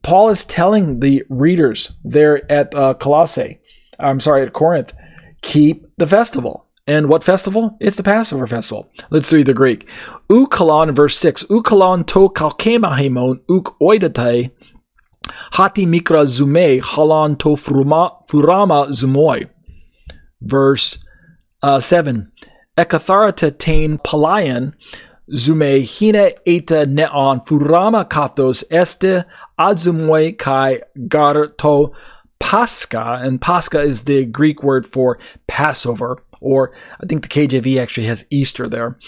Paul 0.02 0.30
is 0.30 0.44
telling 0.46 1.00
the 1.00 1.24
readers 1.30 1.96
there 2.04 2.52
at 2.52 2.74
uh, 2.76 2.96
Colossae, 2.96 3.60
I'm 4.00 4.20
sorry, 4.20 4.44
at 4.44 4.54
Corinth, 4.54 4.94
keep 5.42 5.86
the 5.98 6.08
festival. 6.08 6.65
And 6.88 7.10
what 7.10 7.24
festival? 7.24 7.78
It's 7.80 7.96
the 7.96 8.04
Passover 8.04 8.46
festival. 8.46 8.88
Let's 9.10 9.34
read 9.34 9.48
the 9.48 9.56
Greek. 9.56 9.90
Ukalon, 10.30 10.94
verse 10.96 11.18
6. 11.18 11.46
Ukalon 11.46 12.06
to 12.06 12.30
kalkemahemon 12.30 13.42
uk 13.50 13.80
oidate 13.80 14.52
hati 15.54 15.86
mikra 15.88 16.26
zume 16.28 16.80
halan 16.82 17.40
to 17.40 17.56
furama, 17.56 18.90
zumoi. 18.90 19.50
Verse 20.42 21.04
uh, 21.64 21.80
7. 21.80 22.32
Ekatharata 22.78 23.58
tain 23.58 23.98
palayan 23.98 24.74
zume 25.32 25.82
hina 25.82 26.32
eta 26.46 26.86
neon 26.86 27.40
furama 27.40 28.08
kathos 28.08 28.64
este 28.70 29.26
adzumoi 29.60 30.38
kai 30.38 30.82
gar 31.08 31.48
to 31.48 31.92
Pascha, 32.46 33.22
and 33.24 33.42
Pascha 33.42 33.82
is 33.82 34.04
the 34.04 34.24
Greek 34.24 34.62
word 34.62 34.86
for 34.86 35.18
Passover, 35.48 36.20
or 36.42 36.74
I 37.02 37.08
think 37.08 37.24
the 37.24 37.28
KJV 37.28 37.82
actually 37.82 38.06
has 38.06 38.28
Easter 38.30 38.70
there. 38.70 39.00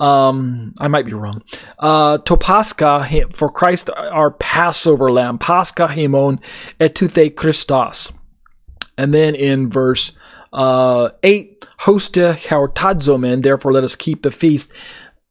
Um, 0.00 0.72
I 0.80 0.88
might 0.88 1.04
be 1.04 1.12
wrong. 1.12 1.42
Uh, 1.78 2.16
to 2.16 2.38
Pascha, 2.38 3.06
for 3.34 3.50
Christ, 3.50 3.90
our 3.90 4.30
Passover 4.30 5.12
lamb, 5.12 5.36
Pascha 5.36 5.86
hemon 5.86 6.40
etuthe 6.80 7.36
Christos. 7.36 8.10
And 8.96 9.12
then 9.12 9.34
in 9.34 9.68
verse 9.68 10.16
uh, 10.54 11.10
8, 11.22 11.60
hosta 11.80 12.36
haortadzomen, 12.36 13.42
therefore 13.42 13.74
let 13.74 13.84
us 13.84 13.96
keep 13.96 14.22
the 14.22 14.30
feast, 14.30 14.72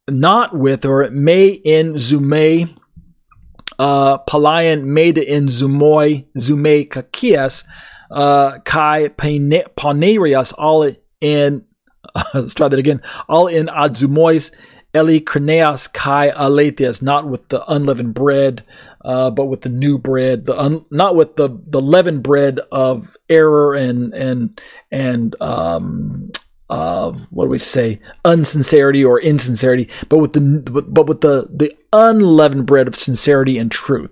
not 0.08 0.56
with, 0.56 0.84
or 0.84 1.10
may 1.10 1.48
in 1.48 1.94
zume 1.94 2.77
uh, 3.78 4.18
Palayan 4.18 4.84
made 4.84 5.18
in 5.18 5.46
Zumoi, 5.46 6.26
Zume 6.36 6.88
Kakias, 6.88 7.64
uh, 8.10 8.58
Kai 8.60 9.08
Panerias, 9.08 10.54
all 10.56 10.90
in, 11.20 11.64
let's 12.34 12.54
try 12.54 12.68
that 12.68 12.78
again, 12.78 13.02
all 13.28 13.46
in 13.46 13.66
Adzumois, 13.66 14.52
Eli 14.96 15.18
Kreneas 15.18 15.92
Kai 15.92 16.30
Aletias, 16.30 17.02
not 17.02 17.28
with 17.28 17.48
the 17.48 17.64
unleavened 17.70 18.14
bread, 18.14 18.64
uh, 19.04 19.30
but 19.30 19.46
with 19.46 19.60
the 19.60 19.68
new 19.68 19.98
bread, 19.98 20.46
the 20.46 20.58
un, 20.58 20.84
not 20.90 21.14
with 21.14 21.36
the, 21.36 21.48
the 21.66 21.80
leavened 21.80 22.22
bread 22.22 22.58
of 22.72 23.16
error 23.28 23.74
and, 23.74 24.14
and, 24.14 24.60
and, 24.90 25.36
um, 25.40 26.30
uh, 26.70 27.12
what 27.30 27.44
do 27.44 27.50
we 27.50 27.58
say, 27.58 28.00
unsincerity 28.24 29.04
or 29.04 29.20
insincerity, 29.20 29.88
but 30.08 30.18
with 30.18 30.32
the 30.34 30.40
but 30.40 31.06
with 31.06 31.20
the 31.22 31.48
the 31.50 31.74
unleavened 31.92 32.66
bread 32.66 32.86
of 32.86 32.94
sincerity 32.94 33.58
and 33.58 33.70
truth 33.70 34.10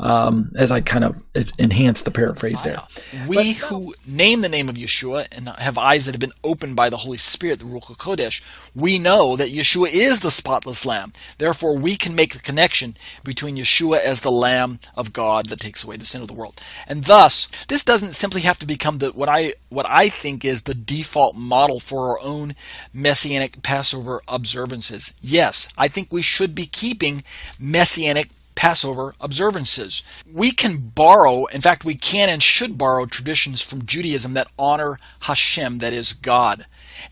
um, 0.00 0.52
as 0.56 0.70
I 0.70 0.80
kind 0.80 1.04
of 1.04 1.16
enhance 1.58 2.02
the 2.02 2.10
paraphrase 2.10 2.62
there. 2.62 2.82
We 3.26 3.54
but, 3.54 3.68
who 3.68 3.94
name 4.06 4.42
the 4.42 4.48
name 4.48 4.68
of 4.68 4.76
Yeshua 4.76 5.26
and 5.32 5.48
have 5.48 5.76
eyes 5.76 6.04
that 6.06 6.12
have 6.12 6.20
been 6.20 6.32
opened 6.44 6.76
by 6.76 6.88
the 6.88 6.98
Holy 6.98 7.16
Spirit, 7.16 7.58
the 7.58 7.64
Ruach 7.64 7.96
HaKodesh, 7.96 8.42
we 8.74 8.98
know 8.98 9.36
that 9.36 9.50
Yeshua 9.50 9.90
is 9.90 10.20
the 10.20 10.30
spotless 10.30 10.86
Lamb. 10.86 11.12
Therefore, 11.38 11.76
we 11.76 11.96
can 11.96 12.14
make 12.14 12.34
the 12.34 12.40
connection 12.40 12.96
between 13.24 13.56
Yeshua 13.56 13.98
as 13.98 14.20
the 14.20 14.30
Lamb 14.30 14.78
of 14.96 15.12
God 15.12 15.46
that 15.46 15.60
takes 15.60 15.82
away 15.82 15.96
the 15.96 16.06
sin 16.06 16.22
of 16.22 16.28
the 16.28 16.34
world. 16.34 16.60
And 16.86 17.04
thus, 17.04 17.48
this 17.66 17.82
doesn't 17.82 18.12
simply 18.12 18.42
have 18.42 18.58
to 18.60 18.66
become 18.66 18.98
the 18.98 19.10
what 19.10 19.28
I 19.28 19.54
what 19.68 19.86
I 19.88 20.08
think 20.08 20.44
is 20.44 20.62
the 20.62 20.74
default 20.74 21.34
model 21.34 21.80
for 21.80 22.10
our 22.10 22.20
own 22.20 22.54
messianic 22.92 23.62
Passover 23.62 24.22
observances. 24.28 25.12
Yes, 25.20 25.68
I 25.76 25.88
think 25.88 26.12
we 26.12 26.22
should 26.22 26.54
be 26.54 26.66
keeping 26.66 27.24
messianic 27.58 28.30
Passover 28.58 29.14
observances. 29.20 30.02
We 30.28 30.50
can 30.50 30.78
borrow, 30.78 31.46
in 31.46 31.60
fact, 31.60 31.84
we 31.84 31.94
can 31.94 32.28
and 32.28 32.42
should 32.42 32.76
borrow 32.76 33.06
traditions 33.06 33.62
from 33.62 33.86
Judaism 33.86 34.34
that 34.34 34.50
honor 34.58 34.98
Hashem, 35.20 35.78
that 35.78 35.92
is 35.92 36.12
God. 36.12 36.66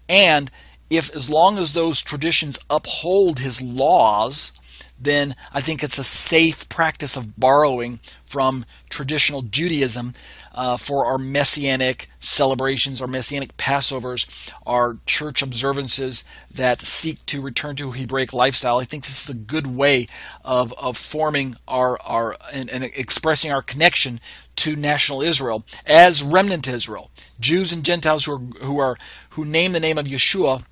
And 0.09 0.51
if, 0.90 1.09
as 1.14 1.30
long 1.30 1.57
as 1.57 1.72
those 1.72 2.03
traditions 2.03 2.59
uphold 2.68 3.38
his 3.38 3.62
laws, 3.62 4.55
then 5.01 5.36
I 5.53 5.61
think 5.61 5.84
it's 5.84 5.99
a 5.99 6.05
safe 6.05 6.68
practice 6.68 7.16
of 7.16 7.38
borrowing 7.38 8.01
from 8.24 8.66
traditional 8.90 9.42
Judaism 9.42 10.14
uh, 10.57 10.76
for 10.76 11.04
our 11.04 11.18
messianic 11.18 12.09
celebrations, 12.18 13.00
our 13.00 13.07
messianic 13.07 13.57
Passovers, 13.57 14.26
our 14.66 14.96
church 15.07 15.42
observances 15.42 16.24
that 16.52 16.80
seek 16.86 17.24
to 17.26 17.40
return 17.40 17.76
to 17.76 17.92
Hebraic 17.92 18.32
lifestyle. 18.32 18.78
I 18.78 18.84
think 18.84 19.04
this 19.04 19.22
is 19.22 19.30
a 19.30 19.38
good 19.38 19.66
way 19.66 20.09
of, 20.44 20.72
of 20.74 20.96
forming 20.96 21.57
our, 21.68 22.00
our 22.02 22.36
and, 22.52 22.70
and 22.70 22.84
expressing 22.84 23.52
our 23.52 23.62
connection 23.62 24.20
to 24.57 24.74
national 24.74 25.22
Israel 25.22 25.64
as 25.84 26.22
remnant 26.22 26.66
Israel. 26.66 27.11
Jews 27.38 27.72
and 27.72 27.84
Gentiles 27.84 28.24
who 28.24 28.32
are, 28.32 28.64
who 28.64 28.78
are 28.78 28.96
who 29.30 29.44
name 29.44 29.72
the 29.72 29.80
name 29.80 29.98
of 29.98 30.07
Yeshua 30.07 30.64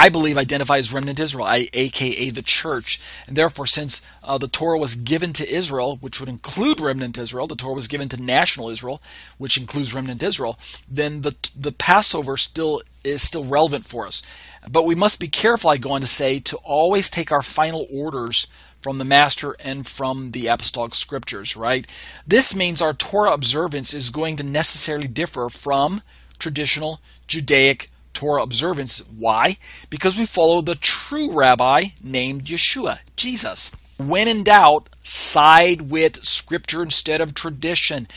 I 0.00 0.10
believe 0.10 0.38
identify 0.38 0.78
as 0.78 0.92
remnant 0.92 1.18
Israel, 1.18 1.44
I, 1.44 1.68
aka 1.72 2.30
the 2.30 2.40
church. 2.40 3.00
And 3.26 3.36
therefore, 3.36 3.66
since 3.66 4.00
uh, 4.22 4.38
the 4.38 4.46
Torah 4.46 4.78
was 4.78 4.94
given 4.94 5.32
to 5.32 5.52
Israel, 5.52 5.96
which 6.00 6.20
would 6.20 6.28
include 6.28 6.80
remnant 6.80 7.18
Israel, 7.18 7.48
the 7.48 7.56
Torah 7.56 7.74
was 7.74 7.88
given 7.88 8.08
to 8.10 8.22
national 8.22 8.70
Israel, 8.70 9.02
which 9.38 9.56
includes 9.56 9.92
remnant 9.92 10.22
Israel, 10.22 10.56
then 10.88 11.22
the 11.22 11.34
the 11.56 11.72
Passover 11.72 12.36
still 12.36 12.80
is 13.02 13.22
still 13.22 13.42
relevant 13.42 13.84
for 13.84 14.06
us. 14.06 14.22
But 14.70 14.84
we 14.84 14.94
must 14.94 15.18
be 15.18 15.26
careful, 15.26 15.70
I 15.70 15.78
go 15.78 15.90
on 15.90 16.00
to 16.02 16.06
say, 16.06 16.38
to 16.40 16.56
always 16.58 17.10
take 17.10 17.32
our 17.32 17.42
final 17.42 17.88
orders 17.90 18.46
from 18.80 18.98
the 18.98 19.04
Master 19.04 19.56
and 19.58 19.84
from 19.84 20.30
the 20.30 20.46
Apostolic 20.46 20.94
Scriptures, 20.94 21.56
right? 21.56 21.86
This 22.24 22.54
means 22.54 22.80
our 22.80 22.94
Torah 22.94 23.32
observance 23.32 23.92
is 23.92 24.10
going 24.10 24.36
to 24.36 24.44
necessarily 24.44 25.08
differ 25.08 25.48
from 25.48 26.02
traditional 26.38 27.00
Judaic 27.26 27.90
Torah 28.18 28.42
observance. 28.42 28.98
Why? 29.16 29.58
Because 29.90 30.18
we 30.18 30.26
follow 30.26 30.60
the 30.60 30.74
true 30.74 31.30
rabbi 31.32 31.90
named 32.02 32.46
Yeshua, 32.46 32.98
Jesus. 33.14 33.70
When 33.96 34.26
in 34.26 34.42
doubt, 34.42 34.88
side 35.04 35.82
with 35.82 36.24
scripture 36.24 36.82
instead 36.82 37.20
of 37.20 37.32
tradition. 37.32 38.08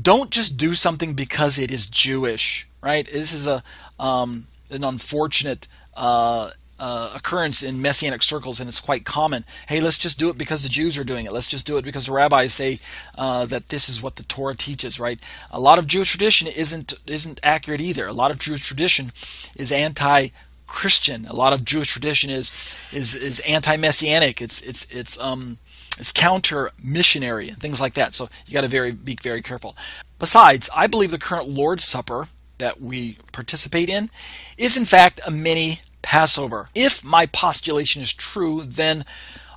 Don't 0.00 0.30
just 0.30 0.58
do 0.58 0.74
something 0.74 1.14
because 1.14 1.58
it 1.58 1.70
is 1.70 1.86
Jewish, 1.86 2.68
right? 2.82 3.10
This 3.10 3.32
is 3.32 3.46
a 3.46 3.62
um, 3.98 4.46
an 4.70 4.84
unfortunate 4.84 5.68
uh, 5.96 6.50
uh, 6.78 7.12
occurrence 7.14 7.62
in 7.62 7.80
messianic 7.80 8.22
circles, 8.22 8.60
and 8.60 8.68
it's 8.68 8.80
quite 8.80 9.04
common. 9.04 9.44
Hey, 9.68 9.80
let's 9.80 9.98
just 9.98 10.18
do 10.18 10.28
it 10.28 10.38
because 10.38 10.62
the 10.62 10.68
Jews 10.68 10.98
are 10.98 11.04
doing 11.04 11.26
it. 11.26 11.32
Let's 11.32 11.48
just 11.48 11.66
do 11.66 11.76
it 11.76 11.84
because 11.84 12.06
the 12.06 12.12
rabbis 12.12 12.52
say 12.52 12.80
uh, 13.16 13.46
that 13.46 13.68
this 13.68 13.88
is 13.88 14.02
what 14.02 14.16
the 14.16 14.22
Torah 14.24 14.54
teaches. 14.54 15.00
Right? 15.00 15.20
A 15.50 15.60
lot 15.60 15.78
of 15.78 15.86
Jewish 15.86 16.10
tradition 16.10 16.46
isn't 16.48 16.94
isn't 17.06 17.40
accurate 17.42 17.80
either. 17.80 18.06
A 18.06 18.12
lot 18.12 18.30
of 18.30 18.38
Jewish 18.38 18.66
tradition 18.66 19.12
is 19.54 19.72
anti 19.72 20.30
Christian. 20.66 21.26
A 21.26 21.34
lot 21.34 21.52
of 21.52 21.64
Jewish 21.64 21.88
tradition 21.88 22.30
is 22.30 22.52
is 22.92 23.14
is 23.14 23.40
anti-messianic. 23.40 24.42
It's 24.42 24.60
it's 24.62 24.86
it's 24.90 25.18
um 25.18 25.58
it's 25.98 26.12
counter 26.12 26.70
missionary 26.82 27.48
and 27.48 27.58
things 27.58 27.80
like 27.80 27.94
that. 27.94 28.14
So 28.14 28.28
you 28.46 28.52
got 28.52 28.62
to 28.62 28.68
very 28.68 28.92
be 28.92 29.16
very 29.22 29.42
careful. 29.42 29.76
Besides, 30.18 30.68
I 30.74 30.86
believe 30.86 31.10
the 31.10 31.18
current 31.18 31.48
Lord's 31.48 31.84
Supper 31.84 32.28
that 32.58 32.80
we 32.80 33.18
participate 33.32 33.88
in 33.88 34.10
is 34.56 34.76
in 34.76 34.84
fact 34.84 35.20
a 35.26 35.30
mini 35.30 35.80
Passover. 36.06 36.68
If 36.72 37.02
my 37.02 37.26
postulation 37.26 38.00
is 38.00 38.12
true, 38.12 38.62
then 38.62 39.04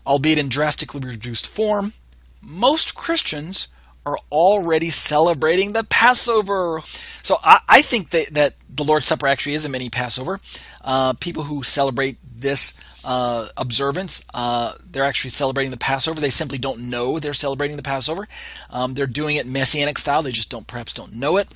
albeit 0.08 0.40
in 0.40 0.50
drastically 0.50 1.00
reduced 1.00 1.46
form, 1.46 1.94
most 2.42 2.96
Christians 2.96 3.68
are 4.04 4.18
already 4.32 4.90
celebrating 4.90 5.74
the 5.74 5.84
Passover. 5.84 6.82
So 7.22 7.38
I, 7.44 7.60
I 7.70 7.82
think 7.84 8.10
that, 8.10 8.34
that 8.34 8.56
the 8.68 8.84
Lord's 8.84 9.06
Supper 9.06 9.28
actually 9.28 9.54
is 9.54 9.66
a 9.66 9.70
mini 9.70 9.92
Passover. 9.92 10.40
Uh, 10.84 11.14
people 11.14 11.44
who 11.44 11.62
celebrate 11.62 12.18
this 12.36 12.74
uh, 13.06 13.50
observance, 13.56 14.24
uh, 14.34 14.74
they're 14.90 15.06
actually 15.06 15.30
celebrating 15.30 15.70
the 15.70 15.78
Passover. 15.78 16.20
They 16.20 16.32
simply 16.32 16.58
don't 16.58 16.90
know 16.90 17.20
they're 17.20 17.34
celebrating 17.36 17.78
the 17.78 17.84
Passover. 17.84 18.28
Um, 18.72 18.96
they're 18.96 19.06
doing 19.06 19.36
it 19.36 19.46
messianic 19.46 20.00
style. 20.00 20.24
They 20.24 20.32
just 20.32 20.50
don't 20.50 20.66
perhaps 20.66 20.94
don't 20.94 21.14
know 21.14 21.38
it. 21.38 21.48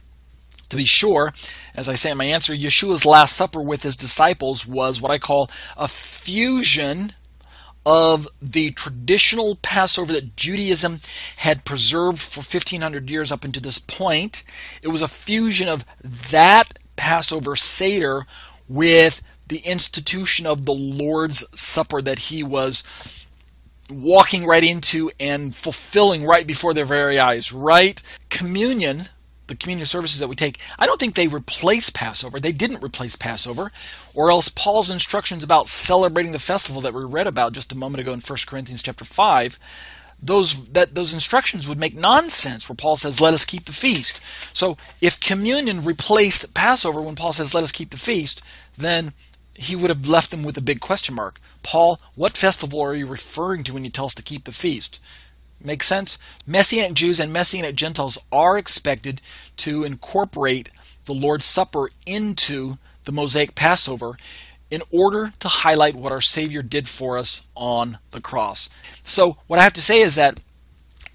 To 0.70 0.78
be 0.78 0.86
sure, 0.86 1.34
as 1.76 1.88
I 1.88 1.95
say 1.95 2.11
in 2.11 2.18
my 2.18 2.26
answer, 2.26 2.53
Yeshua's 2.53 3.05
Last 3.05 3.36
Supper 3.36 3.61
with 3.61 3.84
his 3.84 3.95
disciples 3.95 4.66
was 4.66 5.01
what 5.01 5.11
I 5.11 5.20
call 5.20 5.51
a 5.78 5.88
fusion 5.88 7.14
of 7.86 8.28
the 8.41 8.72
traditional 8.72 9.57
Passover 9.57 10.14
that 10.14 10.36
Judaism 10.36 11.01
had 11.38 11.66
preserved 11.66 12.22
for 12.22 12.39
1500 12.39 13.11
years 13.11 13.32
up 13.32 13.43
until 13.43 13.61
this 13.61 13.80
point. 13.80 14.43
It 14.82 14.88
was 14.88 15.01
a 15.01 15.07
fusion 15.07 15.68
of 15.68 15.86
that 16.03 16.80
Passover 16.95 17.55
Seder 17.55 18.26
with 18.70 19.22
the 19.47 19.59
institution 19.59 20.45
of 20.45 20.66
the 20.66 20.74
Lord's 20.74 21.43
Supper 21.59 22.01
that 22.01 22.20
he 22.20 22.43
was 22.43 22.84
walking 23.89 24.45
right 24.45 24.64
into 24.64 25.11
and 25.20 25.55
fulfilling 25.55 26.26
right 26.26 26.47
before 26.47 26.74
their 26.74 26.86
very 26.86 27.20
eyes, 27.20 27.51
right? 27.51 28.01
Communion 28.30 29.09
the 29.48 29.56
community 29.56 29.86
services 29.86 30.20
that 30.20 30.28
we 30.28 30.36
take, 30.36 30.60
I 30.80 30.86
don't 30.86 31.00
think 31.00 31.16
they 31.16 31.28
replace 31.28 31.89
Passover. 31.89 32.39
They 32.39 32.52
didn't 32.52 32.84
replace 32.84 33.16
Passover, 33.16 33.72
or 34.14 34.32
else 34.32 34.50
Paul's 34.50 34.91
instructions 34.91 35.44
about 35.44 35.68
celebrating 35.68 36.32
the 36.32 36.39
festival 36.39 36.82
that 36.82 36.94
we 36.94 37.04
read 37.04 37.28
about 37.28 37.54
just 37.54 37.72
a 37.72 37.78
moment 37.78 38.02
ago 38.02 38.14
in 38.14 38.22
1 38.22 38.39
Corinthians 38.48 38.82
chapter 38.82 39.06
5, 39.06 39.60
those 40.22 40.68
that 40.70 40.96
those 40.96 41.14
instructions 41.14 41.68
would 41.68 41.80
make 41.80 41.96
nonsense 41.96 42.70
where 42.70 42.76
Paul 42.76 42.96
says 42.96 43.20
let 43.20 43.34
us 43.34 43.44
keep 43.44 43.66
the 43.66 43.74
feast. 43.74 44.22
So 44.54 44.78
if 45.02 45.20
communion 45.20 45.82
replaced 45.82 46.54
Passover 46.54 47.02
when 47.02 47.16
Paul 47.16 47.34
says 47.34 47.54
let 47.54 47.64
us 47.64 47.74
keep 47.74 47.89
the 47.89 47.98
feast, 47.98 48.41
then 48.78 49.12
he 49.54 49.76
would 49.76 49.89
have 49.89 50.08
left 50.08 50.32
them 50.32 50.44
with 50.44 50.58
a 50.58 50.62
big 50.62 50.80
question 50.80 51.14
mark. 51.14 51.39
Paul, 51.62 52.00
what 52.16 52.38
festival 52.38 52.82
are 52.82 52.96
you 52.96 53.06
referring 53.06 53.64
to 53.66 53.74
when 53.74 53.84
you 53.84 53.89
tell 53.89 54.06
us 54.06 54.14
to 54.16 54.24
keep 54.24 54.46
the 54.46 54.52
feast? 54.52 55.00
Make 55.64 55.84
sense? 55.84 56.18
Messianic 56.45 56.93
Jews 56.93 57.20
and 57.20 57.32
Messianic 57.32 57.76
Gentiles 57.76 58.18
are 58.32 58.57
expected 58.57 59.22
to 59.57 59.84
incorporate 59.84 60.70
the 61.05 61.14
Lord's 61.14 61.45
Supper 61.45 61.89
into 62.05 62.78
the 63.05 63.11
Mosaic 63.11 63.55
Passover 63.55 64.18
in 64.70 64.82
order 64.91 65.34
to 65.39 65.47
highlight 65.47 65.95
what 65.95 66.11
our 66.11 66.22
Savior 66.22 66.61
did 66.61 66.88
for 66.88 67.18
us 67.18 67.45
on 67.55 67.99
the 68.11 68.22
cross. 68.22 68.70
So, 69.03 69.38
what 69.47 69.59
I 69.59 69.64
have 69.64 69.74
to 69.74 69.82
say 69.82 70.01
is 70.01 70.16
that 70.16 70.39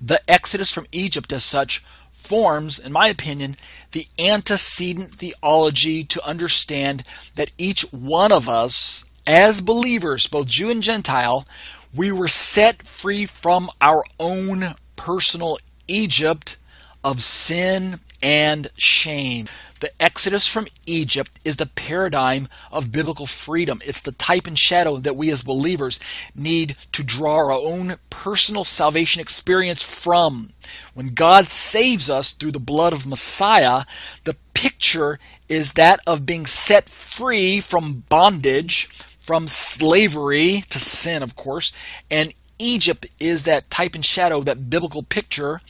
the 0.00 0.20
Exodus 0.30 0.70
from 0.70 0.86
Egypt, 0.92 1.32
as 1.32 1.44
such, 1.44 1.82
forms, 2.12 2.78
in 2.78 2.92
my 2.92 3.08
opinion, 3.08 3.56
the 3.92 4.06
antecedent 4.18 5.14
theology 5.14 6.04
to 6.04 6.24
understand 6.24 7.02
that 7.34 7.50
each 7.58 7.82
one 7.92 8.30
of 8.30 8.48
us, 8.48 9.04
as 9.26 9.60
believers, 9.60 10.26
both 10.26 10.46
Jew 10.46 10.70
and 10.70 10.82
Gentile, 10.82 11.46
we 11.94 12.12
were 12.12 12.28
set 12.28 12.86
free 12.86 13.26
from 13.26 13.70
our 13.80 14.04
own 14.18 14.74
personal 14.96 15.58
Egypt 15.86 16.56
of 17.02 17.22
sin 17.22 18.00
and 18.22 18.68
shame. 18.76 19.48
The 19.80 19.90
exodus 20.02 20.46
from 20.46 20.66
Egypt 20.86 21.38
is 21.44 21.56
the 21.56 21.66
paradigm 21.66 22.48
of 22.72 22.90
biblical 22.90 23.26
freedom. 23.26 23.80
It's 23.84 24.00
the 24.00 24.12
type 24.12 24.48
and 24.48 24.58
shadow 24.58 24.96
that 24.96 25.16
we 25.16 25.30
as 25.30 25.42
believers 25.42 26.00
need 26.34 26.74
to 26.92 27.04
draw 27.04 27.36
our 27.36 27.52
own 27.52 27.96
personal 28.10 28.64
salvation 28.64 29.20
experience 29.20 29.82
from. 29.82 30.52
When 30.94 31.14
God 31.14 31.46
saves 31.46 32.10
us 32.10 32.32
through 32.32 32.52
the 32.52 32.58
blood 32.58 32.92
of 32.92 33.06
Messiah, 33.06 33.84
the 34.24 34.36
picture 34.52 35.20
is 35.48 35.74
that 35.74 36.00
of 36.06 36.26
being 36.26 36.44
set 36.44 36.88
free 36.88 37.60
from 37.60 38.02
bondage, 38.08 38.90
from 39.28 39.46
slavery 39.46 40.62
to 40.70 40.78
sin, 40.78 41.22
of 41.22 41.36
course, 41.36 41.70
and 42.10 42.32
Egypt 42.58 43.04
is 43.20 43.42
that 43.42 43.68
type 43.68 43.94
and 43.94 44.02
shadow, 44.02 44.40
that 44.40 44.70
biblical 44.70 45.02
picture 45.02 45.60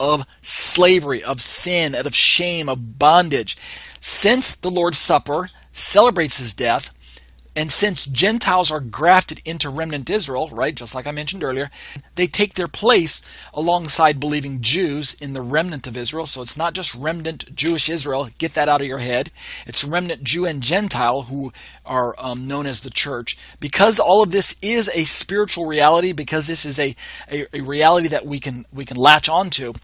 of 0.00 0.26
slavery, 0.40 1.22
of 1.22 1.40
sin, 1.40 1.94
and 1.94 2.08
of 2.08 2.14
shame, 2.16 2.68
of 2.68 2.98
bondage. 2.98 3.56
Since 4.00 4.56
the 4.56 4.68
Lord's 4.68 4.98
Supper 4.98 5.48
celebrates 5.70 6.38
his 6.38 6.52
death, 6.52 6.92
and 7.56 7.70
since 7.70 8.04
Gentiles 8.04 8.70
are 8.70 8.80
grafted 8.80 9.40
into 9.44 9.70
remnant 9.70 10.10
Israel, 10.10 10.48
right, 10.48 10.74
just 10.74 10.94
like 10.94 11.06
I 11.06 11.12
mentioned 11.12 11.44
earlier, 11.44 11.70
they 12.16 12.26
take 12.26 12.54
their 12.54 12.68
place 12.68 13.22
alongside 13.52 14.18
believing 14.18 14.60
Jews 14.60 15.14
in 15.14 15.34
the 15.34 15.42
remnant 15.42 15.86
of 15.86 15.96
Israel. 15.96 16.26
So 16.26 16.42
it's 16.42 16.56
not 16.56 16.74
just 16.74 16.94
remnant 16.94 17.54
Jewish 17.54 17.88
Israel, 17.88 18.28
get 18.38 18.54
that 18.54 18.68
out 18.68 18.80
of 18.80 18.88
your 18.88 18.98
head. 18.98 19.30
It's 19.66 19.84
remnant 19.84 20.24
Jew 20.24 20.44
and 20.44 20.62
Gentile 20.62 21.22
who 21.22 21.52
are 21.86 22.14
um, 22.18 22.48
known 22.48 22.66
as 22.66 22.80
the 22.80 22.90
church. 22.90 23.38
Because 23.60 24.00
all 24.00 24.22
of 24.22 24.32
this 24.32 24.56
is 24.60 24.90
a 24.92 25.04
spiritual 25.04 25.66
reality, 25.66 26.12
because 26.12 26.48
this 26.48 26.66
is 26.66 26.78
a, 26.80 26.96
a, 27.30 27.46
a 27.56 27.60
reality 27.60 28.08
that 28.08 28.26
we 28.26 28.40
can, 28.40 28.66
we 28.72 28.84
can 28.84 28.96
latch 28.96 29.28
onto, 29.28 29.74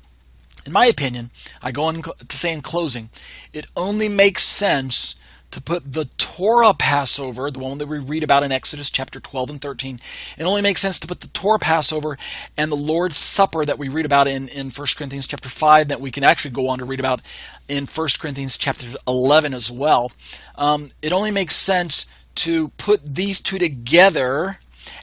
in 0.67 0.73
my 0.73 0.87
opinion, 0.87 1.31
I 1.63 1.71
go 1.71 1.85
on 1.85 2.03
to 2.03 2.37
say 2.37 2.53
in 2.53 2.63
closing, 2.63 3.11
it 3.53 3.67
only 3.77 4.09
makes 4.09 4.43
sense 4.43 5.15
to 5.51 5.61
put 5.61 5.93
the 5.93 6.05
Torah 6.17 6.75
Passover, 6.75 7.51
the 7.51 7.59
one 7.59 7.79
that 7.79 7.89
we 7.89 7.99
read 7.99 8.23
about 8.23 8.43
in 8.43 8.53
Exodus 8.53 8.91
chapter 8.91 9.19
12 9.19 9.51
and 9.51 9.61
13, 9.61 9.99
it 10.39 10.45
only 10.45 10.63
makes 10.63 10.81
sense 10.81 10.99
to 11.01 11.07
put 11.07 11.21
the 11.21 11.29
Torah 11.29 11.59
Passover 11.59 12.19
and 12.57 12.71
the 12.71 12.77
Lord's 12.77 13.17
Supper 13.17 13.65
that 13.65 13.79
we 13.79 13.89
read 13.89 14.07
about 14.07 14.29
in, 14.29 14.49
in 14.49 14.71
1 14.71 14.87
Corinthians 14.97 15.27
chapter 15.27 15.49
5, 15.49 15.89
that 15.89 16.01
we 16.01 16.11
can 16.11 16.25
actually 16.25 16.53
go 16.53 16.69
on 16.69 16.79
to 16.79 16.85
read 16.85 17.01
about 17.01 17.21
in 17.69 17.87
1 17.87 18.09
Corinthians 18.19 18.57
chapter 18.57 18.87
11 19.07 19.55
as 19.55 19.71
well. 19.71 20.13
Um, 20.57 20.91
it 21.03 21.13
only 21.13 21.31
makes 21.31 21.57
sense 21.57 22.07
to 22.37 22.69
put 22.71 23.15
these 23.15 23.41
two 23.41 23.59
together, 23.59 24.59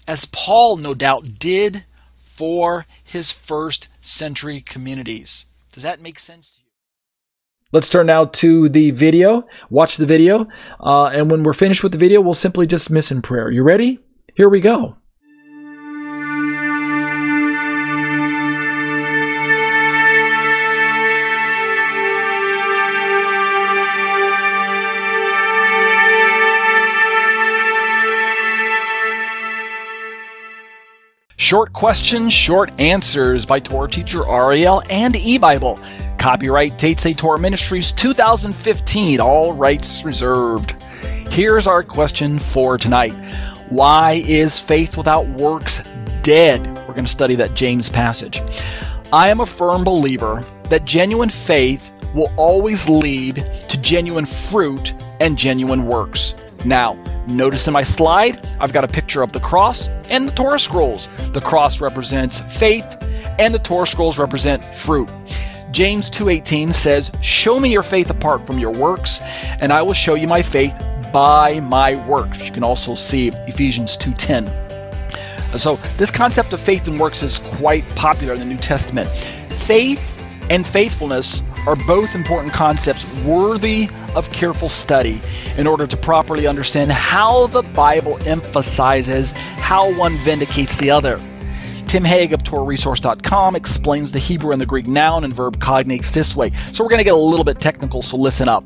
as 0.08 0.26
Paul 0.26 0.78
no 0.78 0.94
doubt 0.94 1.40
did 1.40 1.86
for 2.20 2.86
his 3.04 3.32
first 3.32 3.90
century 4.00 4.62
communities. 4.62 5.46
Does 5.72 5.84
that 5.84 6.02
make 6.02 6.20
sense 6.20 6.52
to 6.52 6.62
you? 6.62 6.67
Let's 7.74 7.90
turn 7.90 8.06
now 8.08 8.26
to 8.26 8.70
the 8.70 8.92
video. 8.92 9.46
Watch 9.70 9.98
the 9.98 10.06
video. 10.06 10.48
Uh, 10.80 11.08
and 11.08 11.30
when 11.30 11.44
we're 11.44 11.54
finished 11.54 11.84
with 11.84 11.92
the 11.92 11.98
video, 11.98 12.22
we'll 12.22 12.34
simply 12.34 12.66
dismiss 12.66 13.12
in 13.12 13.22
prayer. 13.22 13.52
You 13.52 13.64
ready? 13.64 14.00
Here 14.36 14.48
we 14.48 14.62
go. 14.62 14.96
Short 31.36 31.72
questions, 31.72 32.34
short 32.34 32.72
answers 32.78 33.46
by 33.46 33.60
Torah 33.60 33.90
teacher 33.90 34.28
Ariel 34.28 34.84
and 34.90 35.16
eBible. 35.16 36.07
Copyright 36.28 36.78
Tate 36.78 37.18
Torah 37.18 37.40
Ministries 37.40 37.94
2015, 37.94 39.22
all 39.22 39.54
rights 39.54 40.04
reserved. 40.04 40.72
Here's 41.30 41.68
our 41.68 41.84
question 41.84 42.38
for 42.38 42.78
tonight 42.78 43.14
Why 43.70 44.22
is 44.28 44.60
faith 44.60 44.98
without 44.98 45.26
works 45.40 45.80
dead? 46.24 46.68
We're 46.80 46.94
going 46.94 47.06
to 47.06 47.08
study 47.08 47.36
that 47.36 47.54
James 47.54 47.88
passage. 47.88 48.42
I 49.14 49.30
am 49.30 49.40
a 49.40 49.46
firm 49.46 49.86
believer 49.86 50.44
that 50.70 50.84
genuine 50.84 51.30
faith 51.30 51.94
will 52.14 52.34
always 52.36 52.90
lead 52.90 53.50
to 53.70 53.78
genuine 53.80 54.26
fruit 54.26 54.96
and 55.22 55.38
genuine 55.38 55.86
works. 55.86 56.36
Now, 56.66 57.02
Notice 57.28 57.68
in 57.68 57.74
my 57.74 57.84
slide, 57.84 58.46
I've 58.60 58.72
got 58.72 58.86
a 58.86 58.88
picture 58.88 59.22
of 59.22 59.34
the 59.34 59.40
cross 59.42 59.90
and 60.10 60.28
the 60.28 60.32
Torah 60.32 60.60
scrolls. 60.60 61.08
The 61.34 61.42
cross 61.42 61.82
represents 61.82 62.40
faith, 62.40 62.86
and 63.38 63.54
the 63.54 63.60
Torah 63.60 63.86
scrolls 63.86 64.18
represent 64.18 64.64
fruit. 64.74 65.10
James 65.78 66.10
2:18 66.10 66.72
says, 66.72 67.12
"Show 67.22 67.60
me 67.60 67.70
your 67.70 67.84
faith 67.84 68.10
apart 68.10 68.48
from 68.48 68.58
your 68.58 68.72
works, 68.72 69.22
and 69.60 69.72
I 69.72 69.84
will 69.84 69.94
show 69.94 70.16
you 70.16 70.28
my 70.28 70.42
faith 70.42 70.74
by 71.14 71.60
my 71.60 71.94
works." 72.08 72.40
You 72.44 72.52
can 72.52 72.64
also 72.64 72.96
see 72.96 73.28
Ephesians 73.46 73.96
2:10. 73.96 74.50
So, 75.56 75.78
this 75.98 76.10
concept 76.10 76.52
of 76.52 76.60
faith 76.60 76.88
and 76.88 77.00
works 77.00 77.22
is 77.22 77.38
quite 77.38 77.88
popular 77.94 78.34
in 78.34 78.40
the 78.40 78.46
New 78.46 78.58
Testament. 78.58 79.08
Faith 79.50 80.02
and 80.50 80.66
faithfulness 80.66 81.44
are 81.68 81.76
both 81.76 82.16
important 82.16 82.54
concepts 82.54 83.06
worthy 83.24 83.88
of 84.16 84.32
careful 84.32 84.70
study 84.70 85.22
in 85.60 85.68
order 85.68 85.86
to 85.86 85.96
properly 85.96 86.48
understand 86.48 86.92
how 86.92 87.46
the 87.46 87.62
Bible 87.62 88.18
emphasizes 88.26 89.32
how 89.60 89.94
one 89.94 90.18
vindicates 90.26 90.76
the 90.78 90.90
other. 90.90 91.20
Tim 91.88 92.04
Hegg 92.04 92.34
of 92.34 92.44
TorahResource.com 92.44 93.56
explains 93.56 94.12
the 94.12 94.20
Hebrew 94.20 94.52
and 94.52 94.60
the 94.60 94.66
Greek 94.66 94.88
noun 94.88 95.24
and 95.24 95.34
verb 95.34 95.58
cognates 95.60 96.12
this 96.12 96.36
way. 96.36 96.52
So 96.74 96.84
we're 96.84 96.90
going 96.90 97.00
to 97.00 97.06
get 97.06 97.14
a 97.14 97.18
little 97.18 97.46
bit 97.46 97.60
technical, 97.60 98.02
so 98.02 98.18
listen 98.18 98.50
up. 98.50 98.66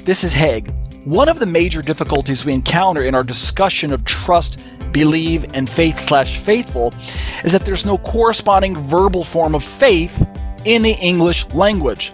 This 0.00 0.22
is 0.22 0.34
Hegg. 0.34 0.70
One 1.06 1.30
of 1.30 1.38
the 1.38 1.46
major 1.46 1.80
difficulties 1.80 2.44
we 2.44 2.52
encounter 2.52 3.02
in 3.02 3.14
our 3.14 3.22
discussion 3.22 3.94
of 3.94 4.04
trust, 4.04 4.62
believe, 4.92 5.54
and 5.54 5.70
faith 5.70 5.98
slash 5.98 6.38
faithful 6.38 6.92
is 7.44 7.52
that 7.52 7.64
there's 7.64 7.86
no 7.86 7.96
corresponding 7.96 8.76
verbal 8.76 9.24
form 9.24 9.54
of 9.54 9.64
faith 9.64 10.26
in 10.66 10.82
the 10.82 10.92
English 11.00 11.46
language. 11.54 12.12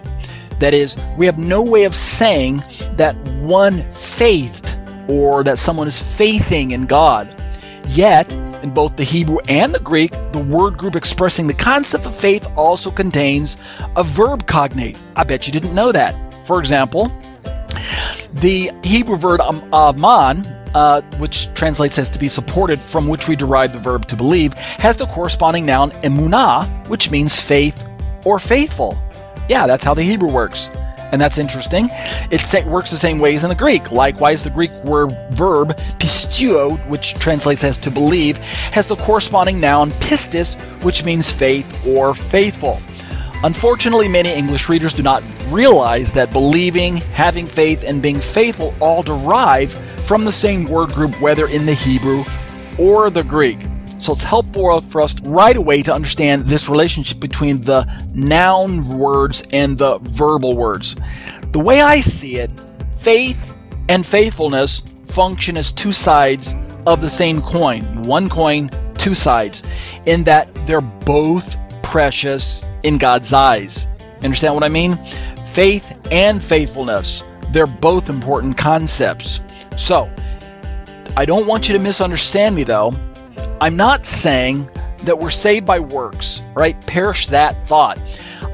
That 0.59 0.73
is, 0.73 0.95
we 1.17 1.25
have 1.25 1.39
no 1.39 1.61
way 1.61 1.83
of 1.83 1.93
saying 1.93 2.63
that 2.95 3.17
one 3.41 3.89
faithed 3.91 4.77
or 5.09 5.43
that 5.43 5.59
someone 5.59 5.87
is 5.87 6.01
faithing 6.01 6.71
in 6.71 6.85
God. 6.85 7.35
Yet, 7.89 8.33
in 8.63 8.71
both 8.71 8.95
the 8.95 9.03
Hebrew 9.03 9.39
and 9.47 9.73
the 9.73 9.79
Greek, 9.79 10.11
the 10.31 10.43
word 10.43 10.77
group 10.77 10.95
expressing 10.95 11.47
the 11.47 11.53
concept 11.53 12.05
of 12.05 12.15
faith 12.15 12.47
also 12.55 12.91
contains 12.91 13.57
a 13.95 14.03
verb 14.03 14.47
cognate. 14.47 14.97
I 15.15 15.23
bet 15.23 15.47
you 15.47 15.53
didn't 15.53 15.73
know 15.73 15.91
that. 15.91 16.15
For 16.45 16.59
example, 16.59 17.11
the 18.33 18.71
Hebrew 18.83 19.17
verb 19.17 19.41
aman, 19.41 20.45
uh, 20.73 21.01
which 21.17 21.53
translates 21.53 21.99
as 21.99 22.09
to 22.09 22.19
be 22.19 22.27
supported, 22.27 22.81
from 22.81 23.07
which 23.07 23.27
we 23.27 23.35
derive 23.35 23.73
the 23.73 23.79
verb 23.79 24.07
to 24.07 24.15
believe, 24.15 24.53
has 24.53 24.97
the 24.97 25.05
corresponding 25.07 25.65
noun 25.65 25.91
emunah, 26.03 26.87
which 26.87 27.11
means 27.11 27.39
faith 27.39 27.85
or 28.25 28.39
faithful. 28.39 28.97
Yeah, 29.49 29.67
that's 29.67 29.83
how 29.83 29.93
the 29.93 30.03
Hebrew 30.03 30.29
works 30.29 30.69
and 31.11 31.21
that's 31.21 31.37
interesting. 31.37 31.89
It 32.31 32.65
works 32.65 32.91
the 32.91 32.97
same 32.97 33.19
way 33.19 33.35
as 33.35 33.43
in 33.43 33.49
the 33.49 33.55
Greek. 33.55 33.91
Likewise, 33.91 34.43
the 34.43 34.49
Greek 34.49 34.71
word 34.83 35.11
verb 35.31 35.77
pisteuo, 35.99 36.77
which 36.87 37.13
translates 37.15 37.63
as 37.63 37.77
to 37.79 37.91
believe, 37.91 38.37
has 38.37 38.85
the 38.85 38.95
corresponding 38.95 39.59
noun 39.59 39.91
pistis, 39.91 40.59
which 40.83 41.03
means 41.03 41.31
faith 41.31 41.87
or 41.87 42.13
faithful. 42.13 42.79
Unfortunately, 43.43 44.07
many 44.07 44.31
English 44.31 44.69
readers 44.69 44.93
do 44.93 45.01
not 45.01 45.23
realize 45.47 46.11
that 46.11 46.31
believing, 46.31 46.97
having 46.97 47.47
faith, 47.47 47.83
and 47.83 48.01
being 48.01 48.19
faithful 48.19 48.73
all 48.79 49.01
derive 49.01 49.73
from 50.05 50.25
the 50.25 50.31
same 50.31 50.65
word 50.65 50.89
group, 50.89 51.19
whether 51.19 51.47
in 51.47 51.65
the 51.65 51.73
Hebrew 51.73 52.23
or 52.77 53.09
the 53.09 53.23
Greek. 53.23 53.57
So 54.01 54.13
it's 54.13 54.23
helpful 54.23 54.79
for 54.79 55.01
us 55.01 55.19
right 55.21 55.55
away 55.55 55.83
to 55.83 55.93
understand 55.93 56.47
this 56.47 56.67
relationship 56.67 57.19
between 57.19 57.61
the 57.61 57.85
noun 58.15 58.97
words 58.97 59.43
and 59.51 59.77
the 59.77 59.99
verbal 59.99 60.57
words. 60.57 60.95
The 61.51 61.59
way 61.59 61.81
I 61.81 62.01
see 62.01 62.37
it, 62.37 62.49
faith 62.95 63.37
and 63.89 64.03
faithfulness 64.03 64.79
function 65.05 65.55
as 65.55 65.71
two 65.71 65.91
sides 65.91 66.55
of 66.87 66.99
the 66.99 67.09
same 67.09 67.43
coin. 67.43 68.01
One 68.01 68.27
coin, 68.27 68.71
two 68.95 69.13
sides, 69.13 69.61
in 70.07 70.23
that 70.23 70.49
they're 70.65 70.81
both 70.81 71.55
precious 71.83 72.65
in 72.81 72.97
God's 72.97 73.33
eyes. 73.33 73.87
Understand 74.23 74.55
what 74.55 74.63
I 74.63 74.69
mean? 74.69 74.97
Faith 75.53 75.93
and 76.09 76.43
faithfulness, 76.43 77.21
they're 77.51 77.67
both 77.67 78.09
important 78.09 78.57
concepts. 78.57 79.41
So, 79.77 80.11
I 81.15 81.25
don't 81.25 81.45
want 81.45 81.67
you 81.67 81.77
to 81.77 81.79
misunderstand 81.79 82.55
me 82.55 82.63
though. 82.63 82.95
I'm 83.61 83.77
not 83.77 84.07
saying 84.07 84.67
that 85.03 85.19
we're 85.19 85.29
saved 85.29 85.67
by 85.67 85.79
works, 85.79 86.41
right? 86.55 86.83
Perish 86.87 87.27
that 87.27 87.67
thought. 87.67 87.99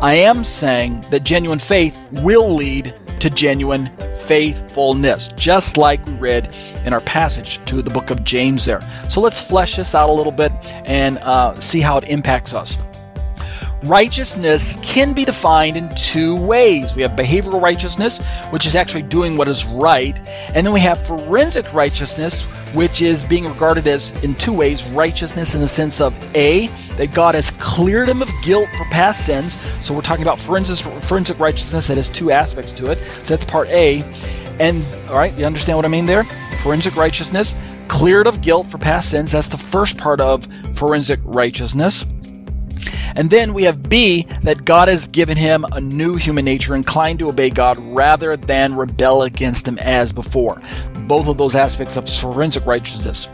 I 0.02 0.16
am 0.16 0.44
saying 0.44 1.06
that 1.12 1.24
genuine 1.24 1.60
faith 1.60 1.98
will 2.12 2.54
lead 2.54 2.94
to 3.22 3.30
genuine 3.30 3.90
faithfulness, 4.26 5.30
just 5.30 5.78
like 5.78 6.06
we 6.06 6.12
read 6.16 6.54
in 6.84 6.92
our 6.92 7.00
passage 7.00 7.64
to 7.68 7.82
the 7.82 7.90
book 7.90 8.10
of 8.10 8.26
James 8.26 8.66
there. 8.66 8.82
So 9.10 9.22
let's 9.22 9.42
flesh 9.42 9.78
this 9.78 9.96
out 9.96 10.10
a 10.10 10.14
little 10.14 10.34
bit 10.34 10.52
and 10.86 11.20
uh, 11.20 11.58
see 11.58 11.80
how 11.80 11.98
it 11.98 12.04
impacts 12.04 12.54
us. 12.54 12.78
Righteousness 13.88 14.78
can 14.84 15.14
be 15.14 15.24
defined 15.24 15.78
in 15.78 15.96
two 15.96 16.36
ways. 16.36 16.94
We 16.94 17.02
have 17.04 17.12
behavioral 17.12 17.62
righteousness, 17.62 18.20
which 18.50 18.66
is 18.66 18.76
actually 18.76 19.04
doing 19.04 19.38
what 19.38 19.48
is 19.48 19.64
right, 19.64 20.18
and 20.54 20.68
then 20.68 20.74
we 20.74 20.82
have 20.82 21.08
forensic 21.08 21.74
righteousness, 21.74 22.44
which 22.74 23.02
is 23.02 23.24
being 23.24 23.46
regarded 23.46 23.88
as 23.88 24.12
in 24.24 24.36
two 24.36 24.52
ways 24.52 24.86
righteousness 24.90 25.56
in 25.56 25.62
the 25.62 25.70
sense 25.70 26.02
of 26.02 26.14
A, 26.36 26.68
that 26.98 27.14
God 27.14 27.34
has 27.34 27.50
cleared 27.52 28.10
him 28.10 28.22
of 28.22 28.30
guilt 28.44 28.68
for 28.78 28.84
past 28.86 29.26
sins. 29.26 29.58
So 29.82 29.94
we're 29.94 30.02
talking 30.02 30.24
about 30.24 30.38
forensic, 30.38 30.86
forensic 31.04 31.40
righteousness 31.40 31.88
that 31.88 31.96
has 31.96 32.10
two 32.10 32.30
aspects 32.30 32.74
to 32.74 32.92
it. 32.92 32.98
So 32.98 33.38
that's 33.38 33.46
part 33.46 33.70
A. 33.70 34.02
And 34.60 34.84
all 35.08 35.16
right, 35.16 35.34
you 35.40 35.46
understand 35.46 35.78
what 35.78 35.86
I 35.86 35.90
mean 35.90 36.06
there? 36.06 36.26
Forensic 36.62 36.98
righteousness, 36.98 37.56
cleared 37.88 38.28
of 38.28 38.42
guilt 38.42 38.68
for 38.68 38.80
past 38.80 39.12
sins. 39.12 39.32
That's 39.32 39.48
the 39.48 39.58
first 39.58 39.98
part 39.98 40.20
of 40.20 40.46
forensic 40.74 41.22
righteousness. 41.24 42.06
And 43.16 43.30
then 43.30 43.54
we 43.54 43.64
have 43.64 43.84
B, 43.84 44.28
that 44.42 44.66
God 44.66 44.88
has 44.88 45.08
given 45.08 45.38
him 45.38 45.66
a 45.72 45.82
new 45.82 46.16
human 46.16 46.46
nature 46.46 46.76
inclined 46.76 47.20
to 47.20 47.30
obey 47.30 47.50
God 47.50 47.78
rather 47.80 48.38
than 48.38 48.76
rebel 48.76 49.24
against 49.24 49.68
him 49.68 49.78
as 49.80 50.12
before. 50.12 50.62
Both 51.08 51.28
of 51.28 51.38
those 51.38 51.56
aspects 51.56 51.98
of 51.98 52.10
forensic 52.10 52.66
righteousness. 52.66 53.30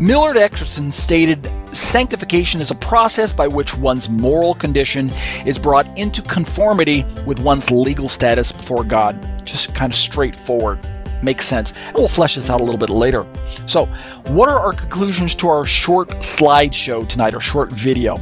Millard 0.00 0.36
Erickson 0.36 0.90
stated 0.90 1.50
sanctification 1.72 2.60
is 2.60 2.70
a 2.70 2.76
process 2.76 3.32
by 3.32 3.46
which 3.46 3.76
one's 3.76 4.08
moral 4.08 4.54
condition 4.54 5.10
is 5.46 5.58
brought 5.58 5.86
into 5.96 6.22
conformity 6.22 7.04
with 7.26 7.40
one's 7.40 7.70
legal 7.70 8.08
status 8.08 8.52
before 8.52 8.84
God. 8.84 9.42
Just 9.44 9.74
kind 9.74 9.92
of 9.92 9.98
straightforward 9.98 10.78
makes 11.22 11.46
sense. 11.46 11.72
And 11.86 11.96
we'll 11.96 12.08
flesh 12.08 12.34
this 12.34 12.50
out 12.50 12.60
a 12.60 12.64
little 12.64 12.78
bit 12.78 12.90
later. 12.90 13.26
So, 13.66 13.86
what 14.26 14.48
are 14.48 14.58
our 14.58 14.72
conclusions 14.72 15.34
to 15.36 15.48
our 15.48 15.64
short 15.64 16.10
slideshow 16.16 17.08
tonight, 17.08 17.34
our 17.34 17.40
short 17.40 17.70
video? 17.70 18.16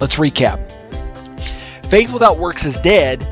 Let's 0.00 0.16
recap. 0.16 0.58
Faith 1.86 2.12
without 2.12 2.38
works 2.38 2.64
is 2.64 2.76
dead 2.78 3.26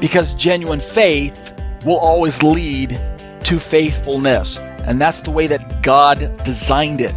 because 0.00 0.34
genuine 0.34 0.80
faith 0.80 1.54
will 1.84 1.98
always 1.98 2.42
lead 2.42 3.00
to 3.44 3.58
faithfulness. 3.58 4.58
And 4.58 5.00
that's 5.00 5.20
the 5.22 5.30
way 5.30 5.46
that 5.46 5.82
God 5.82 6.42
designed 6.44 7.00
it. 7.00 7.14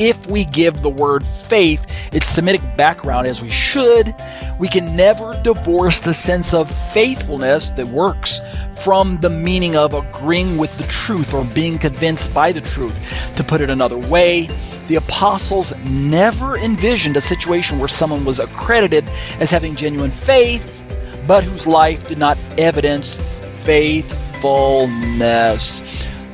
If 0.00 0.26
we 0.28 0.44
give 0.46 0.80
the 0.80 0.88
word 0.88 1.26
faith 1.26 1.84
its 2.10 2.26
Semitic 2.26 2.62
background 2.74 3.26
as 3.26 3.42
we 3.42 3.50
should, 3.50 4.14
we 4.58 4.66
can 4.66 4.96
never 4.96 5.38
divorce 5.42 6.00
the 6.00 6.14
sense 6.14 6.54
of 6.54 6.70
faithfulness 6.70 7.68
that 7.70 7.86
works 7.88 8.40
from 8.82 9.20
the 9.20 9.28
meaning 9.28 9.76
of 9.76 9.92
agreeing 9.92 10.56
with 10.56 10.74
the 10.78 10.84
truth 10.84 11.34
or 11.34 11.44
being 11.44 11.78
convinced 11.78 12.32
by 12.32 12.50
the 12.50 12.62
truth. 12.62 12.98
To 13.36 13.44
put 13.44 13.60
it 13.60 13.68
another 13.68 13.98
way, 13.98 14.46
the 14.88 14.94
apostles 14.94 15.74
never 15.84 16.56
envisioned 16.56 17.18
a 17.18 17.20
situation 17.20 17.78
where 17.78 17.86
someone 17.86 18.24
was 18.24 18.40
accredited 18.40 19.06
as 19.38 19.50
having 19.50 19.76
genuine 19.76 20.12
faith, 20.12 20.82
but 21.26 21.44
whose 21.44 21.66
life 21.66 22.08
did 22.08 22.16
not 22.16 22.38
evidence 22.56 23.18
faithfulness. 23.64 25.82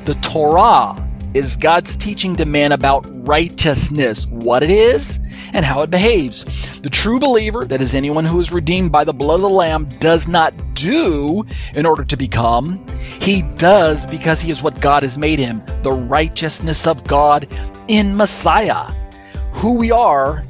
The 0.05 0.15
Torah 0.23 1.05
is 1.35 1.57
God's 1.57 1.97
teaching 1.97 2.37
to 2.37 2.45
man 2.45 2.71
about 2.71 3.16
righteousness, 3.27 4.27
what 4.27 4.63
it 4.63 4.71
is, 4.71 5.19
and 5.53 5.65
how 5.65 5.83
it 5.83 5.91
behaves. 5.91 6.45
The 6.81 6.91
true 6.91 7.19
believer, 7.19 7.65
that 7.65 7.81
is 7.81 7.95
anyone 7.95 8.25
who 8.25 8.41
is 8.41 8.53
redeemed 8.53 8.93
by 8.93 9.05
the 9.05 9.13
blood 9.13 9.37
of 9.37 9.43
the 9.43 9.51
Lamb, 9.51 9.87
does 10.01 10.29
not 10.29 10.55
do 10.75 11.45
in 11.75 11.87
order 11.87 12.05
to 12.05 12.17
become. 12.17 12.87
He 13.21 13.43
does 13.43 14.07
because 14.07 14.41
he 14.41 14.51
is 14.51 14.63
what 14.63 14.81
God 14.81 15.03
has 15.03 15.19
made 15.19 15.39
him, 15.39 15.63
the 15.83 15.93
righteousness 15.93 16.87
of 16.87 17.05
God 17.05 17.49
in 17.89 18.17
Messiah. 18.17 18.93
Who 19.53 19.75
we 19.75 19.91
are 19.91 20.45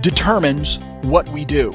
determines 0.00 0.78
what 1.02 1.28
we 1.30 1.44
do. 1.44 1.72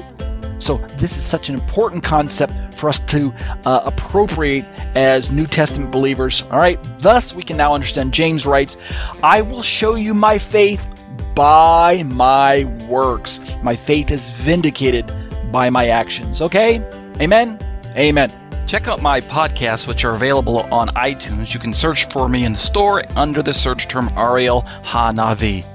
So, 0.59 0.77
this 0.97 1.17
is 1.17 1.23
such 1.23 1.49
an 1.49 1.55
important 1.55 2.03
concept 2.03 2.53
for 2.76 2.89
us 2.89 2.99
to 2.99 3.34
uh, 3.65 3.81
appropriate 3.85 4.65
as 4.95 5.31
New 5.31 5.47
Testament 5.47 5.91
believers. 5.91 6.43
All 6.52 6.60
right, 6.60 6.80
thus 6.99 7.34
we 7.34 7.43
can 7.43 7.57
now 7.57 7.73
understand. 7.73 8.14
James 8.14 8.45
writes, 8.45 8.77
I 9.23 9.41
will 9.41 9.61
show 9.61 9.95
you 9.95 10.14
my 10.14 10.38
faith 10.38 10.88
by 11.35 12.03
my 12.03 12.64
works. 12.88 13.39
My 13.61 13.76
faith 13.76 14.11
is 14.11 14.30
vindicated 14.30 15.11
by 15.52 15.69
my 15.69 15.89
actions. 15.89 16.41
Okay? 16.41 16.80
Amen? 17.22 17.60
Amen. 17.97 18.31
Check 18.68 18.88
out 18.88 19.02
my 19.02 19.22
podcasts, 19.22 19.88
which 19.88 20.03
are 20.06 20.15
available 20.15 20.61
on 20.73 20.89
iTunes. 20.89 21.53
You 21.53 21.60
can 21.60 21.73
search 21.73 22.10
for 22.10 22.27
me 22.27 22.45
in 22.45 22.53
the 22.53 22.60
store 22.60 23.03
under 23.15 23.43
the 23.43 23.53
search 23.53 23.88
term 23.88 24.10
Ariel 24.18 24.64
Hanavi. 24.84 25.74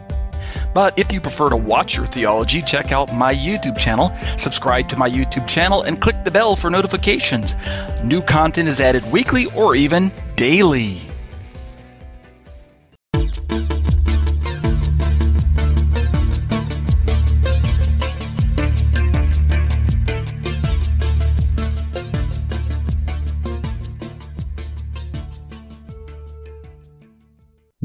But 0.75 0.99
if 0.99 1.13
you 1.13 1.21
prefer 1.21 1.51
to 1.51 1.57
watch 1.57 1.97
your 1.97 2.07
theology, 2.07 2.63
check 2.63 2.93
out 2.93 3.15
my 3.15 3.35
YouTube 3.35 3.79
channel, 3.79 4.13
subscribe 4.37 4.89
to 4.91 4.97
my 4.97 5.09
YouTube 5.09 5.47
channel, 5.47 5.83
and 5.83 6.01
click 6.01 6.25
the 6.25 6.31
bell 6.31 6.57
for 6.57 6.71
notifications. 6.71 7.57
New 8.03 8.23
content 8.23 8.69
is 8.69 8.81
added 8.81 9.05
weekly 9.11 9.47
or 9.57 9.75
even 9.75 10.11
daily. 10.37 11.10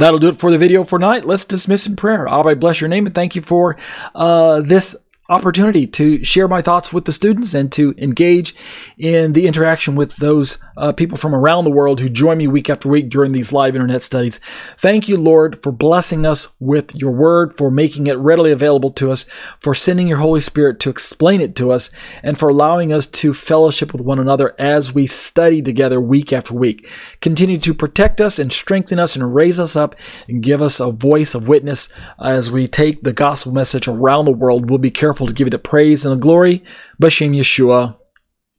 That'll 0.05 0.19
do 0.19 0.29
it 0.29 0.37
for 0.37 0.51
the 0.51 0.59
video 0.59 0.83
for 0.83 0.99
tonight. 0.99 1.25
Let's 1.25 1.45
dismiss 1.45 1.87
in 1.87 1.95
prayer. 1.95 2.27
Abba, 2.27 2.57
bless 2.57 2.79
your 2.79 2.89
name 2.89 3.07
and 3.07 3.15
thank 3.15 3.35
you 3.35 3.41
for 3.41 3.75
uh, 4.13 4.61
this 4.61 4.95
opportunity 5.27 5.87
to 5.87 6.23
share 6.23 6.47
my 6.47 6.61
thoughts 6.61 6.93
with 6.93 7.05
the 7.05 7.11
students 7.11 7.55
and 7.55 7.71
to 7.71 7.95
engage 7.97 8.53
in 8.97 9.33
the 9.33 9.47
interaction 9.47 9.95
with 9.95 10.15
those 10.17 10.59
uh, 10.77 10.91
people 10.91 11.17
from 11.17 11.33
around 11.33 11.63
the 11.63 11.71
world 11.71 11.99
who 11.99 12.09
join 12.09 12.37
me 12.37 12.47
week 12.47 12.69
after 12.69 12.87
week 12.87 13.09
during 13.09 13.31
these 13.31 13.51
live 13.51 13.75
internet 13.75 14.03
studies. 14.03 14.39
Thank 14.77 15.07
you, 15.07 15.17
Lord, 15.17 15.63
for 15.63 15.71
blessing 15.71 16.27
us 16.27 16.53
with 16.59 16.93
your 16.95 17.11
word, 17.11 17.53
for 17.53 17.71
making 17.71 18.05
it 18.05 18.17
readily 18.17 18.51
available 18.51 18.91
to 18.91 19.11
us, 19.11 19.23
for 19.59 19.73
sending 19.73 20.07
your 20.07 20.19
Holy 20.19 20.41
Spirit 20.41 20.79
to 20.81 20.91
explain 20.91 21.41
it 21.41 21.55
to 21.55 21.71
us, 21.71 21.89
and 22.21 22.37
for 22.37 22.49
allowing 22.49 22.93
us 22.93 23.07
to 23.07 23.33
fellowship 23.33 23.93
with 23.93 24.01
one 24.01 24.19
another 24.19 24.53
as 24.59 24.93
we 24.93 25.07
study 25.07 25.61
together 25.61 25.99
week 25.99 26.31
after 26.31 26.53
week. 26.53 26.87
Continue 27.19 27.57
to 27.57 27.73
protect 27.73 28.21
us 28.21 28.37
and 28.37 28.53
strengthen 28.53 28.99
us 28.99 29.15
and 29.15 29.33
raise 29.33 29.59
us 29.59 29.75
up 29.75 29.95
and 30.27 30.43
give 30.43 30.61
us 30.61 30.79
a 30.79 30.91
voice 30.91 31.33
of 31.33 31.47
witness 31.47 31.89
as 32.23 32.51
we 32.51 32.67
take 32.67 33.01
the 33.01 33.13
gospel 33.13 33.51
message 33.51 33.87
around 33.87 34.25
the 34.25 34.31
world. 34.31 34.69
We'll 34.69 34.77
be 34.77 34.91
careful 34.91 35.14
powerful 35.15 35.27
to 35.27 35.33
give 35.33 35.47
you 35.47 35.51
the 35.51 35.59
praise 35.59 36.03
and 36.03 36.13
the 36.13 36.21
glory. 36.21 36.61
Bashem 37.01 37.31
Yeshua. 37.31 37.97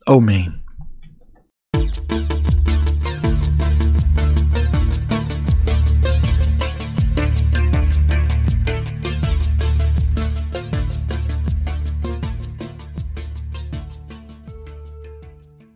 Amen. 0.08 0.62